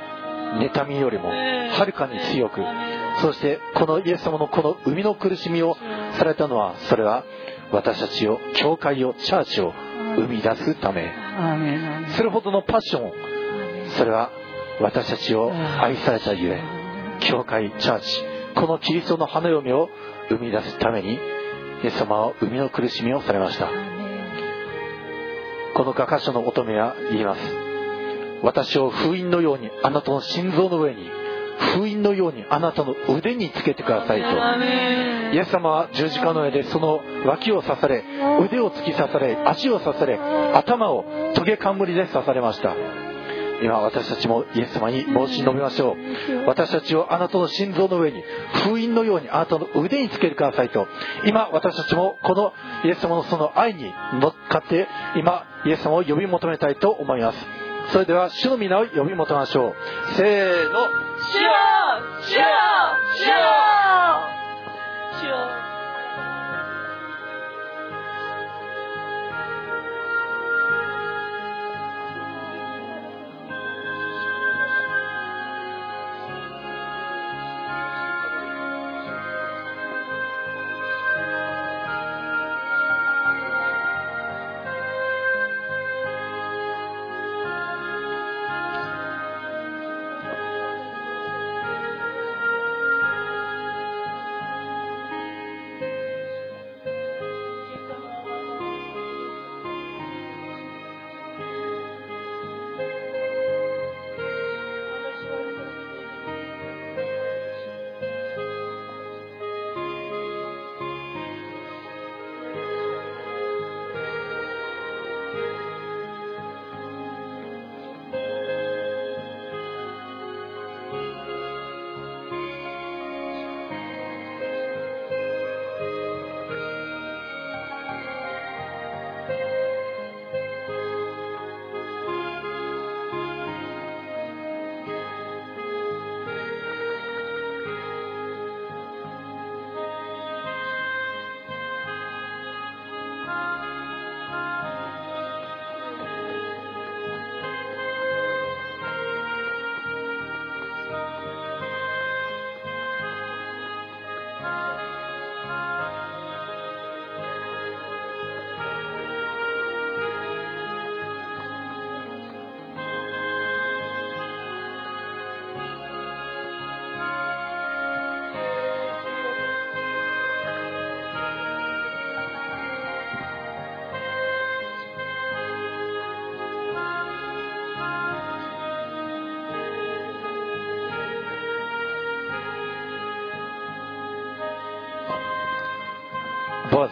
[0.59, 2.61] 妬みよりもはるかに強く
[3.21, 5.77] そしてこのイエス様のこの生みの苦しみを
[6.17, 7.23] されたのはそれは
[7.71, 9.73] 私たちを教会をチャーチを
[10.15, 11.13] 生み出すため。
[12.15, 13.11] それほどのパッション。
[13.97, 14.29] それは
[14.81, 16.61] 私たちを愛されたゆえ
[17.21, 18.23] 教会チャーチ
[18.55, 19.89] このキリストの花嫁を
[20.29, 23.69] 生み出すためにイエス様は生みの苦しみをされました。
[25.75, 27.64] この画家書の乙女は言います
[28.45, 31.09] 私を封印のようにあなたの心臓の上に
[31.73, 34.27] 封印のようにあなたの腕につけてくださいと。
[35.33, 38.03] イエス様は十字架の上でその脇を刺され
[38.45, 40.17] 腕を突き刺され足を刺され
[40.53, 42.75] 頭をトゲ冠で刺されました。
[43.63, 46.45] 今私たちもイエス様に申し述べましょう。
[46.45, 48.21] 私たちをあなたの心臓の上に
[48.65, 50.87] 封印のようにあなたの腕につけてくださいと。
[51.25, 60.15] 今私たちもこのイエス様のその愛に乗っかって今イエス様を呼び求めたいと思いますそれでは主の皆を呼び求めましょう。
[60.15, 60.79] せーの。
[60.79, 61.51] 主よ。
[62.21, 62.41] 主よ。
[63.15, 63.35] 主よ。
[65.21, 65.74] 主よ。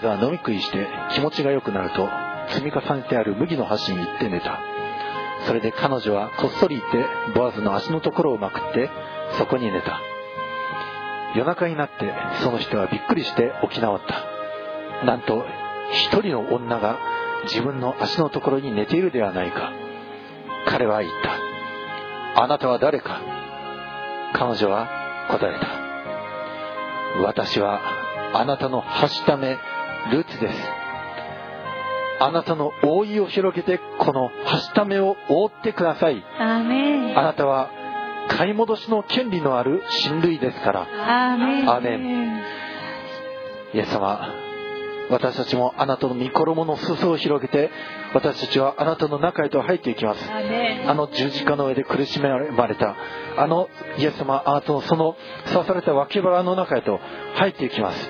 [0.04, 2.10] ボアズは飲み食いして気持ちが良くなると
[2.50, 4.60] 積み重ねてある麦の箸に行って寝た。
[5.48, 8.90] それで彼女はこっそり行ってボアズの足のところをまくって
[9.38, 10.02] そこに寝た。
[11.36, 15.06] 夜中になってその人はびっくりして起き直った。
[15.06, 15.46] なんと
[15.92, 17.00] 一人の女が
[17.46, 19.72] 自分の足のところに寝ているではないか。
[20.68, 21.14] 彼は言っ
[22.36, 22.44] た。
[22.44, 23.22] あなたは誰か。
[24.34, 24.88] 彼女は
[25.30, 27.22] 答えた。
[27.22, 27.82] 私は
[28.34, 29.58] あなたのはしため
[30.12, 30.60] ルツです。
[32.20, 36.24] あなたの覆いを広げてこのはしためを覆ってください。
[37.16, 37.70] あなたは
[38.30, 40.88] 買い戻しの権利のある親類ですから。
[41.70, 42.44] アーメン
[43.74, 44.30] イエス様
[45.10, 47.70] 私たちもあなたの御衣の裾を広げて
[48.14, 50.22] 私たちはあなたの中へと入っていきます。
[50.88, 52.96] あの十字架の上で苦しめられた。
[53.38, 53.68] あの
[53.98, 55.18] イエス様あなたのその
[55.52, 57.00] 刺された脇腹の中へと
[57.36, 58.10] 入っていきます。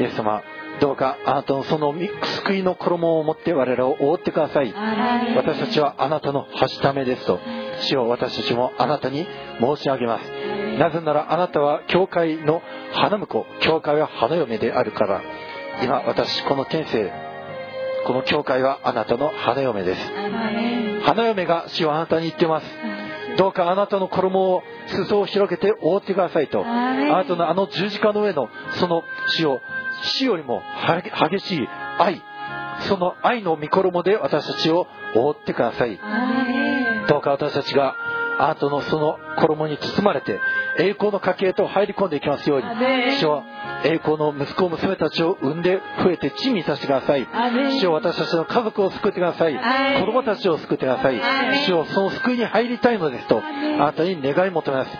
[0.00, 0.42] イエス様
[0.80, 1.94] どうかあなたのその
[2.44, 4.74] 救いの衣を持って我らを覆ってください。
[5.36, 7.38] 私たちはあなたのはしためですと。
[7.82, 9.26] 主を私たちもあなたに
[9.60, 10.30] 申し上げます。
[10.78, 12.62] なぜならあなたは教会の
[12.92, 15.22] 花婿教会は花嫁であるから。
[15.82, 17.12] 今私この天性
[18.06, 20.00] この教会はあなたの花嫁です。
[21.04, 22.66] 花嫁が主はあなたに言ってます。
[23.36, 26.64] どうかあなたの衣を裾を広げて覆ってくださいと。
[26.64, 29.60] あなたのあの十字架の上のその死を
[30.04, 31.68] 死よりもは激しい
[31.98, 32.22] 愛
[32.88, 35.98] その愛の御衣で私たちを覆ってください。
[37.08, 37.94] どうか私たちが
[38.38, 40.40] あなたのその衣に包まれて
[40.78, 42.66] 栄光の家系と入り込んでいきますように。
[43.18, 43.44] 主は
[43.84, 47.26] 栄光の息子娘たちを産んで増えて地にさせてください。
[47.80, 49.54] 主を私たちの家族を救ってください。
[50.00, 51.20] 子供たちを救ってください。
[51.66, 54.90] 主をその救いに入りたいのですとあなたに願い求めます。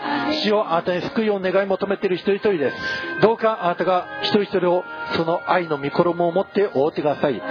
[0.44, 2.76] 主をあなたに救いを願い求めている一人一人です。
[3.20, 4.84] どうかあなたが一人一人を
[5.16, 7.42] その愛の御衣を持って覆ってください。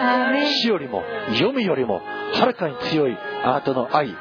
[0.61, 1.03] 死よりも
[1.33, 2.01] 読むよりも
[2.33, 4.15] はるかに強いあなたの愛。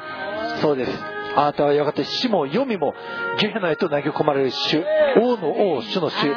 [0.61, 2.93] そうですあなたはやがて死も読みも
[3.39, 4.83] ゲヘナへと投げ込まれる主
[5.17, 6.27] 王の王主の主。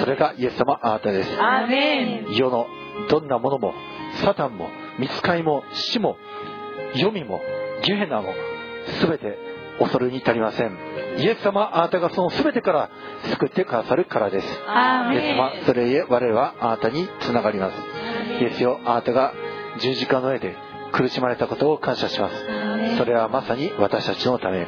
[0.00, 1.30] それがイエス様あなたです。
[2.30, 2.66] 世の
[3.08, 3.74] どんなものも
[4.24, 6.16] サタンも見つかいも死も
[6.94, 7.40] 読みも
[7.84, 8.32] ゲヘナも
[9.00, 9.38] 全て
[9.78, 10.78] 恐れに足りません。
[11.18, 12.90] イエス様あなたがその全てから
[13.24, 14.46] 救ってくださるからです。
[14.46, 17.74] イエス様それゆえ我々はあなたにつながります。
[18.40, 19.34] イエスよあなたが
[19.80, 20.56] 十字架の上で
[20.96, 22.96] 苦しまれたことを感謝します。
[22.96, 24.66] それはまさに私たちのため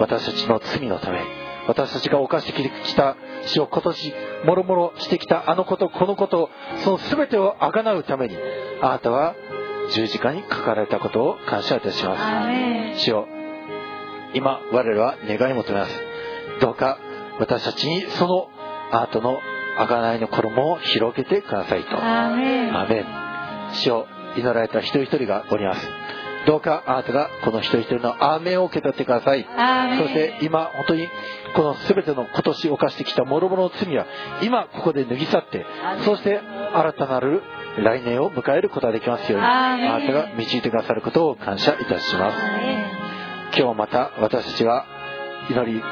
[0.00, 1.22] 私たちの罪のため
[1.68, 3.16] 私たちが犯してきた
[3.46, 6.50] 死を今年もろもろしてきたあのことこのこと
[6.82, 8.36] その全てをあがなうために
[8.80, 9.36] あなたは
[9.92, 13.04] 十字架にかかられたことを感謝いたしアーます。
[13.04, 13.28] 主よ
[14.34, 15.92] 今我々は願い求めます。
[16.60, 16.98] どうか
[17.38, 18.48] 私たちにその
[18.90, 19.38] あなたの
[19.78, 21.96] 贖いの衣を広げてくださいと。
[21.96, 23.04] アーメン
[23.74, 24.06] 主を
[24.38, 25.88] 祈られた一人一人がおります。
[26.46, 29.46] どうかあなたがこの一人一人のアーメンを受け取ってください。
[29.98, 31.08] そして今本当に
[31.54, 34.06] この全ての今年犯してきた諸々の罪は
[34.42, 35.66] 今ここで脱ぎ去って
[36.04, 37.42] そして新たなる
[37.82, 42.38] 来年を迎えることができますようにあなたが導いてくださることを感謝いたします。
[43.58, 44.86] 今日また私たちは
[45.50, 45.82] 祈りに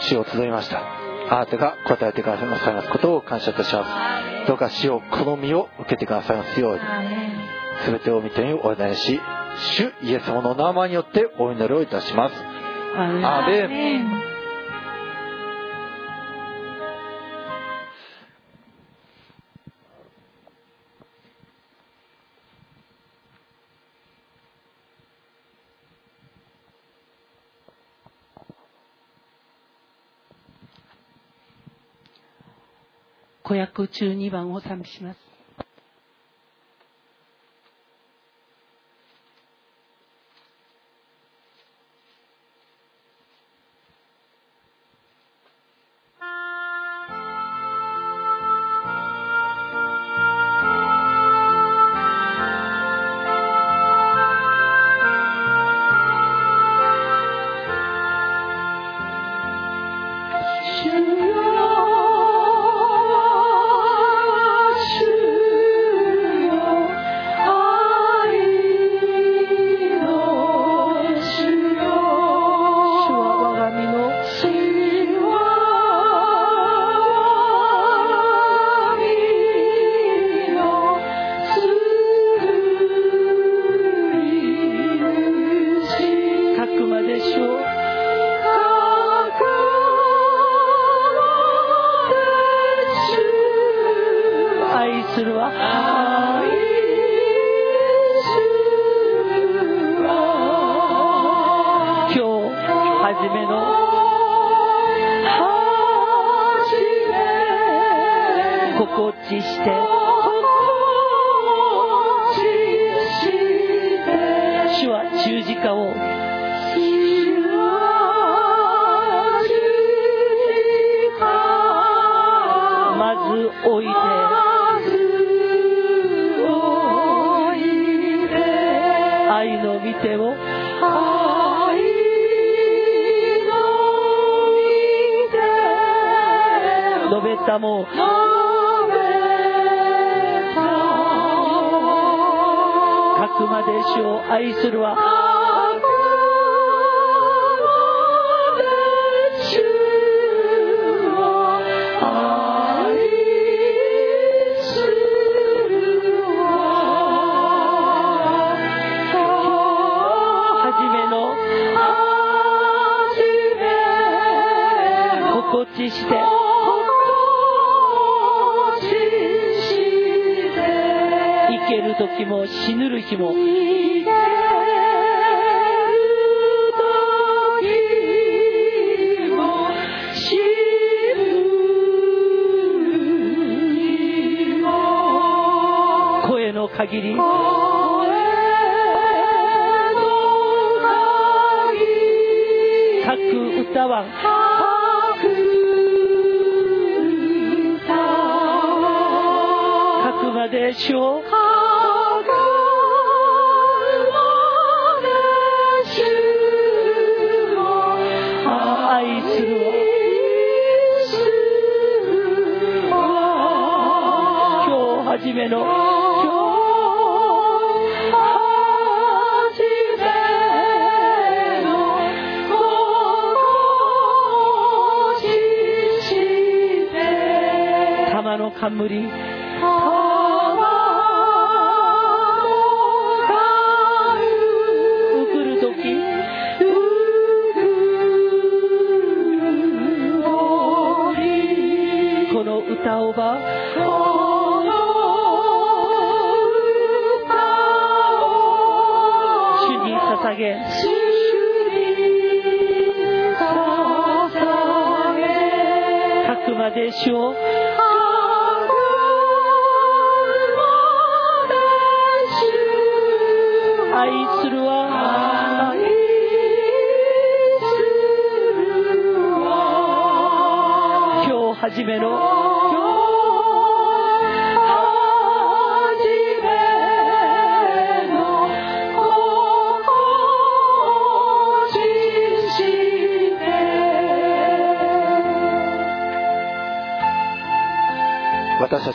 [0.00, 0.82] 主を集いました。
[1.28, 3.84] あなたが答えてくださいますことを感謝いたしま
[4.44, 4.46] す。
[4.46, 6.80] どうか主を好みを受けてくださいますように
[7.84, 9.20] 全てを見てにお願いし
[9.78, 12.34] 主イエス様の名前によってお祈りをいたします。
[12.94, 14.36] アーメン。
[33.46, 35.25] 子役中2番を賛美します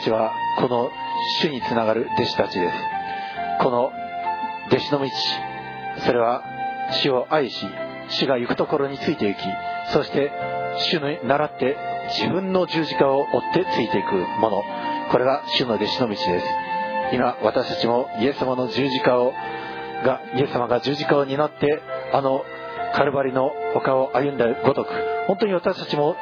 [0.02, 0.90] ちはこの
[1.40, 2.74] 主につながる弟子たちです。
[3.62, 3.92] この
[4.66, 5.10] 弟子の道
[6.04, 6.42] それは
[7.02, 7.66] 主を愛し
[8.08, 9.40] 主が行くところについて行き
[9.92, 10.32] そして
[10.90, 11.76] 主に倣って
[12.18, 14.62] 自分の十字架を追ってついていくもの。
[15.10, 16.28] これが主の弟子の道です。
[17.12, 19.32] 今私たちもイエス様の十字架を
[20.04, 21.80] がイエス様が十字架を担って
[22.12, 22.44] あの
[22.94, 24.90] カルバリの丘を歩んだごとく
[25.28, 26.16] 本当に私たちも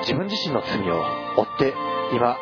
[0.00, 1.04] 自分自身の罪を
[1.36, 1.74] 追って
[2.14, 2.36] 今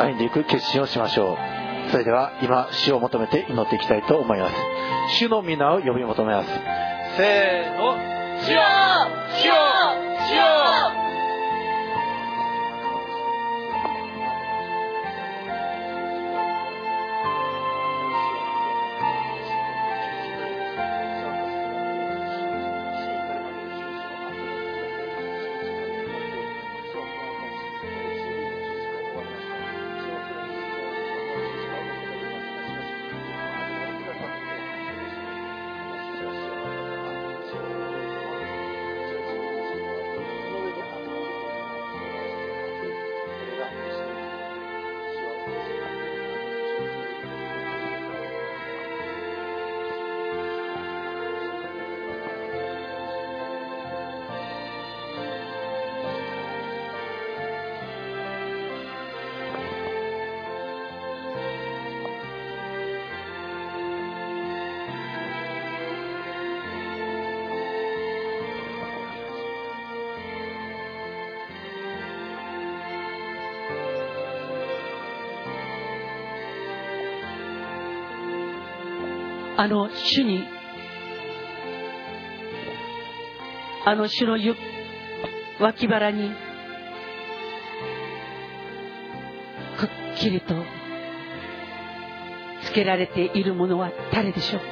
[0.00, 1.90] 歩んでいく決心をしましょう。
[1.90, 4.54] それでは今主を求めて祈っていきたいと思います。
[5.18, 6.48] 主の皆を呼び求めます。
[7.16, 7.96] せーの
[8.42, 8.60] 主よ
[9.40, 9.54] 主よ
[10.28, 10.99] 主よ。
[79.62, 80.42] あの主に。
[83.84, 84.54] あの主のゆ
[85.58, 86.30] 脇腹に
[89.78, 90.54] くっきりと
[92.64, 94.62] つけられているものは誰でしょう？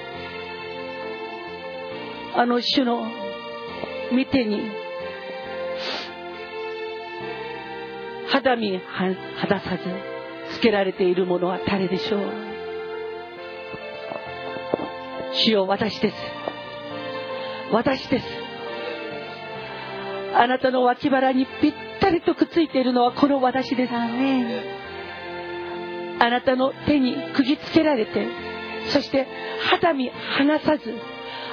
[2.37, 3.03] あの主の
[4.13, 4.71] 見てに
[8.31, 12.48] 肌身肌さずつけられているものは誰でしょう？
[15.45, 16.17] 主よ私です。
[17.73, 18.27] 私です。
[20.35, 23.93] あなたの脇腹にぴったりとくっついているのはこの私です。
[26.21, 28.27] あなたの手に釘付けられて
[28.89, 29.27] そして
[29.71, 30.95] 肌身離さず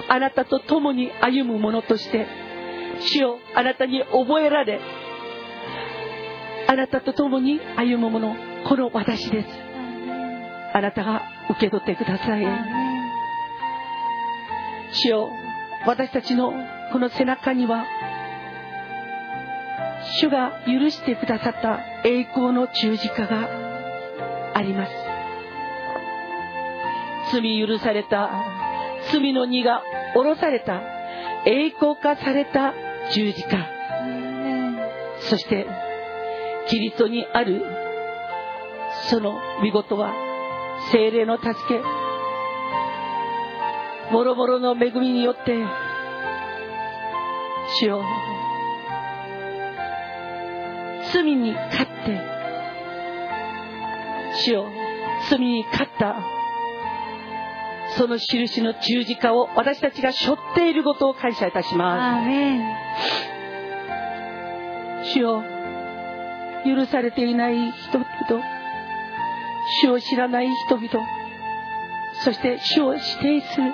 [0.10, 2.26] あなたと共に歩む者として
[3.00, 4.80] 主をあなたに覚えられ
[6.68, 8.36] あなたと共に歩む者
[8.68, 9.48] この私です。
[10.74, 12.85] あなたが受け取ってください
[14.96, 15.30] 主よ
[15.86, 16.54] 私たちの
[16.92, 17.86] この背中には
[20.20, 23.50] 主が許してくださった栄光の十字架が
[24.54, 24.92] あります。
[27.34, 28.30] 罪許された
[29.12, 29.82] 罪の荷が
[30.14, 30.82] 下ろされた
[31.46, 32.74] 栄光化された
[33.12, 33.68] 十字架。
[35.30, 35.68] そして
[36.68, 37.62] キリストにある
[39.10, 40.14] その見事は
[40.92, 42.05] 精霊の助け
[44.12, 45.66] もろもろの恵みによって
[47.80, 48.04] 主よ
[51.14, 52.22] 罪に勝って
[54.36, 54.68] 主よ
[55.30, 56.16] 罪に勝った
[57.98, 62.26] その印の十字架を私たちが背負っていることを感謝いたします。
[65.14, 65.44] 主よ
[66.66, 68.44] 許されていない人々
[69.82, 70.90] 主を知らない人々
[72.24, 73.74] そして主を指定する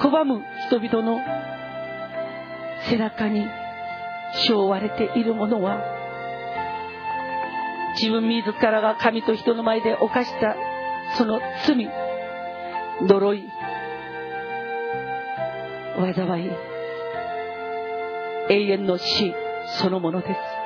[0.00, 1.20] 拒む人々の
[2.88, 3.46] 背中に
[4.46, 5.82] 背負われているものは
[7.98, 10.56] 自分自らが神と人の前で犯した
[11.16, 11.88] その罪
[13.02, 13.50] 呪い
[16.14, 16.50] 災い
[18.50, 19.34] 永遠の死
[19.80, 20.58] そのものです。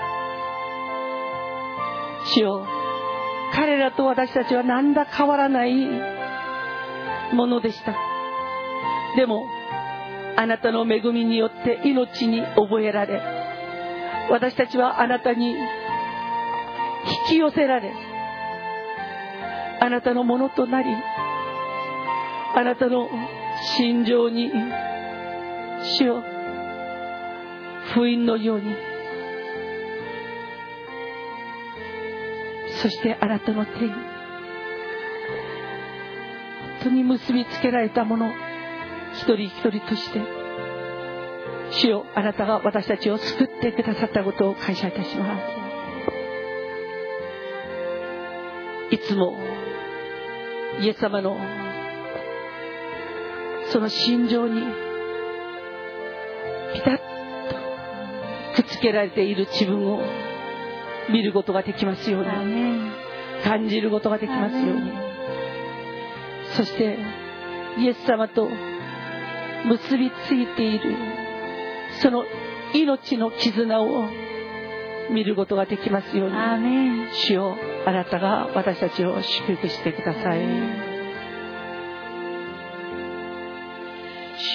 [2.34, 2.66] 主よ
[3.52, 5.74] 彼らと私たちは何ら変わらない
[7.34, 8.11] ものでした。
[9.16, 9.46] でも
[10.36, 13.20] あなたの恵みによって命に覚えられ
[14.30, 15.56] 私たちはあなたに引
[17.28, 17.92] き寄せられ
[19.80, 20.88] あなたのものとなり
[22.54, 23.08] あなたの
[23.76, 24.50] 心情に
[25.98, 26.22] 主よ
[27.94, 28.74] 封印のように
[32.80, 33.94] そしてあなたの手に本
[36.84, 38.32] 当に結びつけられたもの
[39.14, 40.20] 一人一人として
[41.72, 45.62] 主よあなたが私たちを救ってくださったことを感謝いたします。
[48.94, 49.38] いつも
[50.80, 51.38] イエス様の
[53.70, 54.60] その心情に
[56.74, 57.02] ピタッと
[58.62, 60.02] くっつけられている自分を
[61.10, 62.28] 見ることができますように
[63.44, 64.92] 感じることができますように。
[66.54, 66.98] そして
[67.78, 68.48] イエス様と
[69.64, 70.96] 結びついている。
[72.00, 72.24] その
[72.74, 74.08] 命の絆を
[75.10, 76.34] 見ることができますように。
[77.26, 80.40] 主よあなたが私たちを祝福してください。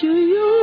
[0.01, 0.56] 主よ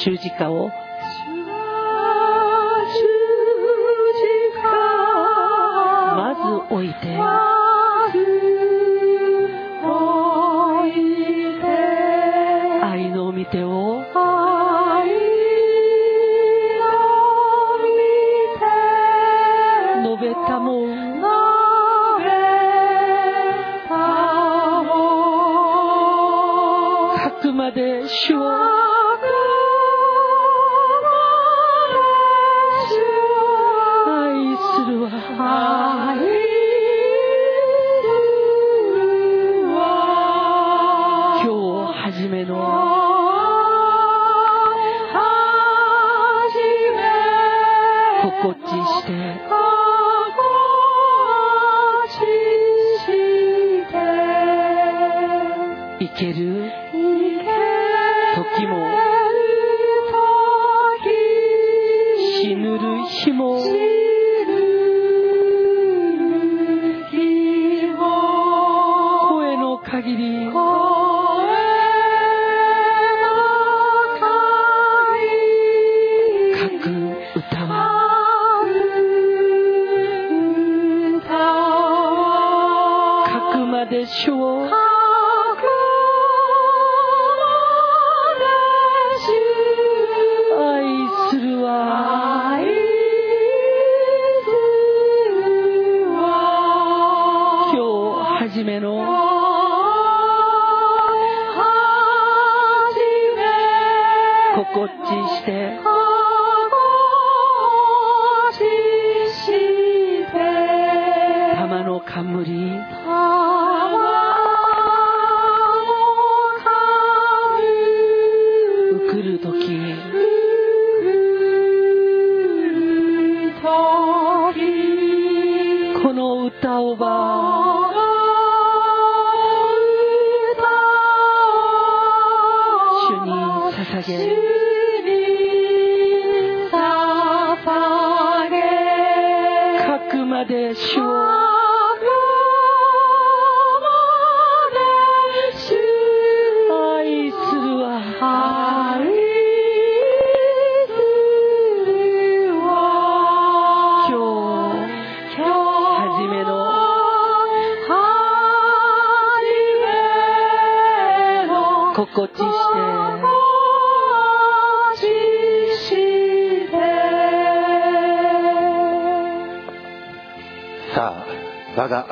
[0.00, 0.59] 十字架を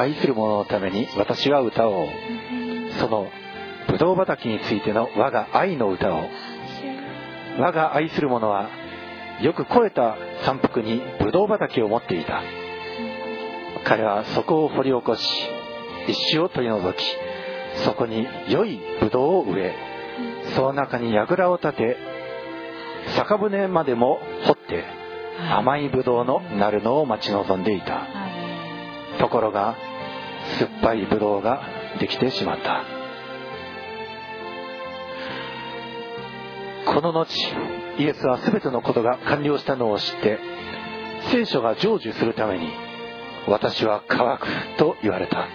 [0.09, 2.09] 愛する者のために私は歌おう。
[2.99, 3.29] その
[3.89, 6.23] ブドウ畑についての我が愛の歌を。
[7.59, 8.71] 我が愛する者は
[9.43, 12.43] よく肥えた山腹にブドウ畑を持っていた。
[13.85, 15.23] 彼はそこを掘り起こし
[16.09, 17.05] 石を取り除き
[17.85, 19.75] そこに良いブドウを植え
[20.55, 21.97] その中に櫓を立て
[23.15, 24.85] 酒舟までも掘って
[25.51, 28.07] 甘いブドウのなるのを待ち望んでいた。
[29.19, 29.77] ところが
[30.59, 31.63] 酸っぱいブドウが
[32.01, 32.85] できてしまった。
[36.93, 37.27] この後
[37.99, 40.39] イエスは全てのことが完了したのを知って
[41.31, 42.71] 聖書が成就するために
[43.47, 44.47] 私は乾く
[44.79, 45.47] と言われた。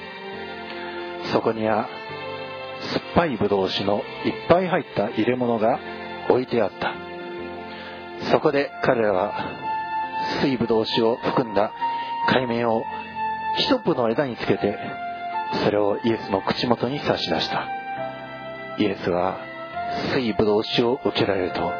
[1.31, 1.87] そこには
[2.81, 5.79] 酸っぱいブドウ酒のいっぱい入った入れ物が
[6.29, 6.93] 置いてあった。
[8.31, 9.33] そこで彼らは
[10.41, 11.71] 水ブドウ酒を含んだ
[12.29, 12.83] 海面を
[13.57, 14.77] ヒソプの枝につけて
[15.63, 17.67] それをイエスの口元に差し出した。
[18.79, 19.37] イエスは
[20.13, 21.71] 水ぶどう酒を受けられると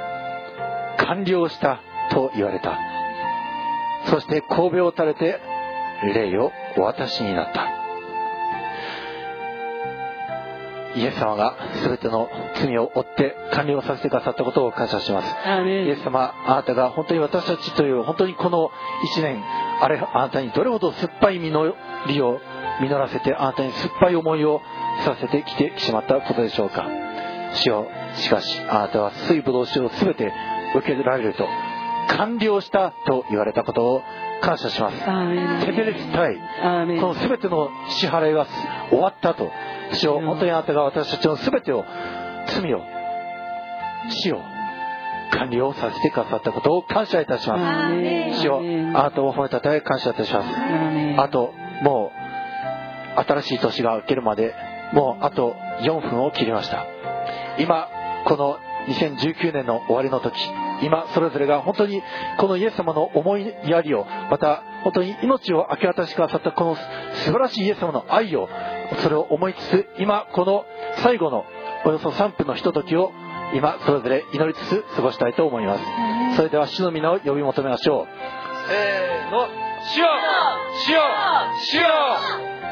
[1.05, 2.77] 完了したと言われた。
[4.09, 5.39] そして神戸を垂れて
[6.13, 7.82] 霊をお渡しになった。
[10.95, 15.27] イエス様が全ての罪を負って完了させてくださったことを感謝します。
[15.85, 18.69] イエス様あなたが本当に私たちという本当にこの
[19.17, 19.43] 1年
[19.81, 21.51] あれあなたにどれほど酸っぱい実
[22.07, 22.39] りを
[22.81, 24.61] 実らせてあなたに酸っぱい思いを
[25.05, 26.87] させてきてしまったことでしょうか。
[27.55, 30.31] 主よしかしあなたは水ぶどう酒を全て
[30.75, 31.47] 受けられると
[32.17, 34.01] 完了したと言われたことを
[34.41, 34.99] 感謝します。
[35.65, 36.35] テテレスタイ
[36.99, 38.47] この全ての支払いは
[38.89, 39.49] 終わったと
[39.93, 41.85] 主よ本当にあなたが私たちの全てを
[42.47, 42.81] 罪を
[44.09, 44.39] 死を
[45.31, 48.41] 完了させてくださったことを感謝いたします。
[48.41, 48.59] 主よ
[48.95, 51.19] あなたを褒めたたえ感謝いたします。
[51.19, 52.11] あとも
[53.17, 54.53] う新しい年が明けるまで
[54.93, 56.85] もうあと4分を切りました。
[57.59, 57.89] 今
[58.25, 58.57] この
[58.87, 60.35] 2019年の終わりの時
[60.83, 62.01] 今それぞれが本当に
[62.37, 68.49] このイエス様の思いやりをまた本当に命を明け渡してくださったこの素晴らしいイエス様の愛を
[69.01, 70.65] それを思いつつ今この
[70.97, 71.45] 最後の
[71.85, 73.11] およそ3分のひとときを
[73.53, 75.83] 今それぞれ祈りつつ過ごしたいと思います。
[76.37, 78.07] それでは主の皆を呼び求めましょう。
[78.67, 79.47] せーの
[79.83, 80.05] 主よ
[80.85, 81.01] 主よ
[81.59, 82.62] 主よ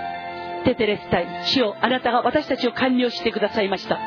[0.64, 4.00] テテレスタイ主よあなたが私たちを完了してくださいました。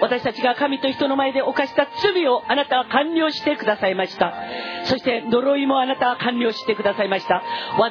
[0.00, 4.32] 私たちが神と人の前で犯した罪をあなたは完了してくださいました。
[4.84, 7.42] そして呪いもあなたは完了してくださいました。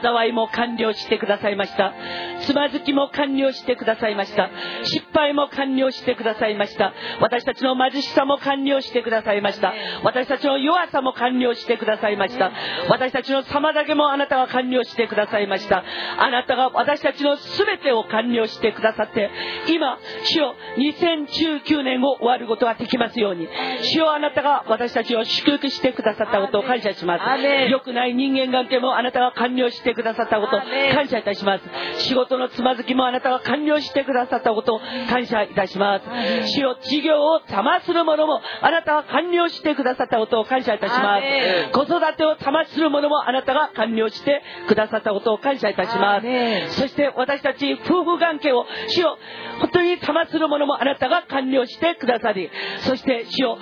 [0.01, 1.93] 災いも完了してくださいました。
[2.41, 4.49] つまずきも完了してくださいました。
[4.83, 6.93] 失敗も完了してくださいました。
[7.21, 9.73] 私たちの貧しさも完了してくださいました。
[10.03, 12.51] 私たちの弱さも完了してくださいました。
[12.89, 15.83] 私たちの妨げもあなたは完了してくださいました。
[16.17, 19.29] あなたが私たちの全てを完了してくださって
[19.67, 23.47] 今主よ2019年を終わることができますように。
[23.81, 27.23] 主よあなたが私たちを祝福してくださったことを感謝します。
[27.69, 30.61] 良くない人間関係もあなたが完了してくださったことを
[30.93, 31.63] 感謝いたします。
[32.03, 36.05] 仕事のつまずきもあなたが完了してくださったことを感謝いたします。
[36.53, 41.71] 主よ事業を邪魔するものもあなたが完了してくださったことを感謝いたします。
[41.71, 46.79] 子育てを邪魔するものもあなたが完了してくださったことを感謝いたします。
[46.81, 49.17] そして私たち夫婦関係を主よ
[49.59, 52.49] 本当に邪魔するものもあなたが完了してくださり
[52.81, 53.57] そして主よ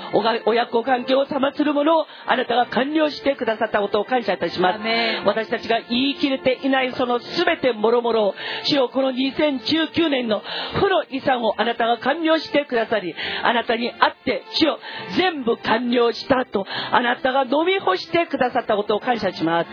[0.45, 4.79] 親子関係を邪魔するものをあなたが完了してくださったことを感謝いたします。
[5.25, 10.41] 私たちが言い切れていないその全てもろもろを主よこの2019年の
[10.75, 14.79] 負の遺産をあなたが完了してくださりあなたに会って主よ
[15.17, 19.69] 全部完了したとあなたが飲み干してくださったことを感謝します。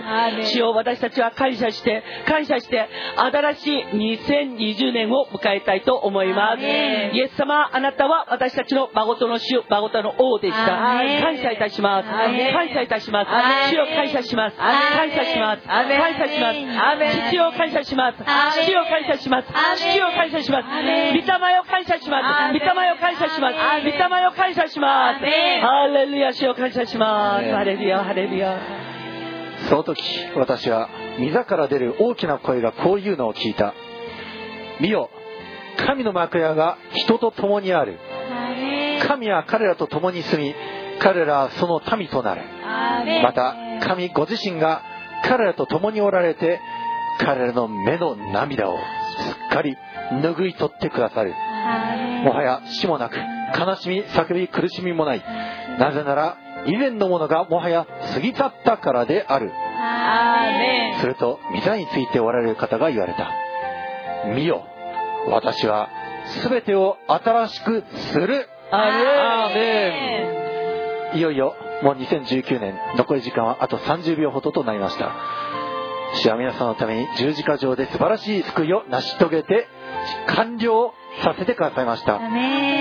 [0.53, 3.97] 主よ私たちは感謝して感謝して新しい
[4.57, 6.63] 2020年を迎えたいと思います。
[6.63, 10.67] イエス様あなたは私たちの孫との主孫との王でした。
[10.67, 12.09] 感謝いたします。
[12.09, 13.31] 感謝いたします。
[13.71, 14.57] 主を感謝します。
[14.57, 15.67] 感謝します。
[15.67, 16.59] 感謝します。
[17.31, 18.19] 父を感謝します。
[18.19, 19.49] 父を感謝します。
[19.49, 20.69] 父を感謝します。
[20.69, 22.53] 御霊を感謝します。
[22.53, 23.57] 御霊を感謝します。
[23.85, 25.21] 御霊を感謝します。
[25.21, 27.51] ハレルヤ主を感謝します。
[27.53, 28.59] ハレルヤハレルヤ。
[29.69, 30.03] その時
[30.37, 33.75] 私は溝から出る大きな声がこういうのを聞いた
[34.83, 35.11] 見よ。
[35.87, 37.99] 神の幕屋が人と共にある。
[39.07, 40.55] 神は彼らと共に住み
[41.01, 42.43] 彼らはその民となる。
[43.23, 43.55] また
[43.87, 44.83] 神ご自身が
[45.25, 46.61] 彼らと共におられて
[47.21, 48.81] 彼らの目の涙をす
[49.51, 49.77] っかり
[50.11, 51.31] 拭い取ってくださる。
[52.25, 55.23] もはや死もなく悲しみ叫び苦しみもない。
[55.79, 56.37] なぜなら
[56.67, 59.53] 以前のものがもはや過ぎ去ったからである。
[61.01, 63.31] すると御座についておられる方が言われた。
[64.35, 64.65] 見よ
[65.29, 65.89] 私は
[66.49, 68.49] 全てを新しくする。
[68.71, 71.19] アーメン。
[71.19, 75.13] いよいよもう2019年残り時間はあと30秒ほどとなりました。
[76.15, 79.67] 主は皆さんのために十字架上で素晴らしい救いを成し遂げて
[80.27, 80.93] 完了
[81.23, 82.17] させてくださいました。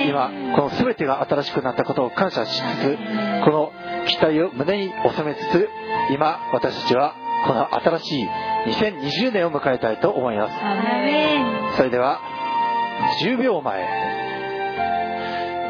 [0.08, 2.98] 今この全てが新しくなったことを感謝しつつ
[3.46, 3.72] この
[4.08, 5.70] 期待を胸に収めつつ
[6.12, 7.16] 今私たちは
[7.48, 8.28] この新しい
[8.66, 10.54] 2020年を迎えたいと思います。
[11.78, 12.20] それでは
[13.24, 14.12] 10秒前。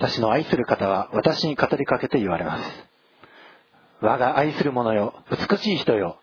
[0.00, 2.64] 私の愛する方は私に語りかけて言われます。
[4.00, 6.18] 我が愛する者よ、美しい人よ。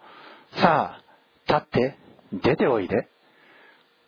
[0.55, 1.01] さあ、
[1.47, 1.97] 立って、
[2.33, 3.07] 出ておいで。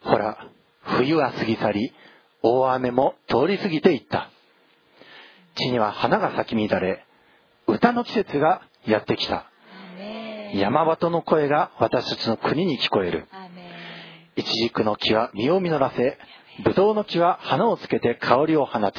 [0.01, 0.48] ほら、
[0.81, 1.93] 冬は過ぎ去り、
[2.41, 4.31] 大雨も通り過ぎていった。
[5.56, 7.06] 地には花が咲き乱れ、
[7.67, 9.45] 歌の季節がやってきた。
[10.56, 13.27] 山鳩の声が私たちの国に聞こえる。
[14.35, 16.17] イチジクの木は実を実らせ、
[16.64, 18.95] ブドウの木は花をつけて香りを放つ。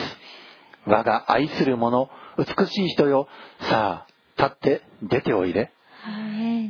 [0.87, 3.29] 我が愛する者、美しい人よ。
[3.61, 5.71] さあ、立って出ておいで。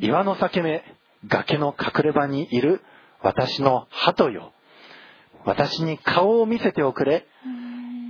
[0.03, 0.83] 岩の裂け目、
[1.27, 2.83] 崖の隠れ場にいる
[3.23, 4.53] 私の鳩よ。
[5.45, 7.27] 私に顔を見せておくれ。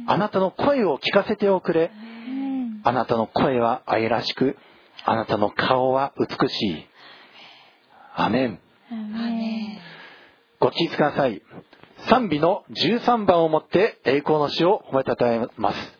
[0.07, 1.91] あなたの声を聞かせておくれ。
[2.83, 4.57] あなたの声は愛らしく、
[5.05, 6.87] あなたの顔は美しい。
[8.17, 8.59] アメン。
[10.59, 11.43] ご起立ください。
[12.11, 16.00] 賛美の13番をもって栄光の詩を褒めたたえます。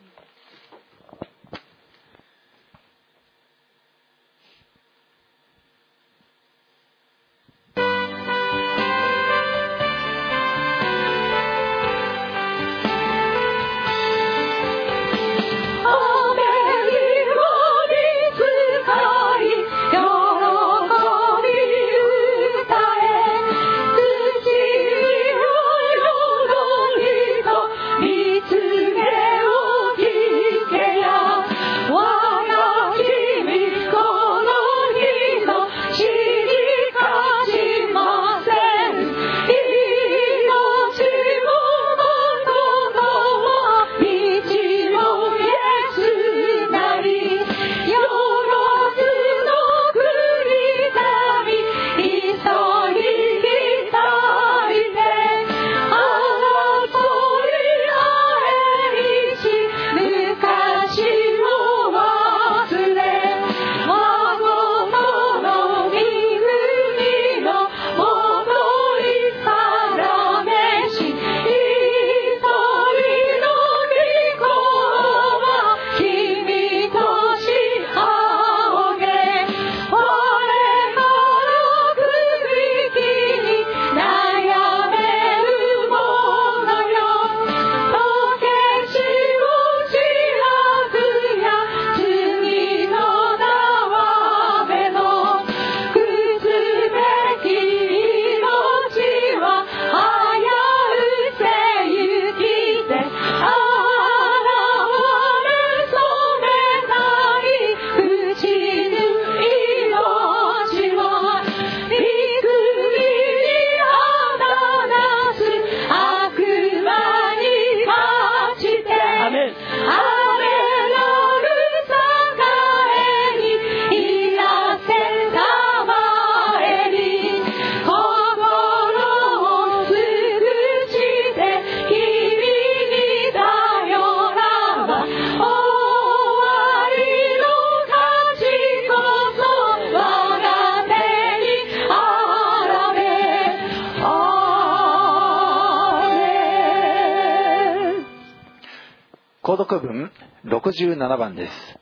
[150.81, 151.79] 67番です。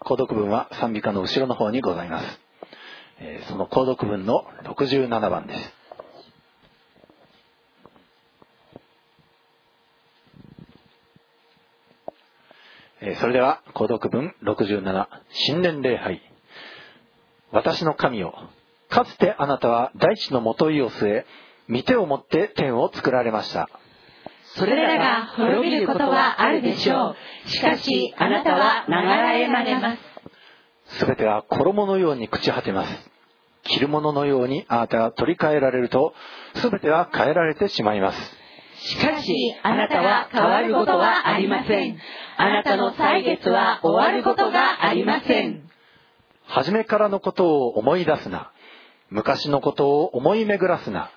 [0.00, 2.40] 購読文は賛美歌の後ろの方にございます。
[3.20, 5.72] えその購読文の67番です。
[13.00, 16.20] えそれでは購読文67新年礼拝
[17.52, 18.34] 私の神よ
[18.88, 21.26] かつてあなたは大地のもといを据え
[21.68, 23.68] 見てをもって天を作られました。
[24.56, 27.14] それらが滅びることはあるでしょ
[27.46, 27.48] う。
[27.48, 33.10] しかしあなたは流れまれますすべては衣のように朽ち果てます。
[33.64, 36.14] 着るもののようにあなたが取り替えられると
[36.54, 38.18] すべては変えられてしまいます。
[38.80, 41.98] しかしあなたは変わることはありません。
[42.38, 45.68] あなたの歳月は終わることがありません。
[46.46, 48.52] 初めからのことを思い出すな。
[49.10, 51.10] 昔のことを思い巡らすな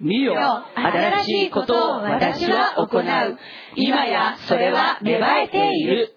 [0.00, 0.34] 見よ
[0.74, 3.38] 新しいことを私は行う。
[3.76, 6.16] 今やそれは芽生えている。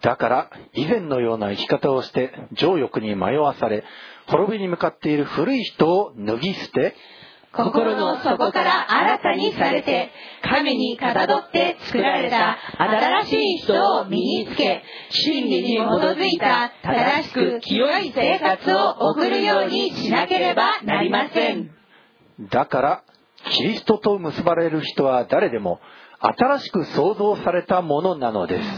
[0.00, 3.84] だから以前のような生き方をして情欲に迷わされ
[4.26, 6.96] 滅びに向かっている古い人を脱ぎ捨て
[7.52, 10.10] 心の底から新たにされて
[10.42, 21.75] 神にかたどって作られた新しい人を身につけ真理に基づいた正しく清い生活を送るようにしなければなりません
[22.40, 23.02] だから
[23.50, 25.80] キリストと結ばれる人は誰でも
[26.20, 28.68] 新しく創造されたものなのです。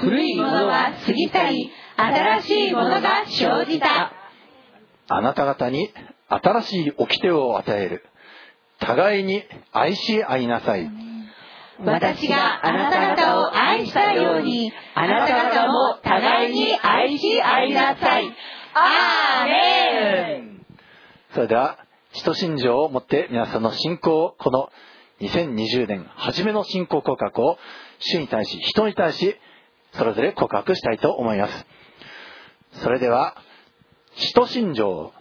[0.00, 4.12] 古いものは過ぎ去り新しいものが生じた。
[5.08, 5.92] あなた方に
[6.28, 8.04] 新しい掟を与える。
[8.80, 10.88] 互いに愛し合いなさい。
[11.84, 18.34] 私があなた方を愛したようにあなた方も互いに愛し合いなさい。
[18.74, 20.66] アーメン。
[21.34, 21.77] それでは
[22.18, 24.70] 使徒信条をもって皆さんの信仰をこの
[25.20, 27.58] 2020年初めの信仰告白を
[28.00, 29.36] 主に対し人に対し
[29.92, 31.66] それぞれ告白したいと思います。
[32.82, 33.36] それでは
[34.16, 35.12] 使徒信条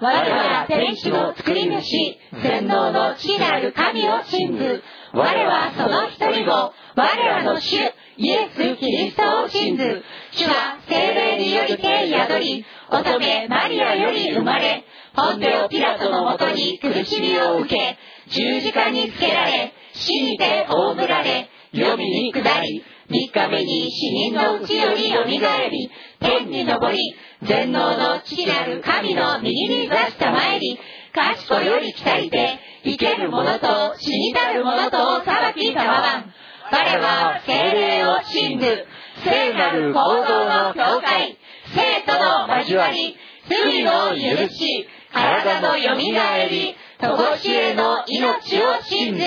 [0.00, 4.82] 我は天使を作り主全能の父なる神を信ず。
[5.14, 7.76] 我はその一人を我らの主
[8.18, 10.02] イエス・キリストを信ず。
[10.32, 14.84] 主は精霊により天宿り乙女マリアより生まれ
[15.14, 26.98] 本ン・ピラトのもとに苦しみを受け、十字架につけられ、死にて葬られ、読みに下り、三日目に死人のうちより蘇みがえり、天に昇り、
[27.42, 30.78] 全能の父なる神の右に座したまえり、
[31.12, 36.32] 賢より来たりて、生ける者と死にたる者とを裁きたまわん。
[36.70, 38.86] 我は精霊を信ず、
[39.24, 41.36] 聖なる行動の境界、
[41.74, 43.14] 生徒の交わり、
[43.48, 49.22] 罪を許し、体のよみがえり、とこしえの命を信ず。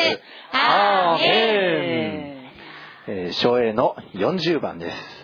[0.52, 2.36] アーメン。
[3.08, 5.15] えー、省エの40番です。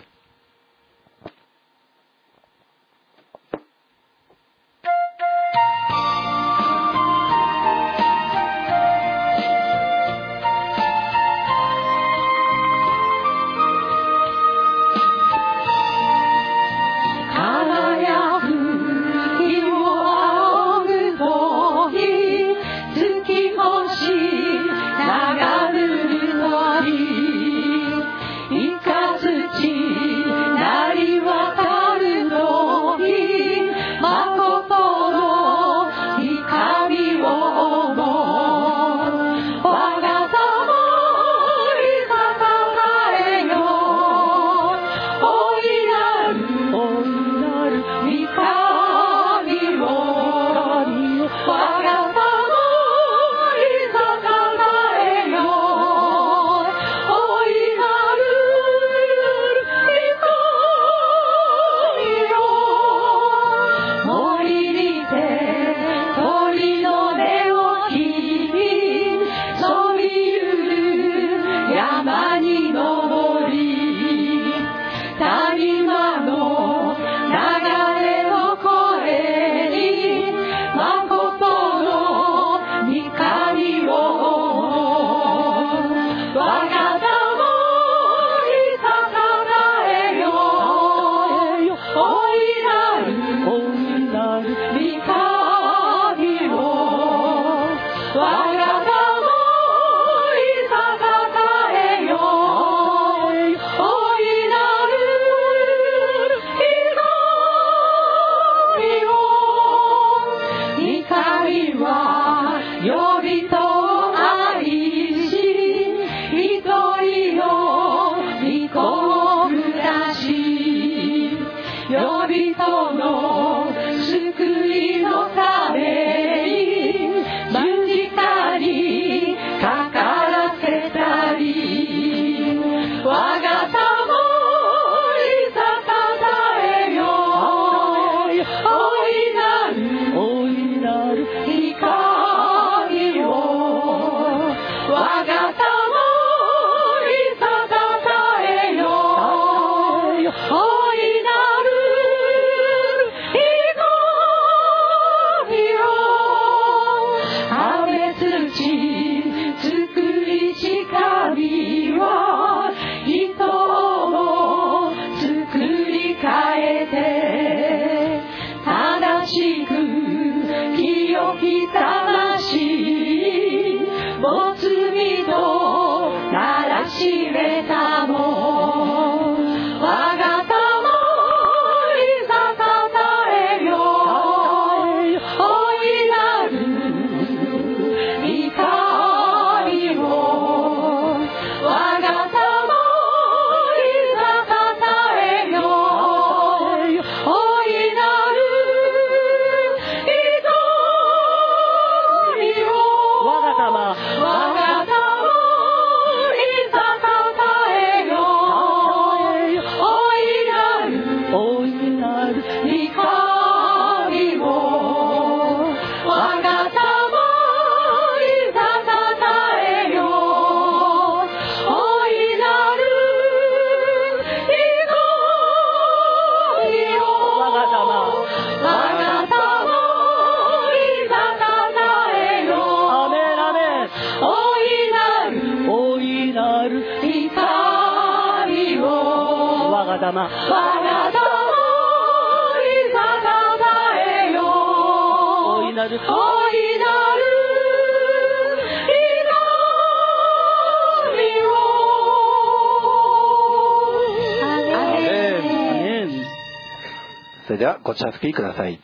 [257.62, 258.80] ではご着席ください、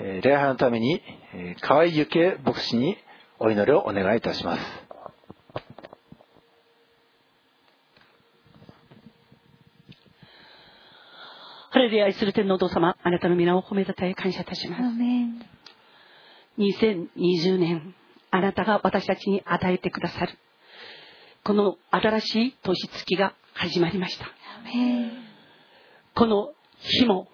[0.00, 1.00] えー、礼拝のために、
[1.32, 2.96] えー、河合ゆけ牧師に
[3.38, 4.62] お祈りをお願いいたします
[11.70, 14.82] ハレルヤ愛する天皇堂様、あなたの皆を褒めたたえ感謝いたします。
[16.58, 17.94] 2020年、
[18.32, 20.36] あなたが私たちに与えてくださる、
[21.44, 24.26] この新しい年月が始まりました。
[26.16, 27.28] この日も、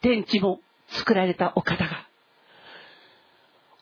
[0.00, 2.08] 天地も作られたお方が、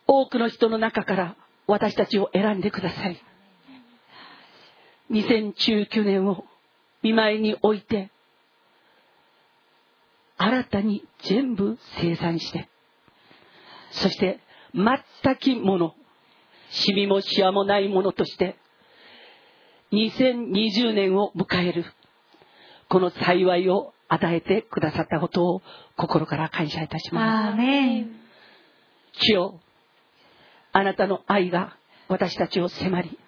[0.07, 1.37] 多くの人の中から
[1.67, 3.23] 私たちを選んでください。
[5.11, 6.45] 2019年を
[7.03, 8.11] 見舞いに置いて、
[10.37, 12.69] 新たに全部生産して、
[13.93, 14.41] そして
[14.75, 15.95] 全きもの、
[16.71, 18.57] シミもシワもないものとして、
[19.93, 21.85] 2020年を迎える、
[22.89, 25.63] この幸いを与えてくださったことを
[25.97, 27.59] 心から感謝いたします。
[29.23, 29.61] 主よ、
[30.73, 31.77] あなたの愛が
[32.09, 33.19] 私たちを迫り、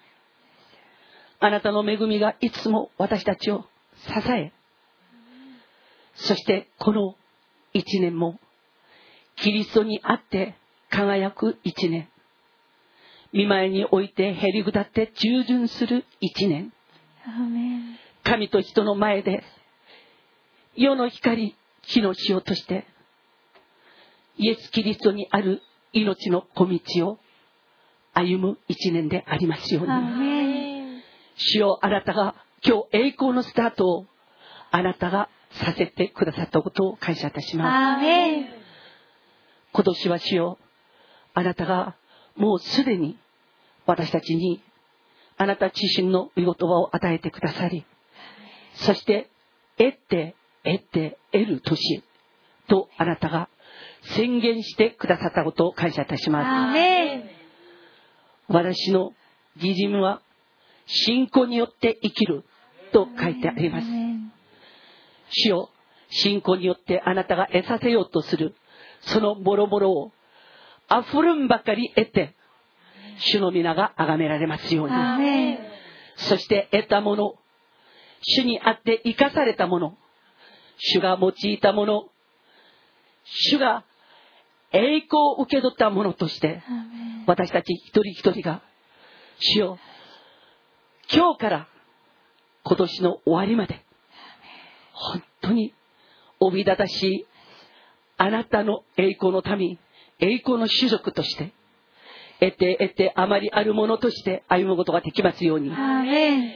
[1.39, 4.51] あなたの恵みがいつも私たちを支え、
[6.15, 7.15] そしてこの
[7.73, 8.39] 一年も
[9.37, 10.55] キリストにあって
[10.89, 12.09] 輝く一年
[13.31, 16.71] 見舞いにおいてへり下って従順する一年
[18.23, 19.43] 神と人の前で
[20.75, 22.85] 世の光火の塩として
[24.37, 25.61] イエス・キリストにある
[25.91, 27.19] 命の小道を
[28.13, 31.03] 歩む一年でありますように。
[31.35, 34.05] 主よあなたが今日栄光のスタートを
[34.71, 38.05] あなたがさせてくださったことを感謝いたします。
[39.73, 40.57] 今年は主よ
[41.33, 41.95] あなたが
[42.35, 43.17] もうすでに
[43.85, 44.61] 私たちに
[45.37, 47.85] あなた自身の御言葉を与えてくださり、
[48.75, 49.29] そして
[49.77, 52.03] 得て得て得る年
[52.67, 53.49] とあなたが
[54.15, 56.79] 宣言してくださったことを感謝いたします。
[58.47, 59.13] 私の
[59.57, 60.21] 義人は
[60.85, 62.43] 信仰によって生きる
[62.91, 63.87] と書いてあります。
[65.29, 65.69] 主よ、
[66.09, 68.55] 信仰によってあなたが得させようとする、
[69.01, 70.11] そのもろもろを、
[70.91, 72.35] 溢るんばかり得て、
[73.17, 74.93] 主の皆が崇められますように。
[76.15, 77.35] そして得たもの、
[78.21, 79.97] 主にあって生かされたもの、
[80.85, 82.09] 主が用いたもの、
[83.23, 83.85] 主が
[84.73, 86.61] 栄光を受け取ったものとして、
[87.25, 88.61] 私たち一人一人が、
[89.39, 89.79] 主よ、
[91.13, 91.67] 今日から
[92.63, 93.85] 今年の終わりまで、
[94.91, 95.73] 本当に
[96.41, 97.25] おびだたしい
[98.17, 99.79] あなたの栄光の民、
[100.19, 101.53] 栄光の種族として、
[102.43, 105.71] 得て得てあまりあるものとして歩むことができますように、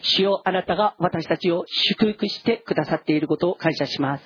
[0.01, 4.25] 主よあなたが私たちを祝福してくださっていることを感謝します。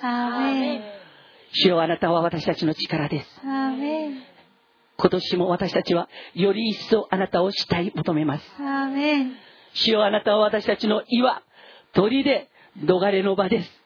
[1.52, 3.40] 主よあなたは私たちの力です。
[4.96, 8.44] 今年も私たちはより一層あなたを慕い求めます。
[9.74, 11.42] 主よあなたは私たちの岩、
[11.92, 12.50] 鳥で
[12.84, 13.82] 逃れの場です。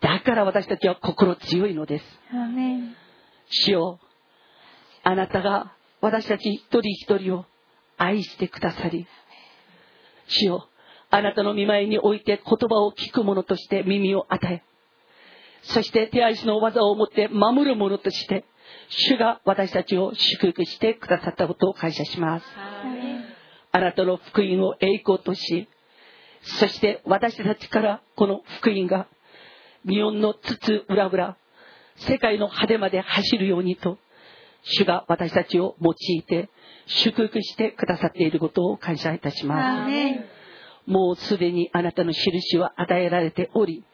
[0.00, 2.04] だから私たちは心強いのです。
[3.48, 4.00] 主よ
[5.02, 5.72] あなたが
[6.06, 7.46] 私たち一人一人を
[7.96, 9.08] 愛してくださり、
[10.28, 10.68] 主よ
[11.10, 14.62] あなたの見舞いにおいて言葉を聞く者として耳を与え、
[15.62, 18.44] そして手足の技を持って守る者として、
[18.88, 22.46] 主が私たちを祝福してくださったことを感謝します。
[23.72, 25.68] あなたの福音を栄光とし、
[26.60, 29.08] そして私たちからこの福音が
[29.84, 31.36] 日本のつつ裏裏
[31.96, 33.98] 世界の果てまで走るようにと
[34.68, 36.50] 主が私たちを用いて
[36.86, 39.92] 祝福してくださっていることを感謝いたします。
[40.86, 43.84] もうすでにあなたの印は与えられており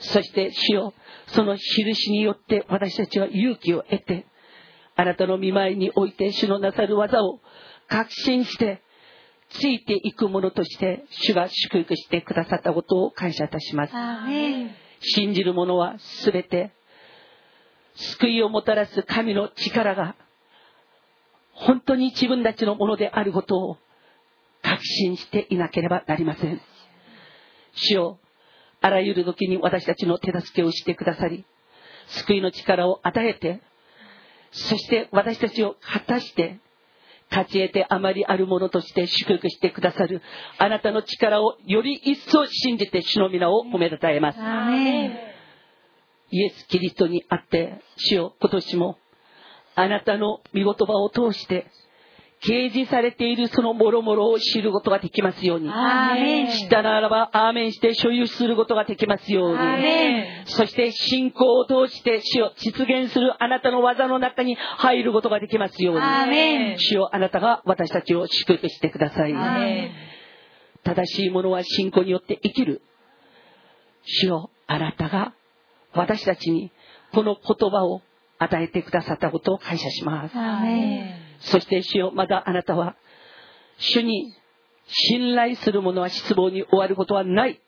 [0.00, 0.94] そして主よ
[1.28, 4.26] その印によって私たちは勇気を得て
[4.96, 7.40] あなたの見舞いにおいて主のなさる技を
[7.88, 8.82] 確信して
[9.48, 13.92] ついていくものとして主が祝福してくださったことを感謝いたします。
[15.00, 16.72] 信じる者は全て
[17.96, 20.16] 救いをもたらす神の力が
[21.52, 23.78] 本当に自分たちのものであることを
[24.62, 26.60] 確信していなければなりません。
[27.76, 28.18] 主よ
[28.80, 31.44] あらゆる時に私たちの手助けをしてくださり
[32.08, 33.60] 救いの力を与えて
[34.52, 36.58] そして私たちを果たして
[37.30, 40.22] 立ち得てあまりあるものとして祝福してくださる
[40.58, 44.38] あなたの力をより一層信じて主の皆を褒めたたえます。
[46.30, 48.98] イエス・キリストにあって主よ今年も
[49.74, 51.66] あなたの御言葉を通して
[52.42, 55.68] 掲示されているその諸々を知ることができますように。
[56.50, 59.58] 知ったならば、アーメンして所有することができますように。
[60.46, 66.78] そして信仰を通して主を実現するあなたの技の中に入ることができますように。
[66.78, 69.34] 主よあなたが私たちを祝福してください。
[70.84, 72.82] 正しいものは信仰によって生きる。
[74.04, 75.32] 主よあなたが
[75.96, 76.70] 私たちに
[77.12, 78.02] この言葉を
[78.38, 80.34] 与えてくださったことを感謝します。
[81.50, 82.96] そして主よまだあなたは
[83.78, 84.34] 主に
[84.86, 87.60] 信頼する者は失望に終わることはない。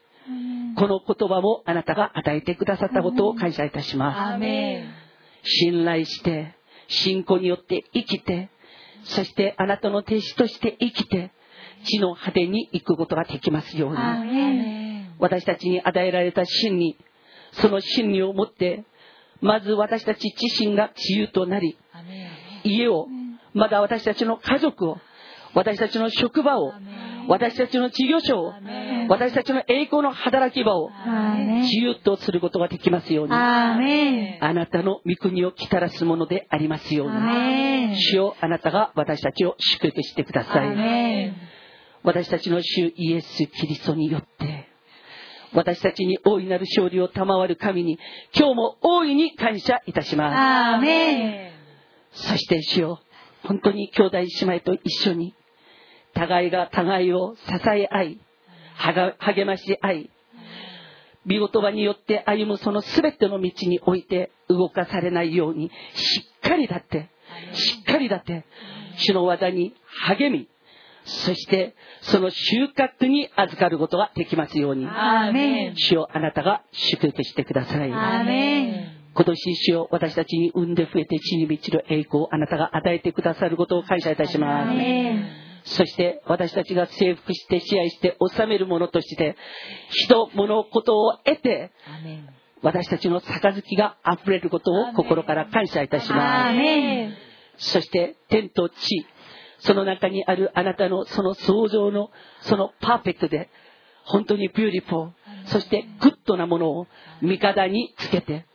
[0.76, 4.42] この言葉もあなたが与えてくださったことを感謝いたしンます。
[5.42, 6.54] 信頼して、
[6.88, 8.50] 信仰によって生きて、
[9.04, 11.32] そしてあなたの弟子として生きて、
[11.84, 13.98] 地の果てに行くことができますように。
[15.18, 16.96] 私たちに与えられた真理、
[17.52, 18.84] その真理をもって、
[19.40, 21.78] まず私たち自身が自由となり、
[22.64, 23.08] 家を、
[23.54, 24.98] また私たちの家族を、
[25.54, 26.72] 私たちの職場を、
[27.28, 28.54] 私たちの事業所を、
[29.08, 30.90] 私たちの栄光の働き場を、
[31.62, 33.32] 自由とすることができますように。
[34.40, 37.96] あなたの御国をきたらすものでありますように。
[37.96, 40.68] 主よあなたが私たちを祝福してくだアさい。
[40.68, 41.34] ン
[42.02, 44.57] 私たちの主イエス・キリストによって、
[45.52, 47.98] 私たちに大いなる勝利を賜る神に、
[48.34, 51.52] 今日も大いに感謝いたしまアーメン
[52.12, 52.28] す。
[52.28, 53.00] そして主よ
[53.44, 55.34] 本当に兄弟姉妹と一緒に、
[56.14, 58.20] 互いが互いを支え合い、
[58.74, 60.10] 励まし合い、
[61.24, 67.10] 見言葉によって歩むその全ての道において動かされないように、しっかりだって、
[67.52, 68.44] しっかりだって、
[68.96, 69.74] 主の技に
[70.06, 70.48] 励み、
[71.08, 74.86] そしてその収穫に預かることができますように、
[75.76, 77.88] 主よあなたが祝福してください。
[79.14, 84.78] 今年主よ私たちに産んで増えて地に満ちる栄光をあなたが与えてくださることを感謝いたしアます。
[85.64, 89.36] そして私たちが征服して支配して治めるものとして
[89.90, 91.72] 人物事を得て
[92.62, 96.52] 私たちの杯が溢れることを心から感謝いたしま
[97.58, 97.70] す。
[97.72, 99.06] そして天と地、
[99.58, 102.10] その中にあるあなたのその創造の
[102.42, 103.50] そのパーフェクトで
[104.08, 105.10] 本当に beautiful、
[105.46, 106.86] そしてグッドなものを
[107.20, 108.46] 味方につけて、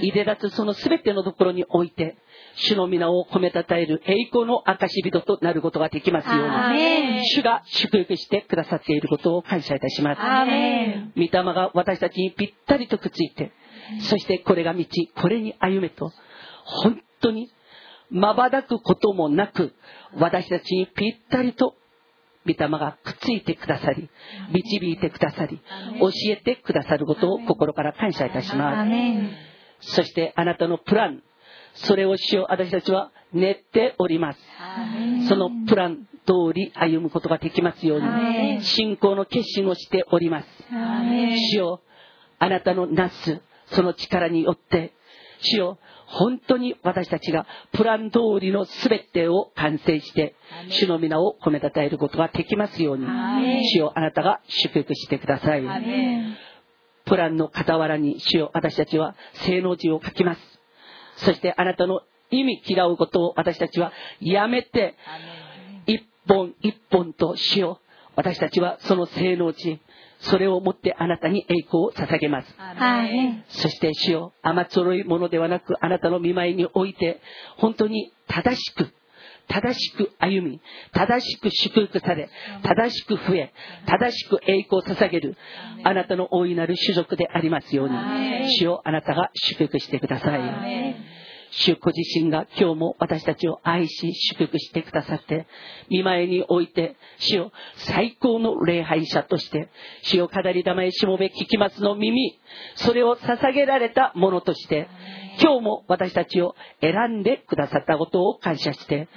[0.00, 2.16] いで立つその全てのところにおいて、
[2.54, 6.38] 主の御名を褒めたたえる栄光の証人となることができますよう
[6.72, 10.20] に、主が祝福してくださっていることを感謝いたします。
[11.14, 13.52] 御霊が私たちにぴったりとくっついて、
[14.00, 14.84] そしてこれが道、
[15.20, 16.10] これに歩めと、
[16.64, 17.50] 本当に
[18.10, 19.74] 瞬くこともなく、
[20.14, 21.74] 私たちにぴったりと
[22.46, 24.08] 御霊がくっついてくださり、
[24.50, 25.60] 導いてくださり、
[26.00, 28.84] 教えてくださることを心から感謝いたしアま
[29.80, 29.94] す。
[29.94, 31.22] そしてあなたのプラン、
[31.74, 34.40] それをしよう私たちは練っております。
[35.28, 40.48] そのプラン通り歩むことができますように、信仰の決心をしております。
[41.52, 41.80] 主よ
[42.38, 44.92] あなたのなすその力によって
[45.40, 50.34] 主よ本当に私たちがプラン通りの全てを完成して
[50.68, 53.06] 主の皆を褒めたたえることができますように
[53.74, 55.62] 主よあなたが祝福してください。
[57.04, 60.40] プランの傍らに主よ私たちは聖の字を書きます。
[61.18, 64.96] そしてあなたの意味嫌うことを私たちはやめて
[65.86, 67.80] 一本一本と主よ
[68.16, 69.80] 私たちはその聖の字
[70.30, 72.54] それをもってあなたに栄光を捧げます。
[73.48, 77.20] そして主よ甘っちょろいものではなくあなたの見舞いにおいて
[77.56, 78.92] 本当に正しく
[79.48, 80.60] 正しく歩み
[80.92, 82.28] 正しく祝福され
[82.62, 83.52] 正しく増え
[83.86, 85.36] 正しく栄光を捧げる
[85.84, 87.94] あなたの大いなる種族でありますように。
[88.58, 90.40] 主よあなたが祝福してください
[91.50, 95.46] 主ご自身が今日も私たちを愛し祝福してくださって
[95.88, 99.68] 見舞いにおいて主を最高の礼拝者として
[100.02, 102.38] 主を語り玉へしもべ聞きますの耳
[102.76, 104.88] それを捧げられたものとして
[105.40, 109.08] 今日も私たちを選んでくださったことを感謝して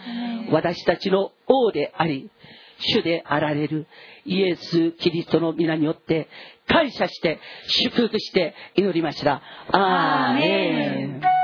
[0.52, 2.30] 私たちの王であり
[2.80, 3.88] 主であられる
[4.26, 6.30] イエス・キリストの皆によって
[6.68, 9.42] 感謝して祝福して祈りました。
[9.72, 11.39] アーメン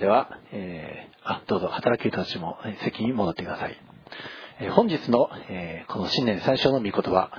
[0.00, 3.76] では、えー、あ、どうぞ、働き人たちも席に戻ってください。
[4.58, 7.30] えー、本日の、えー、この新年最初の御言葉、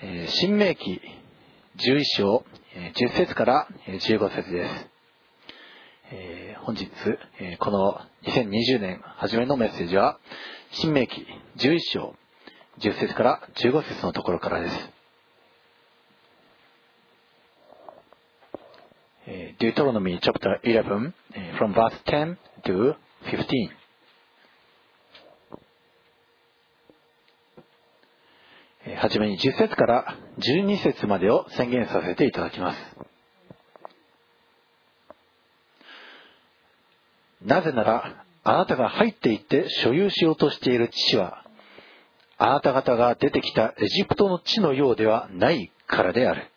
[0.00, 1.02] えー、新明記
[1.78, 2.44] 11章、
[2.76, 4.86] えー、10節から15節です。
[6.12, 6.88] えー、本日、
[7.40, 10.20] えー、この2020年初めのメッセージは、
[10.70, 12.14] 新明記11章、
[12.78, 14.90] 10節から15節のところからです。
[19.26, 21.14] Deuteronomy chapter 11
[21.56, 22.36] from verse 10
[22.66, 22.94] to
[23.24, 23.70] 15.
[28.96, 32.78] はじめに10節から12節までを宣言させていただきます。
[37.42, 41.46] なぜなら、あなたが入っていって所有しようとしている地は、
[42.36, 46.50] あなた方が出てきたエジプトの地のようではないからである。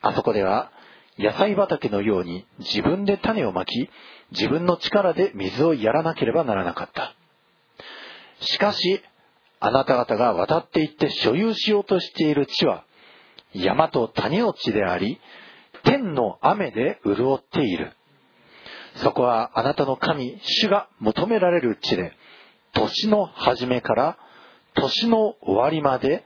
[0.00, 0.72] あそこでは、
[1.18, 3.88] 野菜畑のように自分で種をまき、
[4.32, 7.14] 自分の力で水をやらなければならなかった。
[8.40, 9.00] しかし、
[9.60, 12.84] あなた方が渡っていって所有しようとしている地は、
[13.52, 15.20] 山と谷の地であり、
[15.84, 17.92] 天の雨で潤っている。
[18.96, 22.12] そこはあなたの神、主が求められる地で、
[22.72, 24.18] 年の初めから
[24.74, 26.24] 年の終わりまで、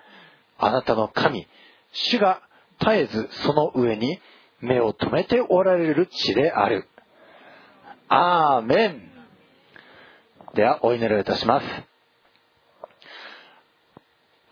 [0.59, 1.47] あなたの神、
[1.93, 2.41] 主が
[2.81, 4.19] 絶えずその上に
[4.61, 6.89] 目を留めておられる地である。
[8.09, 9.03] アーメン。
[10.55, 11.67] では、お祈りをいたします。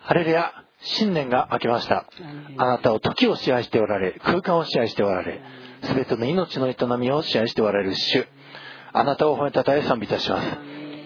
[0.00, 2.06] ハレルヤ、新年が明けました。
[2.58, 5.40] あなたを時を支配しておられ、空間を支配しておられ、
[5.82, 8.26] すべての命の営みを支配しておられる主。
[8.92, 10.58] あなたを褒めたたえ賛美いたします。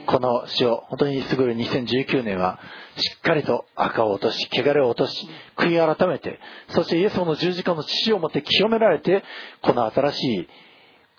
[0.06, 2.58] この死を本当にすぐる2019年は
[3.00, 6.38] しっかりと赤を落とし汚れを落とし悔い改めて
[6.68, 9.24] そしてイエス様の十字架の父をもって清められて
[9.62, 10.48] この新しい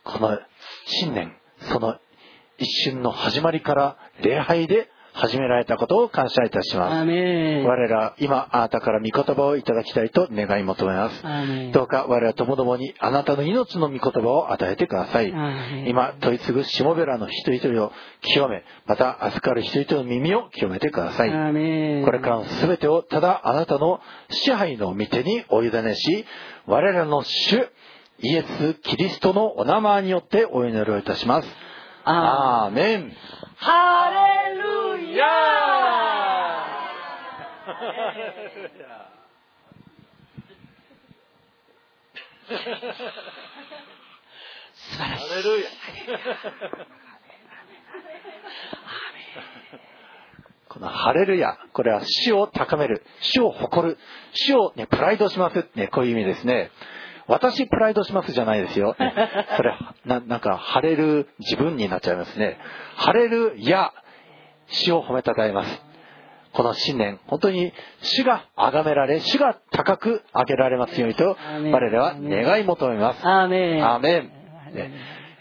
[0.03, 0.39] この
[0.85, 1.35] 新年
[1.71, 1.97] その
[2.57, 7.06] 一瞬の始まりから礼拝で始められたことを感謝いたします。
[7.67, 11.23] 我ら、今、あなたから御言葉をいただきたいと願い求めます。
[11.73, 15.30] どうか我らともどもにあなたの命の御言葉を与えてください。
[15.88, 17.91] 今、問い継ぐしもべらの人々を
[18.22, 21.30] 清め、また預かる人々の耳を清めてください。
[22.06, 23.99] これからの全てをただあなたの
[24.30, 26.25] 支配の御手にお委ねし、
[26.67, 27.69] 我らの主、
[28.23, 31.48] イエス・キリストのお名前によってお祈りをいたします。
[32.03, 33.11] アーメン。
[33.57, 35.25] ハレルヤ
[44.88, 45.27] 素晴らしい。
[45.27, 45.69] ハレルヤ。
[50.69, 53.97] このハレルヤ、これは死を高める、死を誇る、
[54.33, 56.71] 死を、ね、プライドします、ね、こういう意味ですね。
[57.31, 58.93] 私プライドしますじゃないですよ。
[59.55, 59.73] それ、
[60.05, 62.57] な、なんか、晴れる自分になっちゃいますね。
[62.97, 63.91] 晴れるや、
[64.67, 65.85] 死を褒めたたえます。
[66.53, 71.37] この新年、本当に主が崇められ、主が高く上げられますようにと、
[71.71, 73.25] 我らは願い求めます。
[73.25, 73.85] アーメン。
[73.85, 74.31] アーメン。
[74.73, 74.91] ね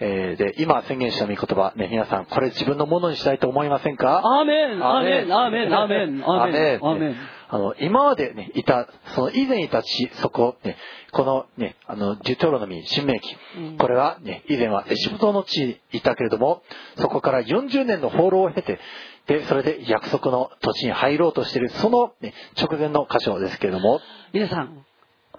[0.03, 4.23] えー、で、今宣言した御言葉、ね、皆さん、これ自分のものにしたいと思いませんか？
[4.25, 7.17] アーメンアーメンアーメンアーメンアーメンアーメン
[7.53, 10.77] あの、今までね、いた、その以前いた地、そこ、ね、
[11.11, 13.37] このね、あの、デュトロノミー、新明記、
[13.77, 16.63] これはね、以前はエジプトの地にいたけれども、
[16.97, 18.79] そこから40年の放浪を経て、
[19.27, 24.01] で、それで約束の土地に入ろうとしている、その、ね、直前の箇所ですけれども。
[24.33, 24.85] 皆さん、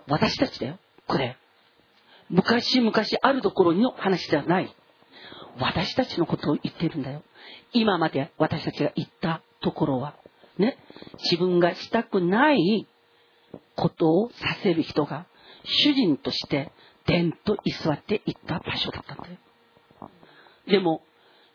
[0.07, 0.79] 私たちだよ。
[1.07, 1.37] これ。
[2.29, 4.75] 昔々あるところの話じゃない。
[5.59, 7.23] 私たちのことを言ってるんだよ。
[7.73, 10.15] 今まで私たちが言ったところは、
[10.57, 10.77] ね、
[11.23, 12.87] 自分がしたくない
[13.75, 15.25] ことをさせる人が
[15.63, 16.71] 主人として
[17.05, 19.37] 伝と居座っていった場所だったんだよ。
[20.67, 21.01] でも、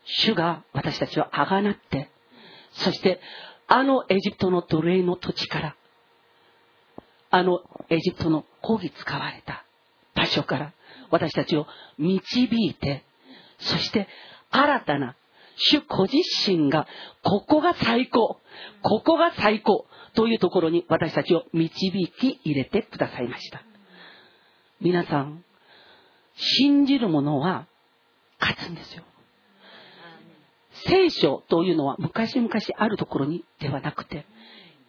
[0.04, 2.10] 主が私たちをあがなって、
[2.72, 3.20] そして
[3.66, 5.76] あのエジプトの奴隷の土地から、
[7.30, 7.60] あの
[7.90, 9.64] エジプトの抗議使われた
[10.14, 10.72] 場所から
[11.10, 11.66] 私たちを
[11.98, 13.04] 導いて、
[13.58, 14.08] そして
[14.50, 15.16] 新たな
[15.56, 16.86] 主ご自身が、
[17.22, 18.40] ここが最高、
[18.82, 23.62] ここが最高というところに私たちを導き入れてくださいました。
[24.80, 25.44] 皆さん、
[26.36, 27.66] 信じる者は
[28.38, 29.02] 勝つんですよ。
[30.88, 34.26] 聖書というのは昔々あるところにではなくて、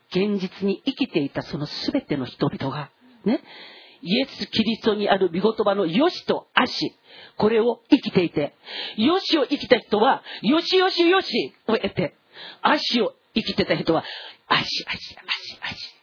[0.09, 2.89] 現実に生きていたその全ての人々が、
[3.25, 3.41] ね、
[4.01, 6.95] イエス・キリストにある御言葉の良しと悪し、
[7.38, 8.56] これを生きていて、
[8.98, 12.16] 良しを生きた人は、よしよしよしを得て、
[12.61, 14.03] 悪しを生きてた人は、
[14.48, 15.95] 悪し悪し悪し悪し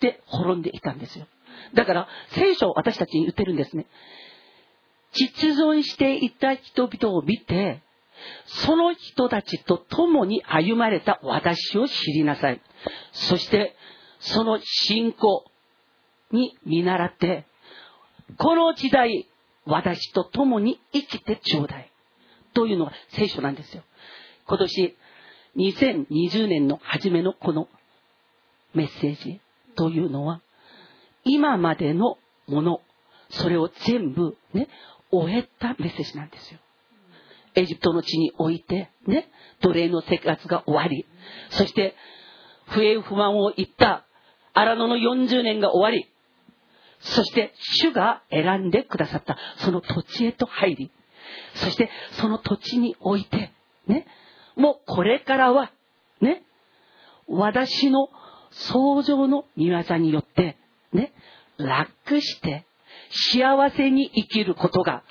[0.00, 1.26] で滅んでいたんですよ。
[1.74, 3.86] だから、聖書を私たちに言ってるんですね。
[5.12, 7.82] 実存していた人々を見て、
[8.46, 12.60] その人たちと共に歩まれた私を知りなさい。
[13.12, 13.76] そして、
[14.20, 15.49] その信仰
[16.32, 17.46] に見習って、
[18.38, 19.28] この時代、
[19.66, 21.90] 私と共に生きてちょうだい。
[22.54, 23.82] というのが聖書なんですよ。
[24.46, 24.96] 今年、
[25.56, 27.68] 2020年の初めのこの
[28.74, 29.40] メッセージ
[29.76, 30.40] というのは、
[31.24, 32.80] 今までのもの、
[33.30, 34.68] それを全部ね、
[35.10, 36.60] 終えたメッセージなんですよ。
[37.54, 39.28] エジプトの地において、ね、
[39.60, 41.06] 奴隷の生活が終わり、
[41.50, 41.94] そして、
[42.66, 44.06] 不平不満を言った
[44.54, 46.09] 荒野の40年が終わり、
[47.00, 49.36] そして主が選んでくださった。
[49.58, 50.90] その土地へと入り、
[51.54, 53.52] そしてその土地において、
[53.86, 54.06] ね、
[54.56, 55.72] もうこれからは、
[56.20, 56.42] ね、
[57.26, 58.08] 私の
[58.50, 60.58] 創造の見業によって、
[60.92, 61.12] ね、
[61.56, 62.66] 楽して
[63.10, 65.02] 幸せに生きることが、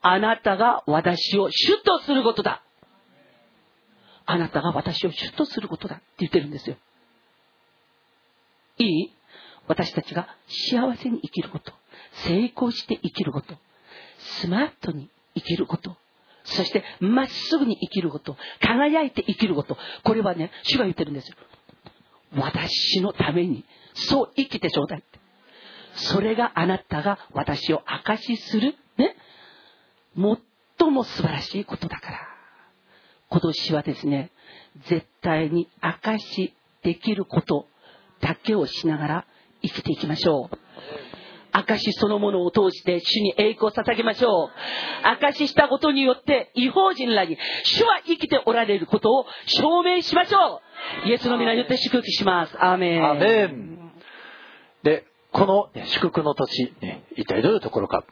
[0.00, 2.62] あなたが私を主とすることだ。
[4.24, 6.76] あなたが私を主とすることだって言ってるんですよ。
[8.78, 9.17] いい？
[9.68, 11.72] 私たちが幸せに生きること、
[12.24, 13.54] 成功して生きること、
[14.40, 15.96] スマートに生きること、
[16.44, 21.36] そしてまっすぐに生きること、輝いて生きること、これはね、主が言ってるんですよ。
[22.34, 23.64] 私のために、
[23.94, 25.18] そう生きてちょうだいって。
[25.94, 29.16] それがあなたが私を証しする、ね、
[30.16, 32.18] 最も素晴らしいことだから。
[33.30, 34.30] 今年はですね、
[34.86, 37.66] 絶対に証しできること
[38.20, 39.26] だけをしながら
[39.62, 40.58] 生きていきましょう。
[41.52, 44.50] 証そのものを通して主に栄光を捧げましょう。
[45.02, 50.60] 証したことによって違法人らに主は生きておられることを証明しましょ
[51.04, 51.08] う。
[51.08, 52.56] イエスの皆によって祝福します。
[52.58, 53.04] アーメン。
[53.04, 53.92] アーメン。
[54.82, 58.04] で、この、祝福の土地、ね、一体どういうところか。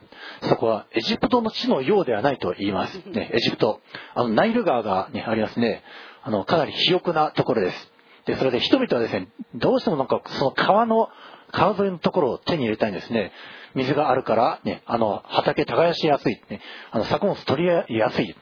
[0.43, 2.97] そこはエジプトの地のようではないと言います。
[3.09, 3.81] ね、エジプト。
[4.13, 5.83] あの、ナイル川が、ね、ありますね。
[6.23, 7.91] あの、かなり肥沃なところです。
[8.25, 11.09] で、それで人々はですね、どうしてもなんかその川の
[11.51, 13.31] 川沿いのところを手に入れたいんですね。
[13.75, 16.61] 水があるから、ね、あの、畑耕しやすい、ね、
[16.91, 18.35] あの、作物取りやすい。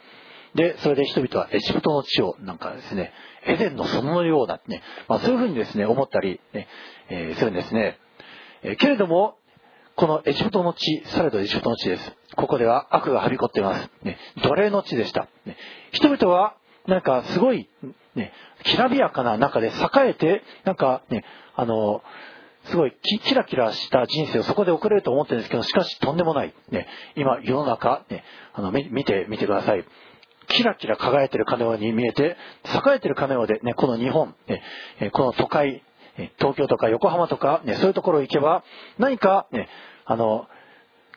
[0.55, 3.11] で、それで人々はエジプトの地をなんかですね、
[3.45, 6.67] エデンの園のようだね、まあ、そういうふうにですね、思ったり、ね、
[7.09, 7.99] えー、するんですね。
[8.63, 9.37] えー、けれども、
[9.95, 12.13] このエジプトの地、されどエジプトの地です。
[12.35, 13.89] ここでは悪がはびこっています。
[14.03, 15.27] ね、奴隷の地でした。
[15.45, 15.57] ね、
[15.91, 16.55] 人々は、
[16.87, 17.67] なんかすごい、
[18.15, 18.31] ね、
[18.63, 21.25] きらびやかな中で栄えて、なんかね、
[21.55, 22.01] あの、
[22.65, 26.53] すごいキラキラした人生をそこで送れると思ってるんですけど、しかしとんでもない。
[26.69, 29.85] ね、今、世の中、ね、あの、見てみてください。
[30.47, 34.61] キラキラ輝いてるかのように見えて、栄えてるかのようで、ね、この日本、ね、
[35.11, 35.83] この都会、
[36.39, 38.63] 東京とか横浜とか、ね、そういうところ行けば、
[38.97, 39.67] 何か、ね、
[40.05, 40.47] あの、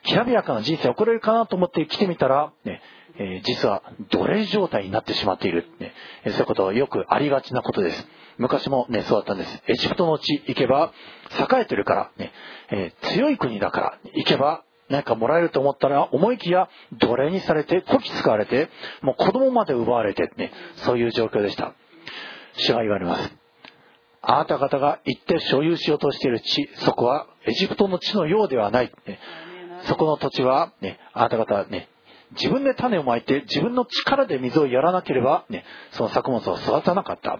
[0.03, 2.81] きらびやかな人生を送れるかなと思って来てみたら、ね、
[3.17, 5.93] えー、実は奴隷状態になってしまっている、ね、
[6.25, 8.07] そういうことはよくありがちなことです。
[8.37, 9.63] 昔もね、そうだったんです。
[9.67, 10.93] エジプトの地行けば、
[11.37, 12.31] 栄えてるから、ね、
[12.71, 18.69] えー、強い国だから、行けば、何かもらえると思ったら、思いきや奴隷にされて、こき使われて、
[19.01, 21.73] もう子供まで奪われて、ね、そういう状況でした。
[22.53, 23.35] 主が言われます。
[24.21, 28.91] あなた方が行って所有しようとしている地、そこはエジプトの地のようではない。
[29.05, 29.19] ね、
[29.83, 31.89] そこの土地は、ね、あなた方はね、
[32.31, 37.39] 自分で種をまいて自分の力で水をやらなければ、ね、その作物を育たなかった。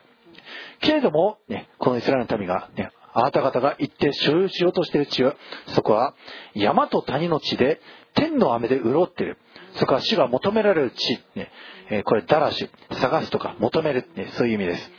[0.81, 5.35] けれども、ね、このイスラエルの民が、ね、あなた方が行って所有しようとしている地は、
[5.67, 6.15] そこは
[6.53, 7.81] 山と谷の地で
[8.13, 9.37] 天の雨で潤っている。
[9.75, 11.19] そこは主が求められる地。
[11.35, 11.51] ね、
[11.89, 14.91] え、これ、ダラシュ、探すとか求める、ね、そういう意味です。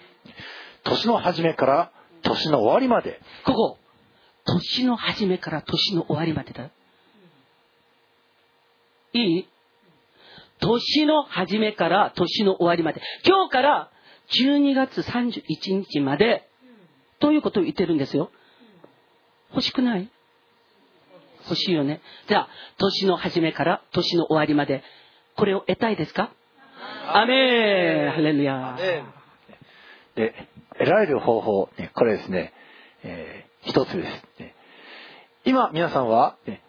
[0.84, 3.20] 年の初めから年の終わりまで。
[3.44, 3.78] ここ、
[4.44, 6.70] 年の初めから年の終わりまでだ。
[9.12, 9.48] いい？
[10.60, 13.00] 年の初めから年の終わりまで。
[13.26, 13.90] 今日から
[14.32, 16.48] 12月31日まで、
[17.18, 18.30] ということを言ってるんですよ。
[19.50, 20.08] 欲しくない？
[21.44, 22.00] 欲しいよね。
[22.28, 22.48] じゃあ、
[22.78, 24.82] 年の初めから年の終わりまで、
[25.36, 26.30] これを得たいですか？
[27.12, 28.76] アメーハレルヤ
[30.14, 30.34] で、
[30.78, 32.52] 得られる方法、ね、これですね、
[33.02, 34.54] えー、一つです、ね。
[35.44, 36.62] 今、皆さんは、ね、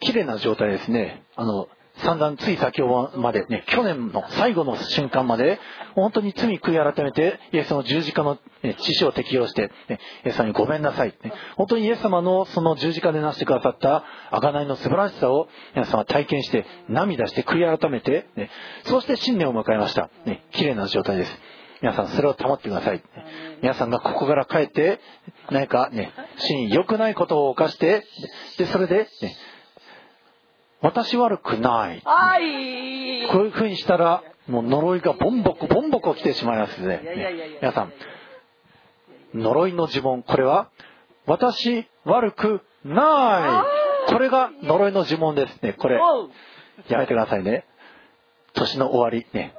[0.00, 1.22] 綺麗な状態ですね。
[1.36, 5.60] あの、散々つい先ほどまでね、去年の最後の瞬間まで、
[5.94, 8.38] 本当に罪悔い改めて、イエスの十字架の、
[8.78, 11.32] 知識を適用して、ね、イエス様にごめんなさい、ね。
[11.56, 18.50] 本当にイエス様のその十字架でなしてくださった贖いの素晴らしさを皆様体験して、涙して悔い改めて、ね、
[18.84, 20.10] そして新年を迎えました。
[20.24, 21.38] ね、綺麗な状態です。
[21.80, 23.02] 皆さんそれを保ってください。
[23.60, 25.00] 皆さんがここから帰って、
[25.50, 28.04] 何かね、真に良くないことを犯して、
[28.56, 29.36] で、それで、ね、
[30.84, 32.02] 私悪くない。
[32.04, 33.26] はい。
[33.28, 37.00] こういう風にしたら、もう呪いがボンボコボンボコ来てしまいますね。
[37.62, 37.92] 皆さん、
[39.34, 40.68] 呪いの呪文、これは、
[41.24, 43.64] 私悪くな
[44.08, 44.12] い。
[44.12, 45.72] これが呪いの呪文ですね。
[45.72, 45.98] これ、
[46.88, 47.64] やめてくださいね。
[48.52, 49.54] 年の終わり、ね。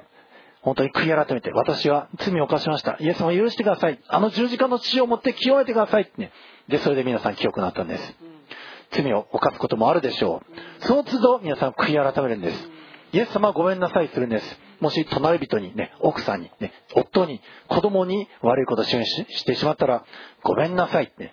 [0.62, 2.98] 本当に悔い改めて、私は罪を犯しました。
[3.00, 4.00] イエス様を許してください。
[4.06, 6.08] あの十字架の血を持って清めてください。
[6.18, 6.30] ね。
[6.68, 8.16] で、それで皆さん清くなったんです。
[9.02, 10.42] 罪を犯すこともあるでしょ
[10.80, 10.84] う。
[10.86, 12.68] その都度皆さん悔い改めるんです。
[13.12, 14.58] イエス様はごめんなさいするんです。
[14.80, 20.04] もし隣人にね、奥さんにね、夫に、子供に悪いことをししてしまったら、
[20.42, 21.32] ごめんなさいって、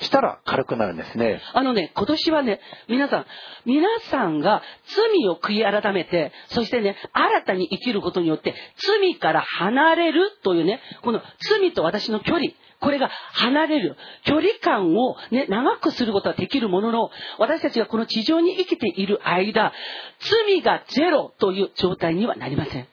[0.00, 1.40] したら軽くなるんですね。
[1.52, 3.26] あのね、今年はね、皆さん、
[3.64, 11.20] 皆さんが罪を悔い改めて、そしてね、新たに生きることによって、罪から離れるというね、この
[11.60, 13.96] 罪と私の距離、これが離れる。
[14.24, 19.72] 距離感をね、長くすることはできるものの、私たちがこの地上に生きている間、
[20.20, 22.86] 罪がゼロという状態にはなりません。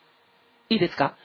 [0.70, 1.16] いいですか？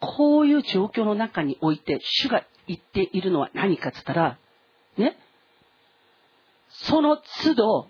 [0.00, 4.36] こういう状況の中において、主が言っているのは何かっつったら、
[4.96, 5.16] ね。
[6.68, 7.88] その都度、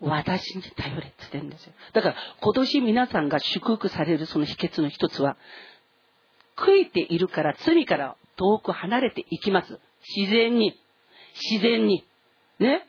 [0.00, 1.72] 私に頼れって言ってるんですよ。
[1.92, 5.36] だから、今年皆さんが祝福されるその秘訣の一つは、
[6.56, 9.80] 悔いているから罪から遠く離れていきます。
[10.16, 10.78] 自然に。
[11.50, 12.04] 自然に。
[12.58, 12.86] ね。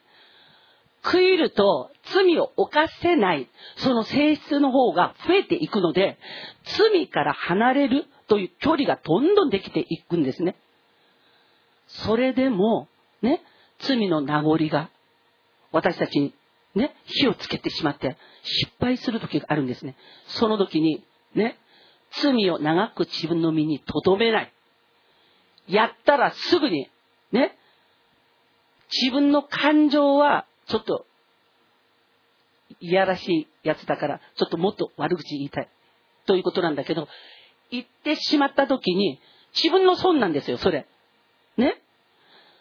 [1.04, 6.18] 悔いると罪を犯せない、その性質の方が増えていくので、
[6.64, 10.56] 罪から離れるという距離がどんどんできていくんですね。
[11.88, 12.88] それでも、
[13.26, 13.42] ね、
[13.80, 14.90] 罪の名残が
[15.72, 16.34] 私たちに
[16.76, 19.96] ね、火をつけてしまって失敗する時があるんですね。
[20.28, 21.58] その時に、ね、
[22.22, 24.54] 罪を長く自分の身に留めない。
[25.68, 26.90] やったらすぐに、
[27.32, 27.58] ね、
[29.02, 31.06] 自分の感情はちょっと、
[32.80, 35.70] いやらしいやつだから、ちょっともっと悪口言いたい。
[36.28, 37.08] ということなんだけど、
[37.72, 39.20] 言ってしまった時に、
[39.56, 40.88] 自分の損なんですよ、それ。
[41.58, 41.82] ね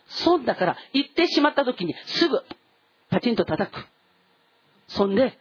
[0.06, 2.42] 損だから、言ってしまった時に、すぐ、
[3.10, 3.86] パチンと叩く。
[4.88, 5.38] そんで、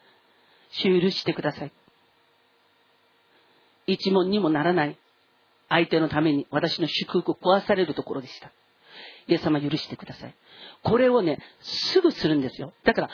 [0.72, 1.72] 主許してください。
[3.85, 4.98] 一問にもならない
[5.69, 8.51] 相手のために私の祝福を壊されるところでした。
[9.27, 10.35] イエス様許してください。
[10.83, 12.74] これをね、すぐするんですよ。
[12.83, 13.09] だから、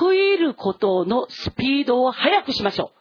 [0.00, 2.92] 悔いることのスピードを速くしましょ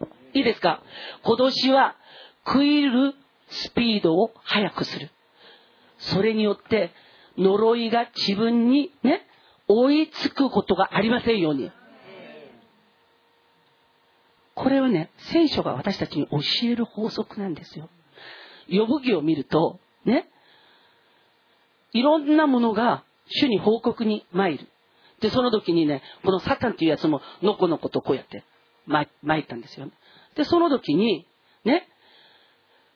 [0.00, 0.38] う。
[0.38, 0.82] いいですか？
[1.22, 1.96] 今年は
[2.44, 3.14] 悔いる
[3.48, 5.10] スピードを速くする。
[5.98, 6.90] それによって
[7.38, 9.26] 呪いが自分にね、
[9.68, 11.70] 追いつくことがありませんように。
[14.54, 17.88] これはね、聖書が私たちに教える法則なんですよ。
[18.68, 20.28] 呼ぶ記を見ると、ね、
[21.92, 24.68] いろんなものが主に報告に参る。
[25.20, 28.44] で、その時にね、このサタンっていうやつものこのことこうやって
[28.86, 29.06] 参
[29.40, 29.88] ったんですよ。
[30.36, 31.26] で、その時に、
[31.64, 31.88] ね、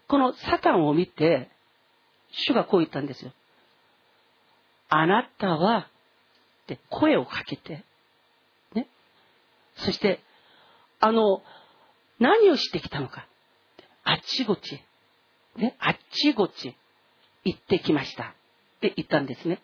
[0.08, 1.50] このサタンを見て、
[2.31, 3.32] 主がこう言ったんですよ。
[4.89, 5.89] あなたは、
[6.66, 7.84] で、声をかけて、
[8.74, 8.89] ね。
[9.76, 10.20] そして、
[11.00, 11.42] あの、
[12.18, 13.26] 何をしてきたのか。
[14.05, 14.81] あっちこっち、
[15.56, 16.76] ね、あっちこっち
[17.44, 18.24] 行ってきました。
[18.24, 19.60] って言ったんですね。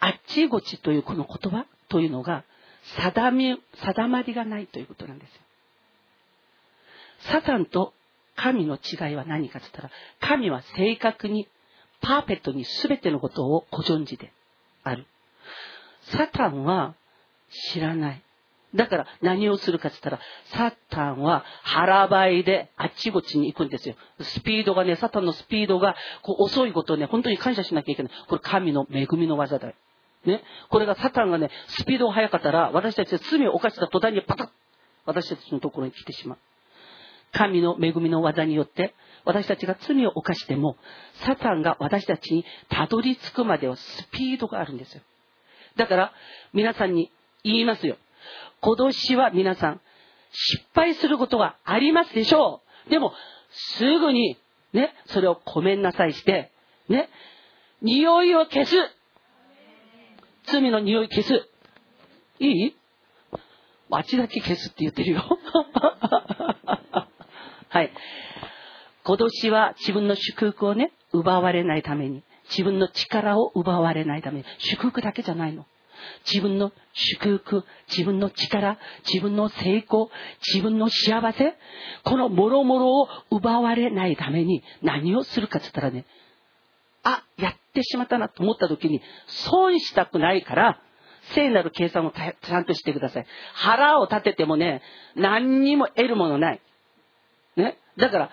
[0.00, 2.44] あっちこっちというこの言葉というのが、
[2.96, 5.40] 定め、定まりがないということなんですよ。
[7.32, 7.94] サタンと
[8.36, 11.48] 神の違いは何かと言ったら、神は正確に、
[12.04, 14.32] パーフェクトに全てのことをご存知で
[14.82, 15.06] ある。
[16.02, 16.94] サタンは
[17.72, 18.22] 知らない。
[18.74, 23.94] だから何をするかって言ったら、サタンは腹ばいであっちこっちに行くんですよ。
[24.20, 28.12] スピードがね、サタンのスピードがこう遅いことをね、本当に感謝しなきゃいけない。
[28.28, 29.74] これ神の恵みの技だよ。
[30.26, 30.42] ね。
[30.70, 34.48] これがサタンがね、スピードが速かったら、私たちは罪を犯した途端にパタッ
[35.06, 36.38] 私たちのところに来てしまう。
[37.32, 38.94] 神の恵みの技によって、
[39.24, 40.76] 私たちが罪を犯しても、
[41.24, 45.02] サタンが私たちにたどり着くまではスピードがあるんですよ。
[45.76, 46.12] だから、
[46.52, 47.10] 皆さんに
[47.42, 47.96] 言いますよ。
[48.60, 49.80] 今年は皆さん、
[50.32, 52.90] 失敗することがありますでしょう。
[52.90, 53.12] でも、
[53.50, 54.36] すぐに、
[54.72, 56.50] ね、それをごめんなさいして、
[56.88, 57.08] ね、
[57.82, 58.74] 匂いを消す。
[60.46, 61.48] 罪の匂い消す。
[62.40, 62.76] いい？
[63.88, 65.22] 街だけ消すって言ってるよ。
[67.68, 67.92] はい。
[69.04, 75.66] 今年は自分の祝福をね、奪われないために、自分の力を奪われないために、祝福だけじゃないの。
[76.30, 78.78] 自分の祝福、自分の力、
[79.10, 80.10] 自分の成功、
[80.46, 81.54] 自分の幸せ、
[82.02, 86.04] この諸々を奪われないために何をするかって言ったらね、
[87.04, 90.80] あ、やってしまったなと思った時に損したくないから、
[91.34, 93.26] 聖なる計算をちゃんとしてください。
[93.54, 94.82] 腹を立ててもね、
[95.14, 96.60] 何にも得るものない。
[97.56, 97.78] ね？
[97.96, 98.30] だから、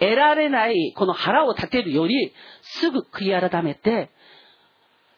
[0.00, 4.10] 得られないこの腹を立てるより、すぐ悔い改めて、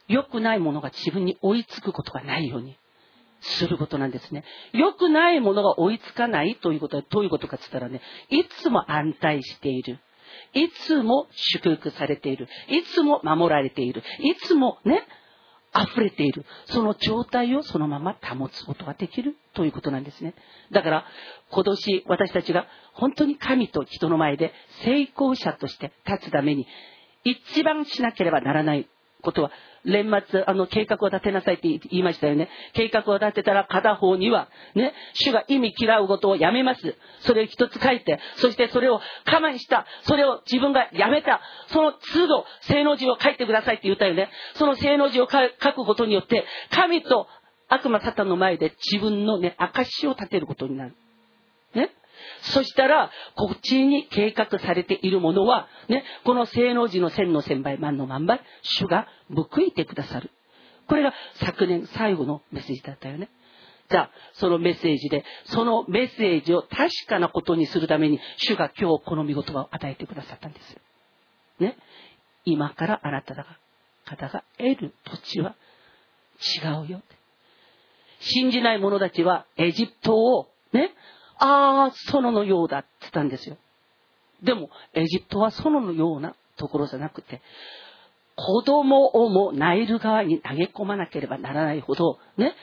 [0.08, 2.76] 良くないものが自分に追いつくことがないように
[3.40, 4.44] することなんですね。
[4.72, 10.00] 良くないものが追いつかないということはどういうことかって言ったらね、いつも安泰している。
[10.54, 12.48] いつも祝福されている。
[12.68, 14.02] いつも守られている。
[14.20, 15.06] いつもね、
[15.74, 16.44] 溢れている。
[16.66, 20.34] その状態をそのまま保つことができるということなんですね。
[20.70, 21.04] だから、
[21.50, 24.52] 今年私たちが本当に神と人の前で
[24.84, 26.66] 成功者として立つために、
[27.24, 28.88] 一番しなければならない
[29.22, 29.50] ことは、
[29.84, 32.48] 年末、あの、計画を立てなさいって言いましたよね。
[32.74, 36.96] 計画を立てたら片方には、ね、主が意味嫌うことをやめます。
[37.20, 44.28] それを一つ書いて、そしてそれを我慢した、それを自分がやめた、その都度、正の字を書いてくださいって言ったよね。
[44.54, 47.26] その正の字を書くことによって、神と
[47.68, 50.94] 悪魔サタンの前で自分のね、証を立てることになる。
[51.74, 51.90] ね。
[52.42, 60.30] そしたら、こっちに計画されているものは、ね、この性能時の千の千倍、万の万倍、主が報いてくださる。
[60.88, 63.30] これが昨年最後のメッセージだったよね。
[63.88, 70.80] じゃあ、そのメッセージで、そのメッセージを確かなことにするために、主が今日この見言葉を与えてくださったんですよ。
[71.60, 71.76] ね。
[72.44, 73.46] 今からあなたが、
[74.04, 75.54] 方が得る土地は
[76.64, 77.02] 違うよ。
[78.20, 80.92] 信じない者たちはエジプトをね、
[81.44, 83.56] ああ、園のようだって言ったんですよ。
[84.44, 87.42] でも、エジプトは園のようなところじゃなくて、
[88.36, 92.54] 子供をもナイル川に投げ込まなければならないほど、ね、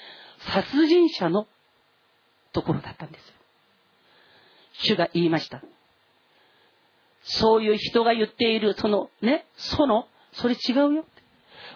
[0.53, 1.45] 殺人者の
[2.53, 3.33] ところだったんですよ。
[4.71, 5.61] 主が言いました。
[7.21, 11.05] そういう人が言っている、そのね、園、それ違うよ。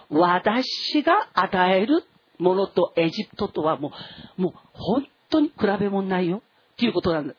[0.08, 2.02] 私が与える
[2.38, 3.92] ものとエジプトとはも
[4.38, 6.42] う、もう本当に比べ物ないよ。
[6.74, 7.34] っていうことなんだ。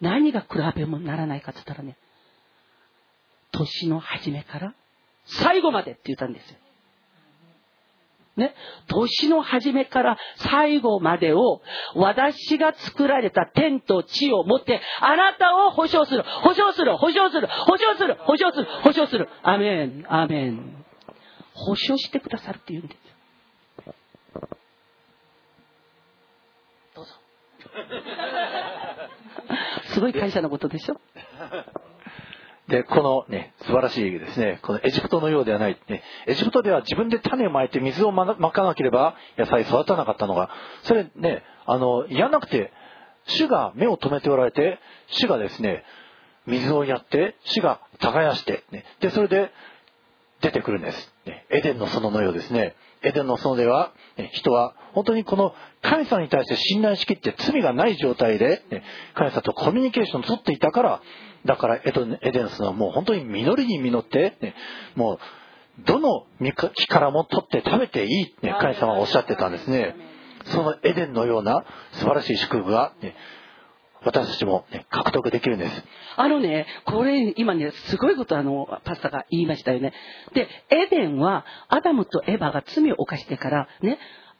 [0.00, 1.96] 何が比べもならないかって言ったらね、
[3.52, 4.74] 年の初めから
[5.24, 6.58] 最後までって言ったんですよ。
[8.34, 8.54] ね、
[8.88, 11.60] 年の初めから最後までを
[11.94, 19.28] 私が作られた天と地を持ってあなたを保証する、保証する、保証する、保証する、保証する、保証する。
[19.42, 20.84] アメン、アメン。
[21.52, 23.01] 保証してくださるって言うんです。
[29.94, 31.00] すごい会社のことでしょ？
[32.68, 35.78] で、このね、素晴らしいですね、このエジプトのようではない。
[35.88, 40.48] ね、エジプトでは自分で種をまいて水をまかなければ野菜育たなかったのが、
[40.84, 42.72] それね、あの、やんなくて、
[43.26, 44.78] 主が目を留めておられて、
[45.08, 45.84] 主がですね、
[46.46, 49.50] 水をやって、主が耕して、ね、で、それで
[50.42, 51.14] 出てくるんです。
[51.50, 52.74] エデンの園のようですね。
[53.02, 53.92] エデンの園では、
[54.32, 58.62] 人は本当にこの神様に対して信頼しきって罪がない状態で、
[59.14, 61.02] 神様とコミュニケーションを取っていたから、
[61.44, 61.92] だからエ
[62.32, 64.54] デンスはもう本当に実りに実って、
[64.94, 65.18] もう
[65.86, 66.26] どの
[66.74, 69.96] 木からも取って食べていい、ね、神様はおっしゃってたんですね。
[70.46, 73.14] そのエデンのような素晴らしい祝福が、ね、
[74.04, 75.84] 私たちも、ね、獲得できるんです。
[76.16, 79.92] あのね、これ、今ね、すごいことあの、パスタが言いましたよね。
[80.34, 83.98] で、エデンは、アダムとエヴァが罪を犯してから、ね、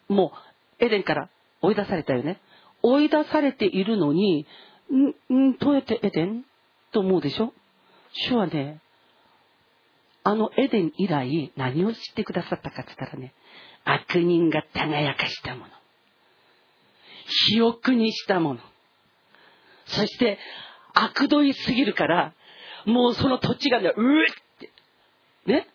[0.09, 0.33] も
[0.81, 1.29] う、エデンから
[1.61, 2.41] 追い出されたよね。
[2.83, 4.47] 追い出されているのに、
[5.31, 6.45] ん、ん、どうやってエデン
[6.91, 7.53] と思うでしょ？
[8.13, 8.81] 主はね、
[10.25, 13.33] あのエデン以来何を知ってくださったかって言ったらね、
[13.85, 15.67] 悪人が輝かしたもの。
[17.49, 18.61] 肥沃にしたもの。
[19.93, 20.39] そして、
[20.95, 22.35] 悪どいすぎるから、
[22.87, 24.71] もうその土地がね、うえって、
[25.47, 25.69] ね、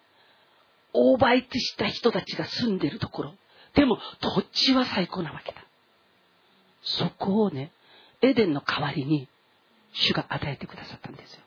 [0.93, 3.35] オーバーイトした人たちが住んでるところ。
[3.75, 5.63] でも、土地は最高なわけだ。
[6.81, 7.71] そこをね、
[8.21, 9.27] エデンの代わりに、
[9.93, 11.41] 主が与えてくださったんですよ。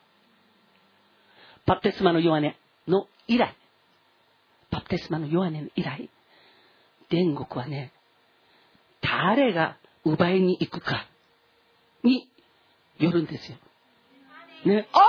[1.66, 2.54] バプテスマの弱音
[2.88, 3.54] の以来、
[4.70, 6.08] バプテスマの弱音の以来、
[7.08, 7.92] 天国はね、
[9.00, 11.06] 誰が奪いに行くか
[12.02, 12.28] に
[13.00, 13.56] よるんですよ。
[14.64, 14.86] ね。
[14.92, 15.00] あ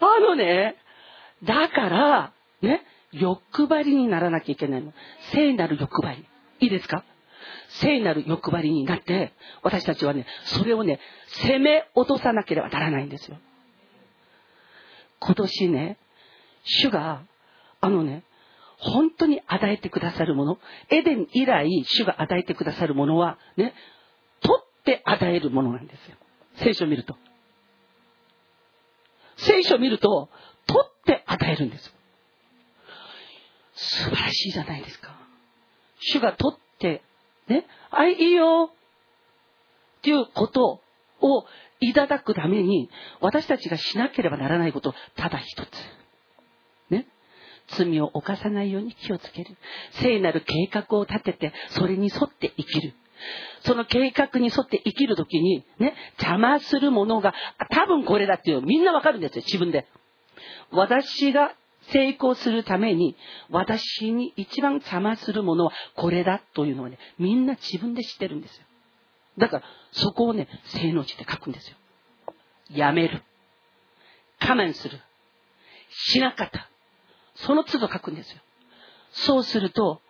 [0.00, 0.76] あのね、
[1.42, 4.92] だから、ね、欲張りにならなきゃいけないの。
[5.32, 6.24] 聖なる欲張り。
[6.60, 7.04] いいですか？
[7.68, 11.00] 聖なる欲張りになって、私たちはね、それをね、
[11.44, 13.36] 攻め落とさなければならないんですよ。
[15.20, 15.98] 今年ね、
[16.64, 17.22] 主が、
[17.80, 18.22] あのね、
[18.78, 20.58] 本当に与えてくださるもの、
[20.90, 23.74] エデン以来主が与えてくださるものは、ね、
[24.40, 26.16] 取って与えるものなんですよ。
[26.56, 27.16] 聖書を見ると。
[29.36, 30.28] 聖書を見ると、
[30.66, 31.94] 取って与えるんです。
[33.74, 35.14] 素晴らしいじゃないですか。
[36.00, 37.02] 主が取って、
[37.48, 40.80] ね、あ、いいよっていうこと
[41.20, 41.44] を
[41.80, 42.90] いただくために、
[43.20, 45.68] 私たちがしなければならないこと、ただ一つ。
[47.68, 49.56] 罪を犯さないように気をつける。
[49.92, 52.94] 聖なる計画を立てて、それに沿って生きる。
[53.60, 57.34] その計画に沿って生きるときに、ね、邪魔するものが、
[57.70, 59.86] 多分これだっていうみんなわかるんですよ、自分で。
[60.70, 61.54] 私が
[61.92, 63.16] 成功するために、
[63.50, 68.64] 私に一番邪魔するものはこれだというのはね、みんな自分で知ってるんですよ。
[69.38, 71.76] だから、そこをね、正の字で書くんですよ。
[72.70, 73.22] やめる。
[74.40, 75.00] 我慢する。
[75.90, 76.68] しなかった。
[77.36, 78.40] その都度書くんですよ。
[79.12, 80.02] そうすると、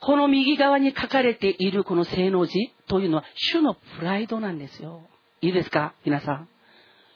[0.00, 5.02] この右側に書かれているこの正の字というのは主のプライドなんですよ。
[5.40, 5.94] いいですか？
[6.04, 6.48] 皆さん。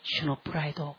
[0.03, 0.97] 主のプライド。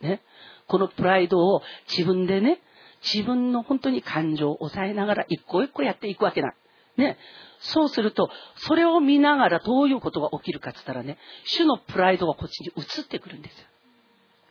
[0.00, 0.22] ね。
[0.68, 2.60] このプライドを自分でね、
[3.02, 6.54] 自分の本当に感情を抑えながら一個一個やっていくわけだ。
[6.96, 7.18] ね。
[7.58, 13.66] そうすると、それを見ながらどういうことが起きるかって言ったらね、主のプライドがこっちに移ってくるんですよ。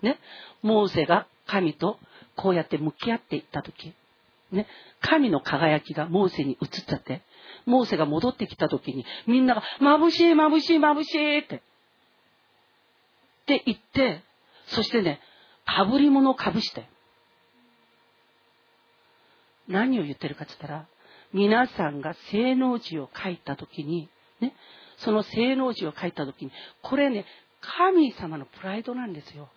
[0.01, 0.19] ね。
[0.61, 1.99] モーセが神と
[2.35, 3.93] こうやって向き合っていったとき、
[4.51, 4.67] ね。
[5.01, 7.21] 神の輝きがモーセに移っちゃって、
[7.65, 11.59] モーセが戻ってきたときに、みんなが、眩しい眩しい眩しいって、っ
[13.45, 14.23] て言って、
[14.67, 15.19] そしてね、
[15.65, 16.87] かぶり物をかぶして、
[19.67, 20.87] 何を言ってるかって言ったら、
[21.33, 24.55] 皆さんが聖能字を書いたときに、ね、
[24.97, 27.25] その聖能字を書いたときに、これね、
[27.61, 29.49] 神様のプライドなんですよ。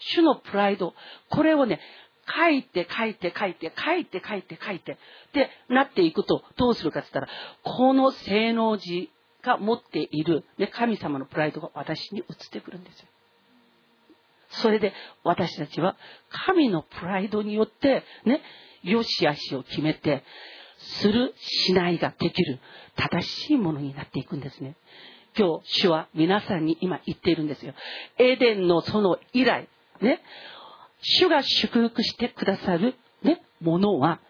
[0.00, 0.94] 主のプライド。
[1.30, 1.80] これをね、
[2.26, 4.96] 書いて書いて書いて書いて書いて書いてっ
[5.32, 7.32] てなっていくとどうするかって言ったら、
[7.62, 9.10] この聖能字
[9.42, 13.06] が持っている、ね、神様のプライドが私に移ってくるんですよ。
[14.50, 14.92] それで
[15.24, 15.96] 私たちは
[16.30, 18.42] 神のプライドによってね、
[18.82, 20.24] 良し悪しを決めて、
[20.78, 22.60] する、しないができる、
[22.96, 24.76] 正しいものになっていくんですね。
[25.38, 27.72] 今日、主は皆さんに今言っているんですよ。
[28.18, 29.68] エデンのその以来、
[30.00, 30.20] ね、
[31.00, 34.20] 主が祝福してくださる、ね、ものは、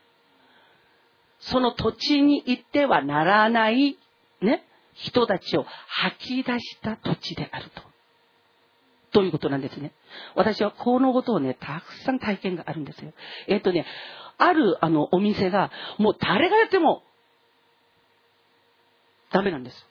[1.40, 3.96] その土地に行ってはならない、
[4.42, 7.82] ね、人たちを吐き出した土地であると。
[9.10, 9.92] ということなんですね。
[10.34, 13.12] 私はこのことをね、たくさん体験があるんですよ。
[13.46, 13.86] えっ、とね、
[14.36, 17.02] あるあのお店が、もう誰がやっても、
[19.32, 19.87] ダメなんです。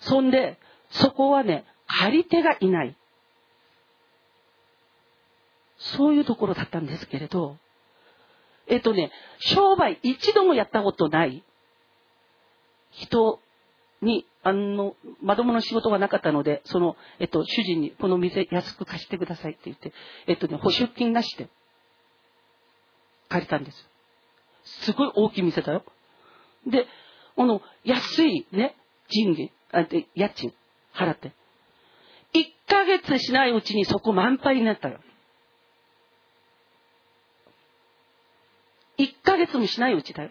[0.00, 0.58] そんで、
[0.90, 2.96] そこはね、借り手がいない。
[5.78, 7.56] そういうところだったんですけれど、
[8.66, 11.42] えっとね、商売一度もやったことない
[12.90, 13.40] 人
[14.02, 19.92] に、あの、まともな仕事がなかったので、その、えっと、主人にこの店安く貸してくださいって言って、
[20.26, 21.48] えっとね、保証金なしで
[23.28, 23.88] 借りたんです。
[24.84, 25.84] すごい大きい店だよ。
[26.66, 26.86] で、
[27.36, 28.76] あの、安いね、
[29.08, 30.52] 賃金、あで家賃
[30.94, 31.32] 払って。
[32.34, 35.00] 1ヶ月しないうちにそこ満杯になったよ。
[38.98, 40.30] 1ヶ月もしないうちだよ。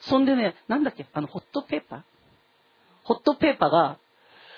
[0.00, 2.02] そんでね、なんだっけ、あの、ホットペーパー？
[3.02, 3.98] ホットペーパーが、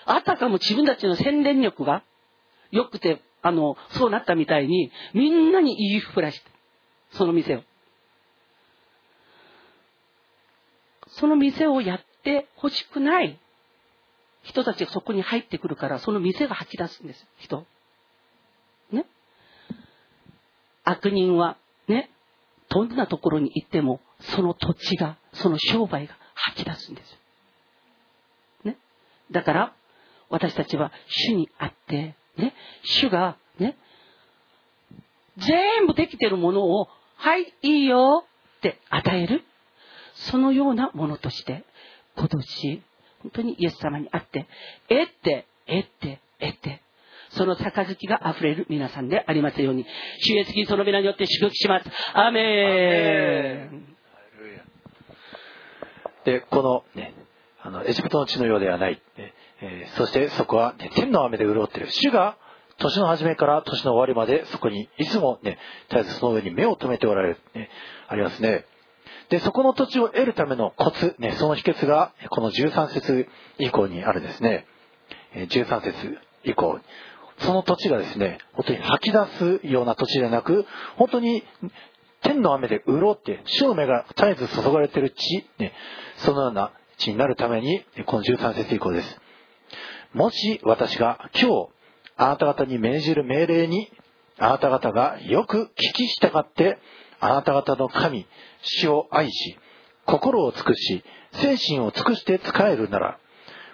[0.04, 2.02] あたかも自分たちの宣伝力が
[2.70, 6.50] 良くて、あの、そうなったみたいに、みんなに言いふらして、
[7.12, 7.62] その店を。
[11.08, 13.38] その店をやってほしくない
[14.42, 17.66] 人たちがそこに入ってくるから、その店が吐き出すんです、人。
[18.90, 19.06] ね。
[20.84, 21.56] 悪人は、
[21.88, 22.10] ね、
[22.68, 27.18] どんなところに行っても、その土地が、その商売が吐き出すんです。
[28.64, 28.76] ね。
[29.30, 29.74] だから、
[30.30, 33.76] 私たちは主にあって、ね、主が、ね、
[35.36, 38.24] 全部できてるものを、はい、いいよ
[38.58, 39.44] って与える。
[40.14, 41.64] そのようなものとして、
[42.16, 42.82] 今年、
[43.22, 44.46] 本当にイエス様に会って、
[44.88, 46.82] えって、えって、えって、
[47.30, 49.86] その杯が溢れる皆さんでありますように、
[50.20, 51.90] 主イエスキリストの皆によって祝福します。
[52.14, 53.96] アーメン
[56.24, 57.14] で、このね、
[57.62, 59.00] あの、エジプトの地のようではない。
[59.16, 61.88] ねえー、そしてそこは、ね、天の雨で潤っている。
[61.90, 62.36] 主が
[62.78, 65.58] 年の初めから年の終わりまでそこにいつもね、
[65.90, 67.68] 絶えずその上に目を留めておられる、ね、
[68.08, 68.64] ありますね。
[69.30, 73.28] で、そこの土地を得るためのコツ、ね、その秘訣が、この13節
[73.58, 74.66] 以降にあるですね。
[75.34, 76.80] 13節以降。
[77.38, 81.44] その土地がですね、本当に吐き出すような土地ではなく、本当に
[82.22, 85.72] 天の雨で潤って、主の目が絶えず注がれてる地、ね、
[86.18, 89.20] そのような地になるために、この13節以降です。
[90.12, 91.68] もし私が今日、
[92.16, 93.90] あなた方に命じる命令に
[94.38, 96.78] あなた方がよく聞き従って
[97.20, 98.26] あなた方の神
[98.62, 99.58] 死を愛し
[100.06, 103.18] 心を尽くし精神を尽くして仕えるなら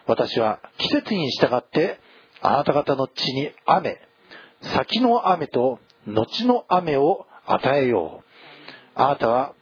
[0.07, 1.99] 私は季節に従って
[2.43, 4.01] あなた方の地に雨
[4.75, 8.27] 先の雨と後の雨を与えよう。
[8.95, 9.55] あなたは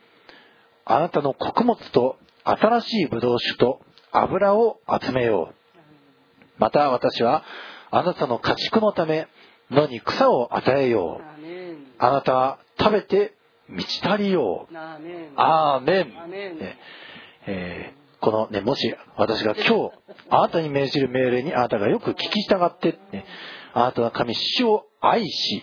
[0.84, 3.80] あなたの穀物と新しいブドウ酒と
[4.12, 5.54] 油を集めよう。
[6.58, 7.42] また私は
[7.90, 9.26] あなたの家畜のため
[9.70, 11.24] 野に草を与えよう。
[11.98, 13.33] あなたは食べて
[13.68, 14.74] 満ち足りよう
[15.36, 16.78] アーメンね
[17.46, 19.92] えーこのね、もし私が今日、
[20.30, 23.26] あなたに命じる命令にあなたがよく聞き従って、ね、
[23.74, 25.62] あなたは神、主を愛し、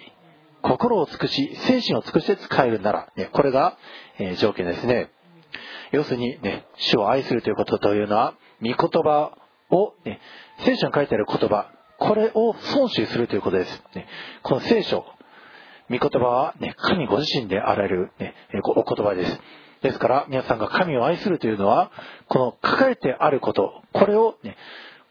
[0.61, 3.77] 心を尽くし、精神を尽くして使えるなら、ね、これが、
[4.19, 5.09] えー、条件ですね。
[5.91, 9.35] 要するにね、主を愛するということというのは、御言葉
[9.71, 10.21] を、ね、
[10.59, 13.83] 聖書に書いてある言葉、これを尊守するということです。
[13.95, 14.07] ね、
[14.43, 15.03] この聖書、
[15.97, 18.33] 御言葉は、ね、神ご自身であられる、ね、
[18.75, 19.39] お言葉です。
[19.81, 21.91] ですから、皆さんが神を愛するというのは、
[22.27, 24.55] この書かれてあること、これをね、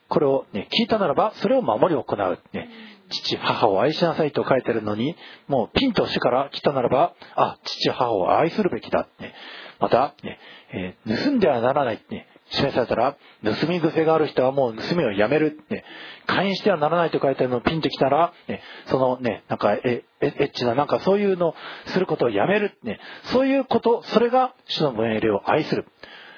[0.08, 2.38] これをね、聞いたならば、それを守り行う。
[2.52, 2.68] ね、
[3.10, 5.16] 父、母を愛しなさいと書いてるのに、
[5.48, 9.08] もうピンと主から来たならば、あ、父、母を愛するべきだ。
[9.20, 9.34] ね、
[9.78, 10.38] また、ね
[10.72, 12.04] えー、盗んではならない。
[12.10, 15.60] ね、示されたら、盗み癖がある人はもう盗みをやめる。
[15.70, 15.84] ね、
[16.26, 21.54] 会員してはならないと書いてあるのをピンときたら、ね、そのね、なんかえ、エッチな、なんかそういうの
[21.86, 22.78] することをやめる。
[22.82, 25.86] ね、そういうこと、それが主の命令を愛する。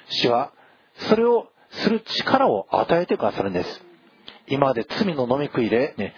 [0.09, 0.53] 主は、
[1.09, 3.92] それをする力を与えてくださるんです。
[4.47, 6.13] 今まで罪の飲み食いで、ね、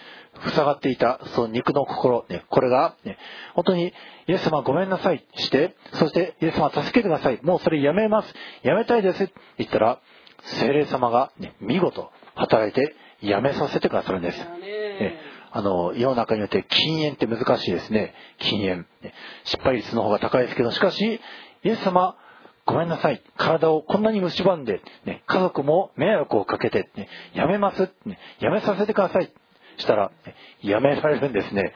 [0.54, 3.18] 塞がっていた、その肉の心、ね、これが、ね、
[3.54, 3.92] 本当に、
[4.28, 7.40] イエス様ごめんなさいして、そしてイエス様助けてください。
[7.42, 8.34] もうそれやめます。
[8.62, 9.24] やめたいです。
[9.24, 10.00] って言ったら、
[10.60, 14.38] 精霊様が、ね、見事働いてやめさせてくださるんです。
[14.38, 15.18] ね、
[15.52, 18.14] あの、世の中によって禁煙って難しいですね。
[18.38, 18.86] 禁煙。
[19.02, 19.14] ね、
[19.44, 21.20] 失敗率の方が高いですけど、しかし、
[21.64, 22.16] イエス様、
[22.66, 23.22] ごめんなさい。
[23.36, 28.18] 体をこんなに蝕んで、ね、家族も迷惑をかけて、ね、やめます、ね。
[28.40, 29.32] やめさせてください。
[29.78, 31.74] したら、ね、やめられるんですね。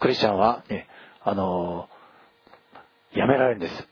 [0.00, 0.88] クリスチャンは、ね、
[1.22, 3.88] あのー、やめられるんです。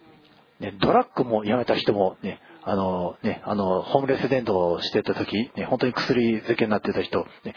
[0.60, 7.54] ね、ドラッグもやめた人もね、あのね、あの、ホームレス伝道をしてた時、ね、本当に薬漬けになってた人、ね、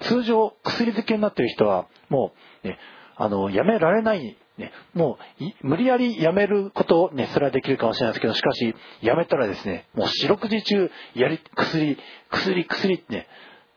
[0.00, 2.32] 通常薬漬けになってる人は、も
[2.64, 2.78] う、ね、
[3.16, 11.98] あの、やめられない、ね、もう、無理やりやめることをね、それはできるかもしれないですけど、しかし、やめたらですね、もう四六時中、やり、薬、
[12.30, 13.26] 薬、薬ってね、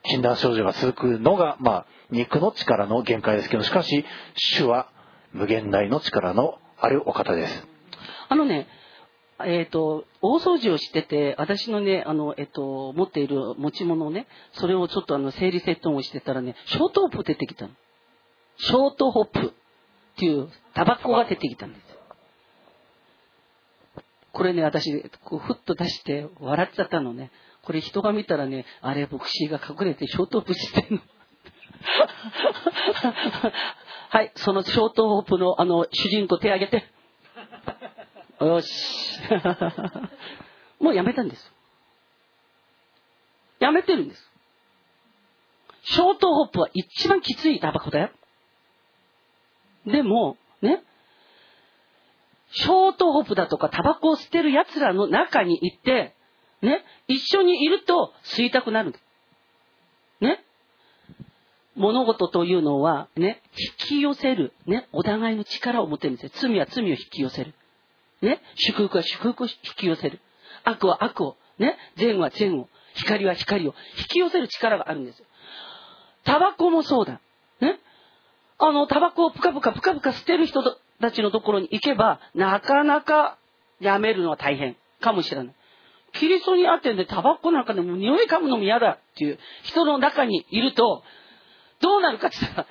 [0.03, 4.05] 禁断症状が続くのが、まあ、肉の力の限界ですけど、しかし、
[4.35, 4.89] 主は
[5.33, 7.67] 無限大の力のあるお方です。
[8.29, 8.67] あのね、
[9.39, 17.71] えっ、ー、と、大掃除をしてて、私のね、あの、えっ、ー、と、持っている持ち物をね、それをちょっとあの、整理整頓をしてたらね、ショートホップ出てきたの。
[18.57, 19.53] ショートホップ
[20.15, 21.85] っていうタバコが出てきたんです。
[24.31, 27.31] これね、私、こうふっと出して笑っちゃったのね。
[27.63, 31.01] これ人が見たらね、あれ牧師が隠れてショートホップしてんの。
[34.09, 36.85] はい、そのショートホップのあの主人公手挙げて。
[38.39, 39.19] よし。
[40.79, 41.53] もうやめたんです。
[43.59, 44.31] やめてるんです。
[45.83, 48.11] ショートホップは一番きついタバコだよ。
[49.85, 50.83] でも、ね、
[52.51, 56.15] ショートホップだとかタバコを捨てる奴らの中に行って、
[56.61, 58.95] ね、一緒にいると吸いたくなる。
[60.21, 60.43] ね。
[61.75, 63.41] 物事というのは、ね、
[63.79, 66.31] 引き寄せる、ね、お互いの力を持ってるんですよ。
[66.33, 67.53] 罪は罪を引き寄せる。
[68.21, 70.21] ね、祝福は祝福を引き寄せる。
[70.63, 75.25] 悪は悪を、ね、善は善を、光は光を引き寄せる力があるんですよ。
[76.23, 77.19] タバコもそうだ。
[77.59, 77.79] ね。
[78.57, 80.63] あの、タバコをぷかぷかぷかぷか捨てる人
[81.01, 83.37] たちのところに行けば、なかなか
[83.79, 85.55] やめるのは大変かもしれない。
[86.13, 91.03] キリストにあってんでタバコなんかでも匂い噛むのも嫌だっていう人の中にいると、
[91.81, 92.67] どうなるかって言ったら、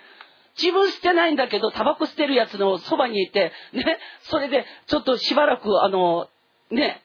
[0.56, 6.28] 自分捨てないんだけど、タバコ捨てるやつのそばにいて、ね、それでちょっとしばらく、あの、
[6.70, 7.02] ね、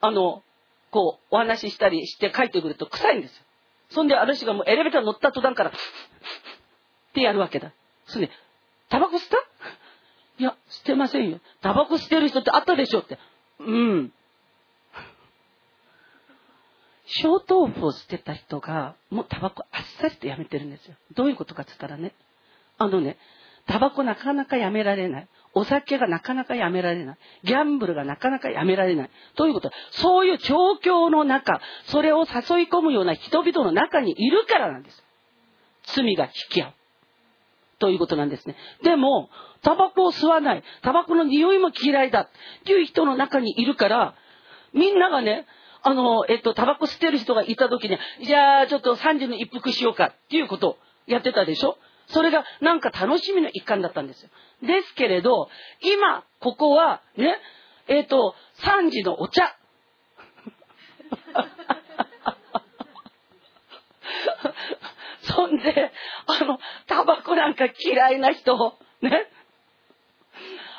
[0.00, 0.42] あの、
[0.90, 3.44] こう、お話ししたりして帰ってくると臭いんですよ。
[3.90, 5.72] そんで、私がもうエレベーター乗った途端から、っ
[7.14, 7.72] てやるわけだ。
[8.08, 8.32] それで、
[8.90, 9.36] タバコ捨てた？
[10.40, 11.40] いや、捨てませんよ。
[11.62, 13.18] タバコ捨てる人ってあったでしょって。
[13.60, 14.12] うん。
[17.06, 20.94] ショートオフを捨てた人が、もうタバコあっさりとやめてるんですよ。
[21.14, 22.12] どういうことかって言ったらね、
[22.76, 23.16] あのね、
[23.66, 25.28] タバコなかなかやめられない。
[25.54, 27.18] お酒がなかなかやめられない。
[27.44, 29.10] ギャンブルがなかなかやめられない。
[29.34, 29.68] ということ？
[29.68, 35.02] は、そういう状況の中、それを誘い込むような人々の中にいるからなんです。
[35.94, 36.72] 罪が引き合う。
[37.78, 38.56] ということなんですね。
[38.82, 39.30] でも、
[39.62, 40.62] タバコを吸わない。
[40.82, 42.22] タバコの匂いも嫌いだ。
[42.22, 42.28] っ
[42.64, 44.14] ていう人の中にいるから、
[44.72, 45.46] みんながね、
[45.82, 51.78] あの、えっと、タバコ吸ってる人がいた時に、じゃあ、ちょっと3時の一服しようかっていうことをやってたでしょ？
[52.08, 54.30] それがなんか楽しみの一環だったんですよ。
[54.62, 55.48] ですけれど、
[55.82, 57.36] 今、ここは、ね、
[57.86, 59.56] えっ、と、3時のお茶。
[65.38, 65.92] そんで、
[66.26, 66.58] あの、
[66.88, 68.56] タバコなんか嫌いな人、
[69.02, 69.30] ね、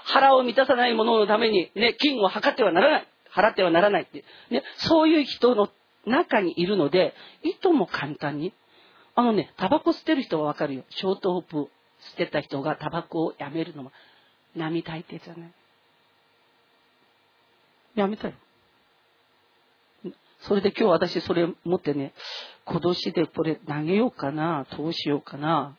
[0.04, 3.08] 腹を満たさないもののために、ね、金を測ってはならない。
[3.34, 4.26] 払ってはならないって。
[4.50, 5.70] ね、そういう人の
[6.06, 7.14] 中にいるので、
[7.44, 8.54] いとも簡単に。
[9.16, 10.84] あのね、タバコ吸ってる人はわかるよ。
[10.90, 13.92] ショートホップ吸ってた人がタバコをやめるのは
[14.58, 15.54] 並大抵じゃない。
[17.96, 18.34] やめたよ。
[20.42, 22.14] それで今日私それ持ってね、
[22.66, 25.76] 今年でこれ投げようかな、どうしようかな、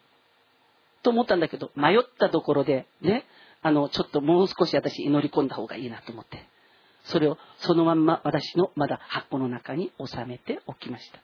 [1.02, 3.24] と思ったんだけど、迷ったところで、ね、
[3.62, 6.46] あの、ちょっともう少し私祈り込んだ方がいいなと思って、
[7.04, 11.20] それをそのまんま私のまだ箱の中に収めておきました。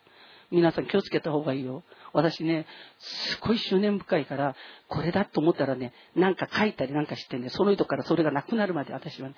[0.51, 1.83] 皆さん気をつけた方がいいよ。
[2.13, 2.67] 私ね、
[2.99, 4.55] すごい執念深いから、
[4.89, 9.35] これだと思ったらね、なんか書いたりなんかしてね、その人からそれがなくなるまで私は、ね、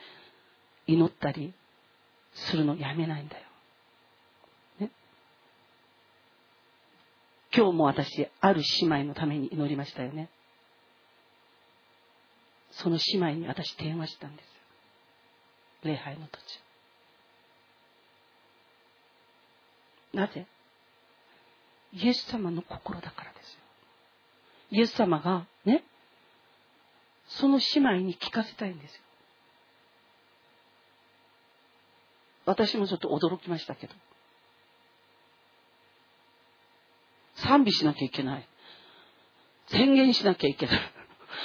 [0.86, 1.55] 祈ったり
[2.35, 3.48] するのやめないんだよ。
[7.55, 10.28] 今日も私、ある姉妹のために祈りましたよね。
[12.70, 14.52] その姉妹に私電話したんですよ。
[15.85, 16.39] 礼拝の途
[20.12, 20.18] 中。
[20.18, 20.47] なぜ？
[21.93, 23.59] イエス様の心だからですよ。
[24.70, 25.85] イエス様がね、
[27.28, 29.01] その姉妹に聞かせたいんですよ。
[32.44, 33.94] 私もちょっと驚きましたけど。
[37.42, 38.49] 賛美しなきゃいけない。
[39.68, 40.81] 宣言しなきゃいけない。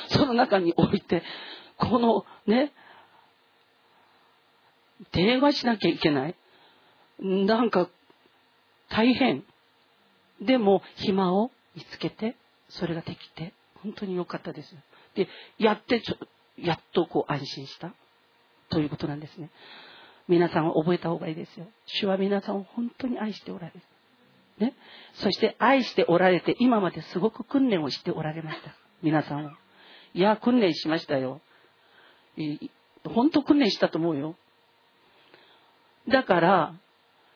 [0.10, 1.24] その中に置いて、
[1.78, 2.72] このね、
[5.12, 6.36] 電話しなきゃいけない。
[7.20, 7.90] なんか、
[8.90, 9.44] 大変。
[10.42, 12.36] でも、暇を見つけて、
[12.70, 14.76] それができて、本当に良かったです。
[15.16, 16.18] で、やってちょ、
[16.58, 17.94] やっとこう安心した。
[18.70, 19.50] ということなんですね。
[20.28, 21.68] 皆さんは覚えた方がいいですよ。
[21.86, 23.82] 主は皆さんを本当に愛しておられる。
[24.60, 24.74] ね。
[25.16, 28.76] そして愛しておられて、今まですごく訓練をしておられました。
[29.02, 29.52] 皆さんを。
[30.14, 31.42] いや、訓練しましたよ。
[33.04, 34.36] 本当訓練したと思うよ。
[36.08, 36.74] だから、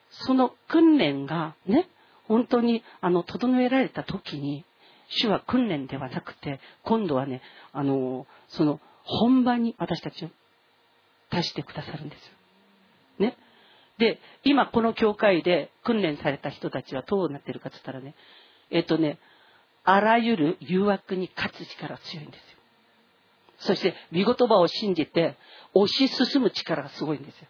[0.09, 1.89] その訓練がね、
[2.27, 4.65] 本当に、あの、整えられた時に、
[5.09, 10.29] 主は訓練ではなくて、今度はね、あの、その、本番に私たちを
[11.29, 12.36] 足してくださるんですよ。
[13.97, 18.15] で、今この教会で訓練された人たちはどうなってるかって言ったらね、
[18.69, 19.19] えっ、とね、
[19.83, 22.57] あらゆる誘惑に勝つ力が強いんですよ。
[23.59, 25.37] そして、見言葉を信じて、
[25.73, 27.47] 推し進む力がすごいんですよ。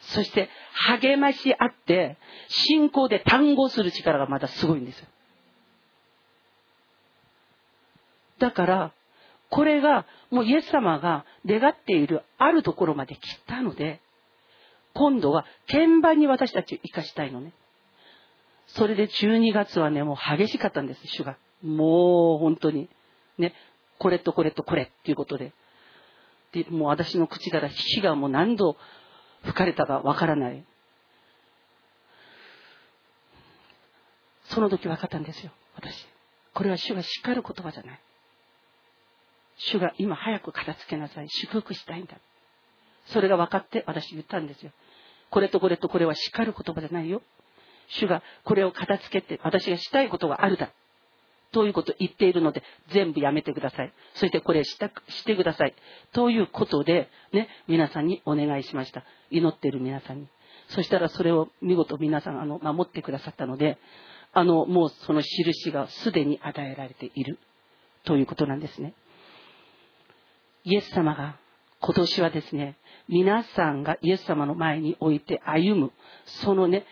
[0.00, 2.16] そして励まし合って
[2.48, 5.06] 信仰で単語する力がまたすごいんですよ。
[8.38, 8.92] だから、
[9.50, 14.00] これがもうイエス様が願っているあるところまで来たので、
[14.94, 17.52] 今度は鍵盤に私たちを生かしたいのね。
[18.68, 21.36] それで12月はね、もう激しかったんです、主が。
[21.62, 22.88] もう本当に。
[23.38, 23.54] ね、
[23.98, 25.52] これとこれとこれっていうことで。
[26.52, 28.76] で、もう私の口から火がもう何度
[29.42, 30.64] 吹かれたかわからない。
[34.44, 36.06] その時分かったんですよ、私。
[36.54, 38.00] これは主が叱る言葉じゃない。
[39.56, 41.28] 主が今早く片付けなさい。
[41.28, 42.16] 祝福したいんだ。
[43.12, 44.72] それが分かって私言ったんですよ。
[45.30, 47.22] これとこれとこれは叱る言葉じゃないよ。
[47.88, 50.72] 主がこれを片付けて私がしたいことがあるだ。
[51.52, 53.92] ということを言っているので、全部やめてください。
[54.14, 55.74] そしてこれしたしてください。
[56.12, 59.04] ということで、ね、皆さんにお願いしました。
[59.30, 60.28] 祈っている皆さんに。
[60.68, 63.78] そしたらそれを見事皆さん、あの、守ってくださったので、
[64.32, 67.40] あの、もうその印がすでに与えられている。
[68.04, 68.94] ということなんですね。
[70.62, 71.39] イエス様が
[71.82, 72.76] 今年はですね、
[73.08, 75.92] 皆さんがイエス様の前に置いて歩む、
[76.26, 76.84] そのね、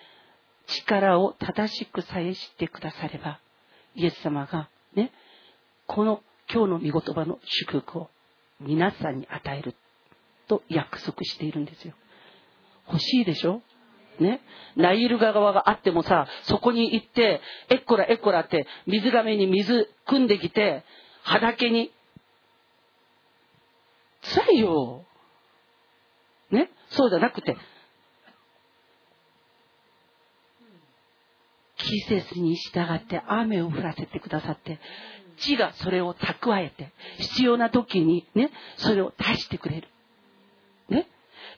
[0.67, 3.39] 力を正しくさえ知ってくだされば、
[3.95, 5.13] イエス様がね、
[5.87, 8.11] この今日の御言葉の祝福を
[8.61, 9.75] 皆さんに与える
[10.49, 11.95] と約束しているんですよ。
[12.89, 13.61] 欲しいでしょ？
[14.19, 14.41] ね？
[14.75, 20.83] ナイル川があってもさ、そこに行って、えっこらえっこらって水がめに水汲んできて、
[21.23, 21.93] 畑に。
[24.23, 25.05] 辛いよ。
[26.51, 26.71] ね？
[26.91, 27.57] そうじゃなくて、
[31.77, 34.79] 季節に従って雨を降らせてくださって
[35.39, 39.89] 地がそれを蓄えて必要な時にねそれを出してくれる
[40.91, 41.09] ね？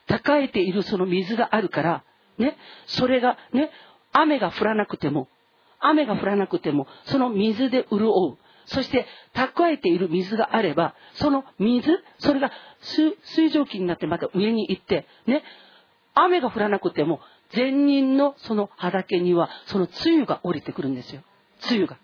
[0.07, 2.03] 蓄えているその水があるから
[2.37, 2.55] ね？
[2.85, 3.71] それがね
[4.13, 5.27] 雨が降らなくても
[5.79, 8.37] 雨が降らなくてもその水で潤う
[8.71, 12.51] そして蓄えている水があればその水それが
[12.81, 15.43] 水蒸気になってまた上に行ってね
[16.13, 17.19] 雨が降らなくても
[17.53, 21.21] 善人のその畑にはその梅雨が降りてくるんですよ。
[21.69, 21.97] 梅雨が。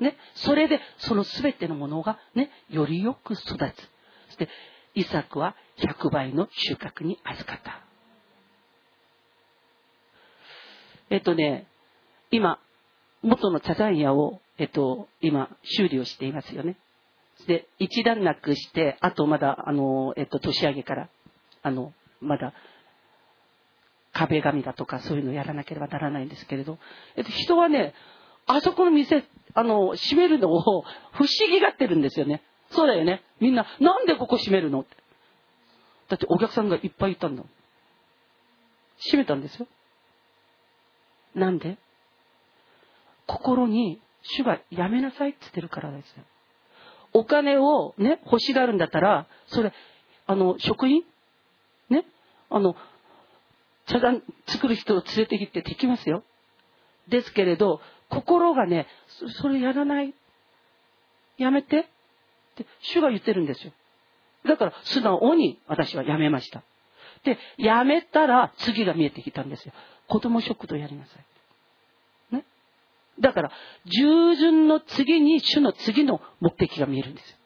[0.00, 3.48] ねそれでその全てのものがねよりよく育つ。
[3.48, 3.56] そ
[4.32, 4.48] して
[4.94, 7.82] イサクは100倍の収穫に預かった。
[11.10, 11.66] えっとね
[12.30, 12.58] 今
[13.22, 16.76] 元の茶山屋を、えっと、今修理をしていますよね。
[17.46, 21.08] で一段落してあとまだあの、えっと、年上げから
[21.62, 22.52] あのまだ
[24.12, 26.78] 壁紙だとかそういうのをやらなければならないんですけれど、
[27.16, 27.94] えっと、人はね
[28.46, 29.24] あそこの店
[29.54, 32.42] あの閉めるのを不思議がってるんですよね。
[32.70, 33.22] そうだよね。
[33.40, 34.80] みんななんでここ閉めるの？
[34.80, 34.90] って
[36.10, 37.42] だってお客さんがいっぱいいたんだ
[38.98, 39.66] 閉めたんですよ。
[41.34, 41.78] なんで？
[43.26, 46.24] 心に主がやめなさいって言ってるからですよ
[47.12, 49.72] お金をね欲しがるんだったらそれ
[50.26, 51.02] あの職員？
[51.88, 52.04] ね？
[52.50, 52.76] あの
[53.86, 56.22] 茶壇作る人を連れてきてできますよ。
[57.08, 58.86] ですけれど、心がね、
[59.40, 60.14] それやらない。
[61.38, 61.80] やめて。
[61.80, 61.84] っ
[62.54, 63.72] て主が言ってるんですよ。
[64.46, 66.62] だから素直に私はやめました。
[67.24, 69.72] で、やめたら次が見えてきたんですよ。
[70.06, 71.24] 子供食堂やりなさい。
[73.20, 73.50] だから、
[73.84, 77.38] 従順の次に主の次の目的が見えるんです。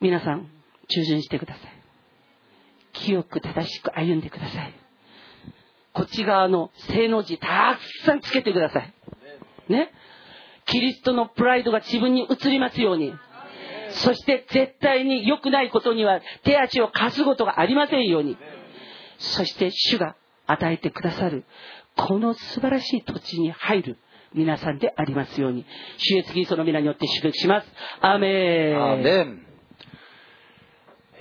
[0.00, 0.48] 皆さん、
[0.88, 1.72] 従順してください。
[2.92, 4.74] 清く正しく歩んでください。
[5.92, 8.92] こっち側の正の字たくさんつけてください。
[9.68, 9.92] ね。
[10.66, 13.14] キリストのプライドが自分に移りますように。
[13.90, 18.36] そして絶対に良くないことには手足を貸すことがありませんように。
[19.18, 20.14] そして主が
[20.46, 21.44] 与えてくださる、
[21.98, 23.98] この素晴らしい土地に入る
[24.32, 25.66] 皆さんでありますように。
[25.96, 27.66] 主イエスキリストの皆によって祝福します。
[28.00, 28.80] アーメン。
[28.80, 29.42] アーメン。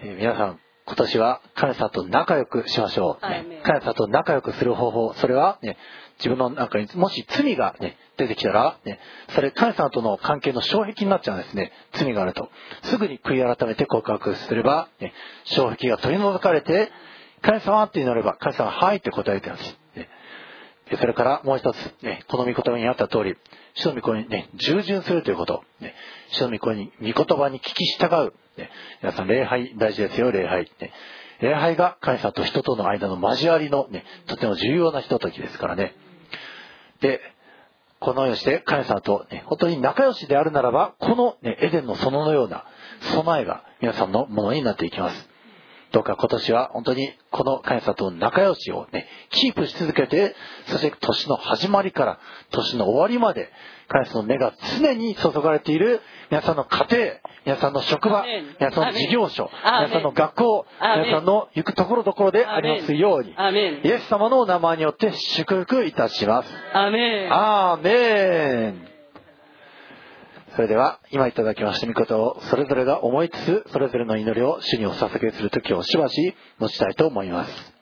[0.03, 3.27] えー、皆さん、今年は神様と仲良くしましょう。
[3.27, 5.77] ね、神様と仲良くする方法、それはね、
[6.19, 8.99] 自分の中にもし罪がね、出てきたら、ね、
[9.29, 11.71] それ神様との関係の障壁になっちゃうんですね。
[11.93, 12.49] 罪があると。
[12.83, 15.13] すぐに悔い改めて告白すれば、ね、
[15.45, 16.91] 障壁が取り除かれて、
[17.41, 19.63] 神様って祈れば、神様はいって答えてます。
[19.63, 19.77] ね、
[20.95, 23.35] それからもう一つ、ね、この御言葉にあった通り、
[23.73, 25.63] 主の御声にね、従順するということ。
[25.81, 25.93] ね、
[26.31, 28.33] 主の御声に、御言葉に聞き従う。
[28.57, 28.69] ね、
[29.01, 30.71] 皆さん、礼拝大事ですよ、礼拝。
[30.79, 30.93] ね、
[31.41, 35.95] 礼拝が神様と人との間の交わりのね、とても重要なひとときですからね。
[37.01, 37.19] で、
[37.99, 42.65] このようにして神様と、ね、本当に仲良しであるならば、この、ね、エデンの園のような
[43.13, 45.29] 備えが皆さんのものになっていきます。
[45.97, 50.35] どうか今年は本当にこの神様と仲良しをね、キープし続けて、
[50.67, 52.19] そして年の始まりから
[52.51, 53.49] 年の終わりまで、
[53.87, 57.07] 神様の目が常に注がれている皆さんの家庭、
[57.47, 58.23] 皆さんの職場、
[58.59, 63.33] 皆さんの事業所、皆さんの学校、皆さんの行くところどころでありますように、
[63.83, 66.53] イエス様のお名前によって祝福いたします。
[67.31, 68.96] アーメン。
[70.57, 77.73] それでは今いただきました御言をそれぞれが思いつつそれぞれの祈りを主にお捧げする時をしばし持ちたいと思います。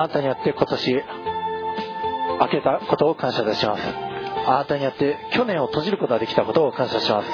[0.00, 0.94] あなたによって今年
[2.40, 3.82] 明けたことを感謝いたします。
[4.46, 7.28] あなたによって去年を閉じることができたことを感謝します。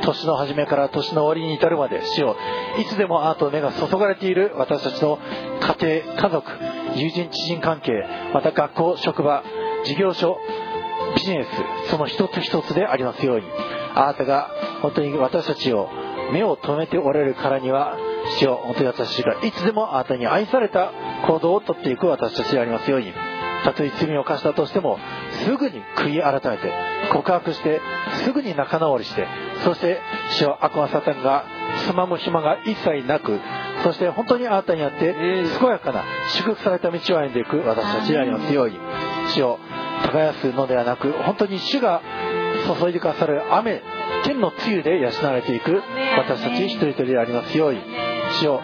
[0.00, 2.34] 年の初めから年の終わりに至るまで死を
[2.78, 5.18] いつでもあなたの目が注がれている私たちの
[5.60, 6.50] 家庭家族
[6.94, 7.92] 友人知人関係
[8.32, 9.42] また学校職場
[9.84, 10.38] 事業所
[11.16, 13.46] ビジネスその一つ一つでありますように
[13.94, 15.88] あなたが本当に私たちを
[16.32, 17.96] 目を留めておられるからには
[18.38, 20.92] 主を本当に私たちがいつでもあなたに愛された
[21.26, 23.12] 行動をとっていく私たちでありますように
[23.64, 24.98] たとえ罪を犯したとしても
[25.44, 26.72] すぐに悔い改めて
[27.12, 27.80] 告白して
[28.24, 29.26] すぐに仲直りして
[29.64, 30.00] そして
[30.38, 31.44] 主よ悪魔サタンが
[31.86, 33.40] つまむ暇が一切なく
[33.82, 38.78] そして本当にあなたにあって健やかな祝福された道を歩んでいく私たちでありますように
[39.34, 39.58] 主を
[40.04, 42.02] 耕すのではなく本当に主が
[42.80, 43.82] 注いでくださる雨
[44.24, 45.82] 天の露で養われていく
[46.18, 47.80] 私たち一人一人でありますように
[48.40, 48.60] 主を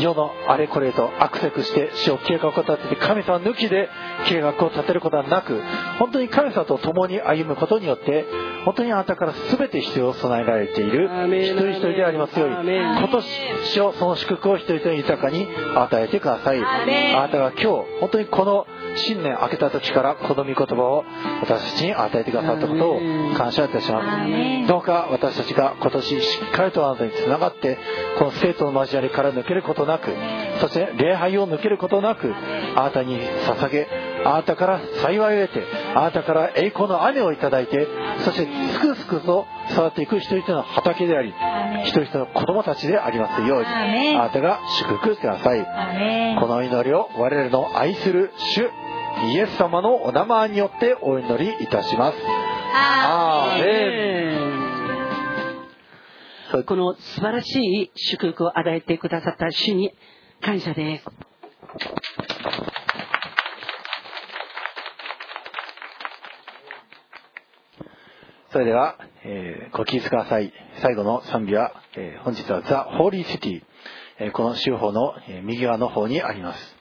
[0.00, 3.88] 世のあれこれとアクセクして主を計画を立てて神様抜きで
[4.26, 5.60] 計画を立てることはなく
[5.98, 8.26] 本当に神様と共に歩むことによって
[8.64, 13.26] 本当にあなたから全て必要を備えられている一人一人でありますように今年
[13.72, 16.58] 主をその祝福を一人一人に豊かに与えてください。
[16.64, 17.66] あなたが今日
[18.00, 18.66] 本当にこの
[18.96, 21.04] 新年明けた時からこの御言葉を
[21.40, 23.00] 私たちに与えてくださったことを
[23.36, 24.66] 感謝いたします。
[24.68, 27.78] どうか私たちが今年しっかりとあなたにつながって
[28.18, 30.10] この生徒の交わりから抜けることなく
[30.60, 32.32] そして礼拝を抜けることなく
[32.76, 33.88] あなたに捧げ
[34.24, 35.64] あなたから幸いを得て
[35.94, 37.86] あなたから栄光の雨をいただいて
[38.24, 41.34] そしてすくすくと育っていく一人一人の畑であり
[41.84, 43.66] 一人一人の子供たちでありますように
[44.16, 45.64] あなたが祝福してください。
[46.40, 48.70] この祈りを我々の愛する主
[49.22, 52.18] イエス様のお名前によってお祈りいたします。
[52.74, 53.80] アーメ
[56.62, 56.64] ン。
[56.66, 59.92] この素晴らしい祝福を与えてくださった主に
[60.40, 61.04] 感謝です。
[68.52, 70.52] それでは、えー、ご聞きください。
[70.80, 73.62] 最後の賛美は、えー、本日はザ・ホーリーシティ、
[74.20, 76.73] えー、この州法の、え右側の方にあります。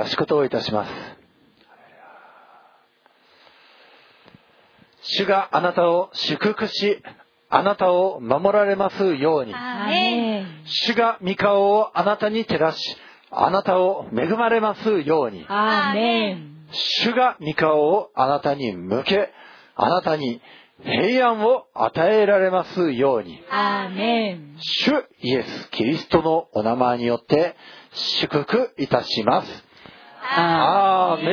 [0.00, 0.90] は仕事をいたします。
[5.02, 7.02] 主があなたを祝福し
[7.48, 9.52] あなたを守られますように。
[10.64, 12.96] 主が御顔をあなたに照らし
[13.30, 15.44] あなたを恵まれますように。
[16.72, 19.30] 主が御顔をあなたに向け
[19.74, 20.40] あなたに
[20.82, 23.42] 平安を与えられますように。
[24.58, 27.56] 主イエス・キリストのお名前によって
[27.92, 29.69] 祝福いたします。
[30.22, 31.24] アー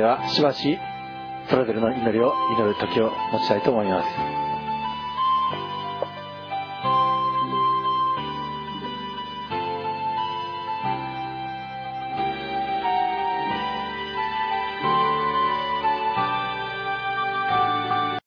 [0.00, 0.78] ではしばし
[1.50, 4.29] それぞれの祈りを祈る時を持ちたいと思います。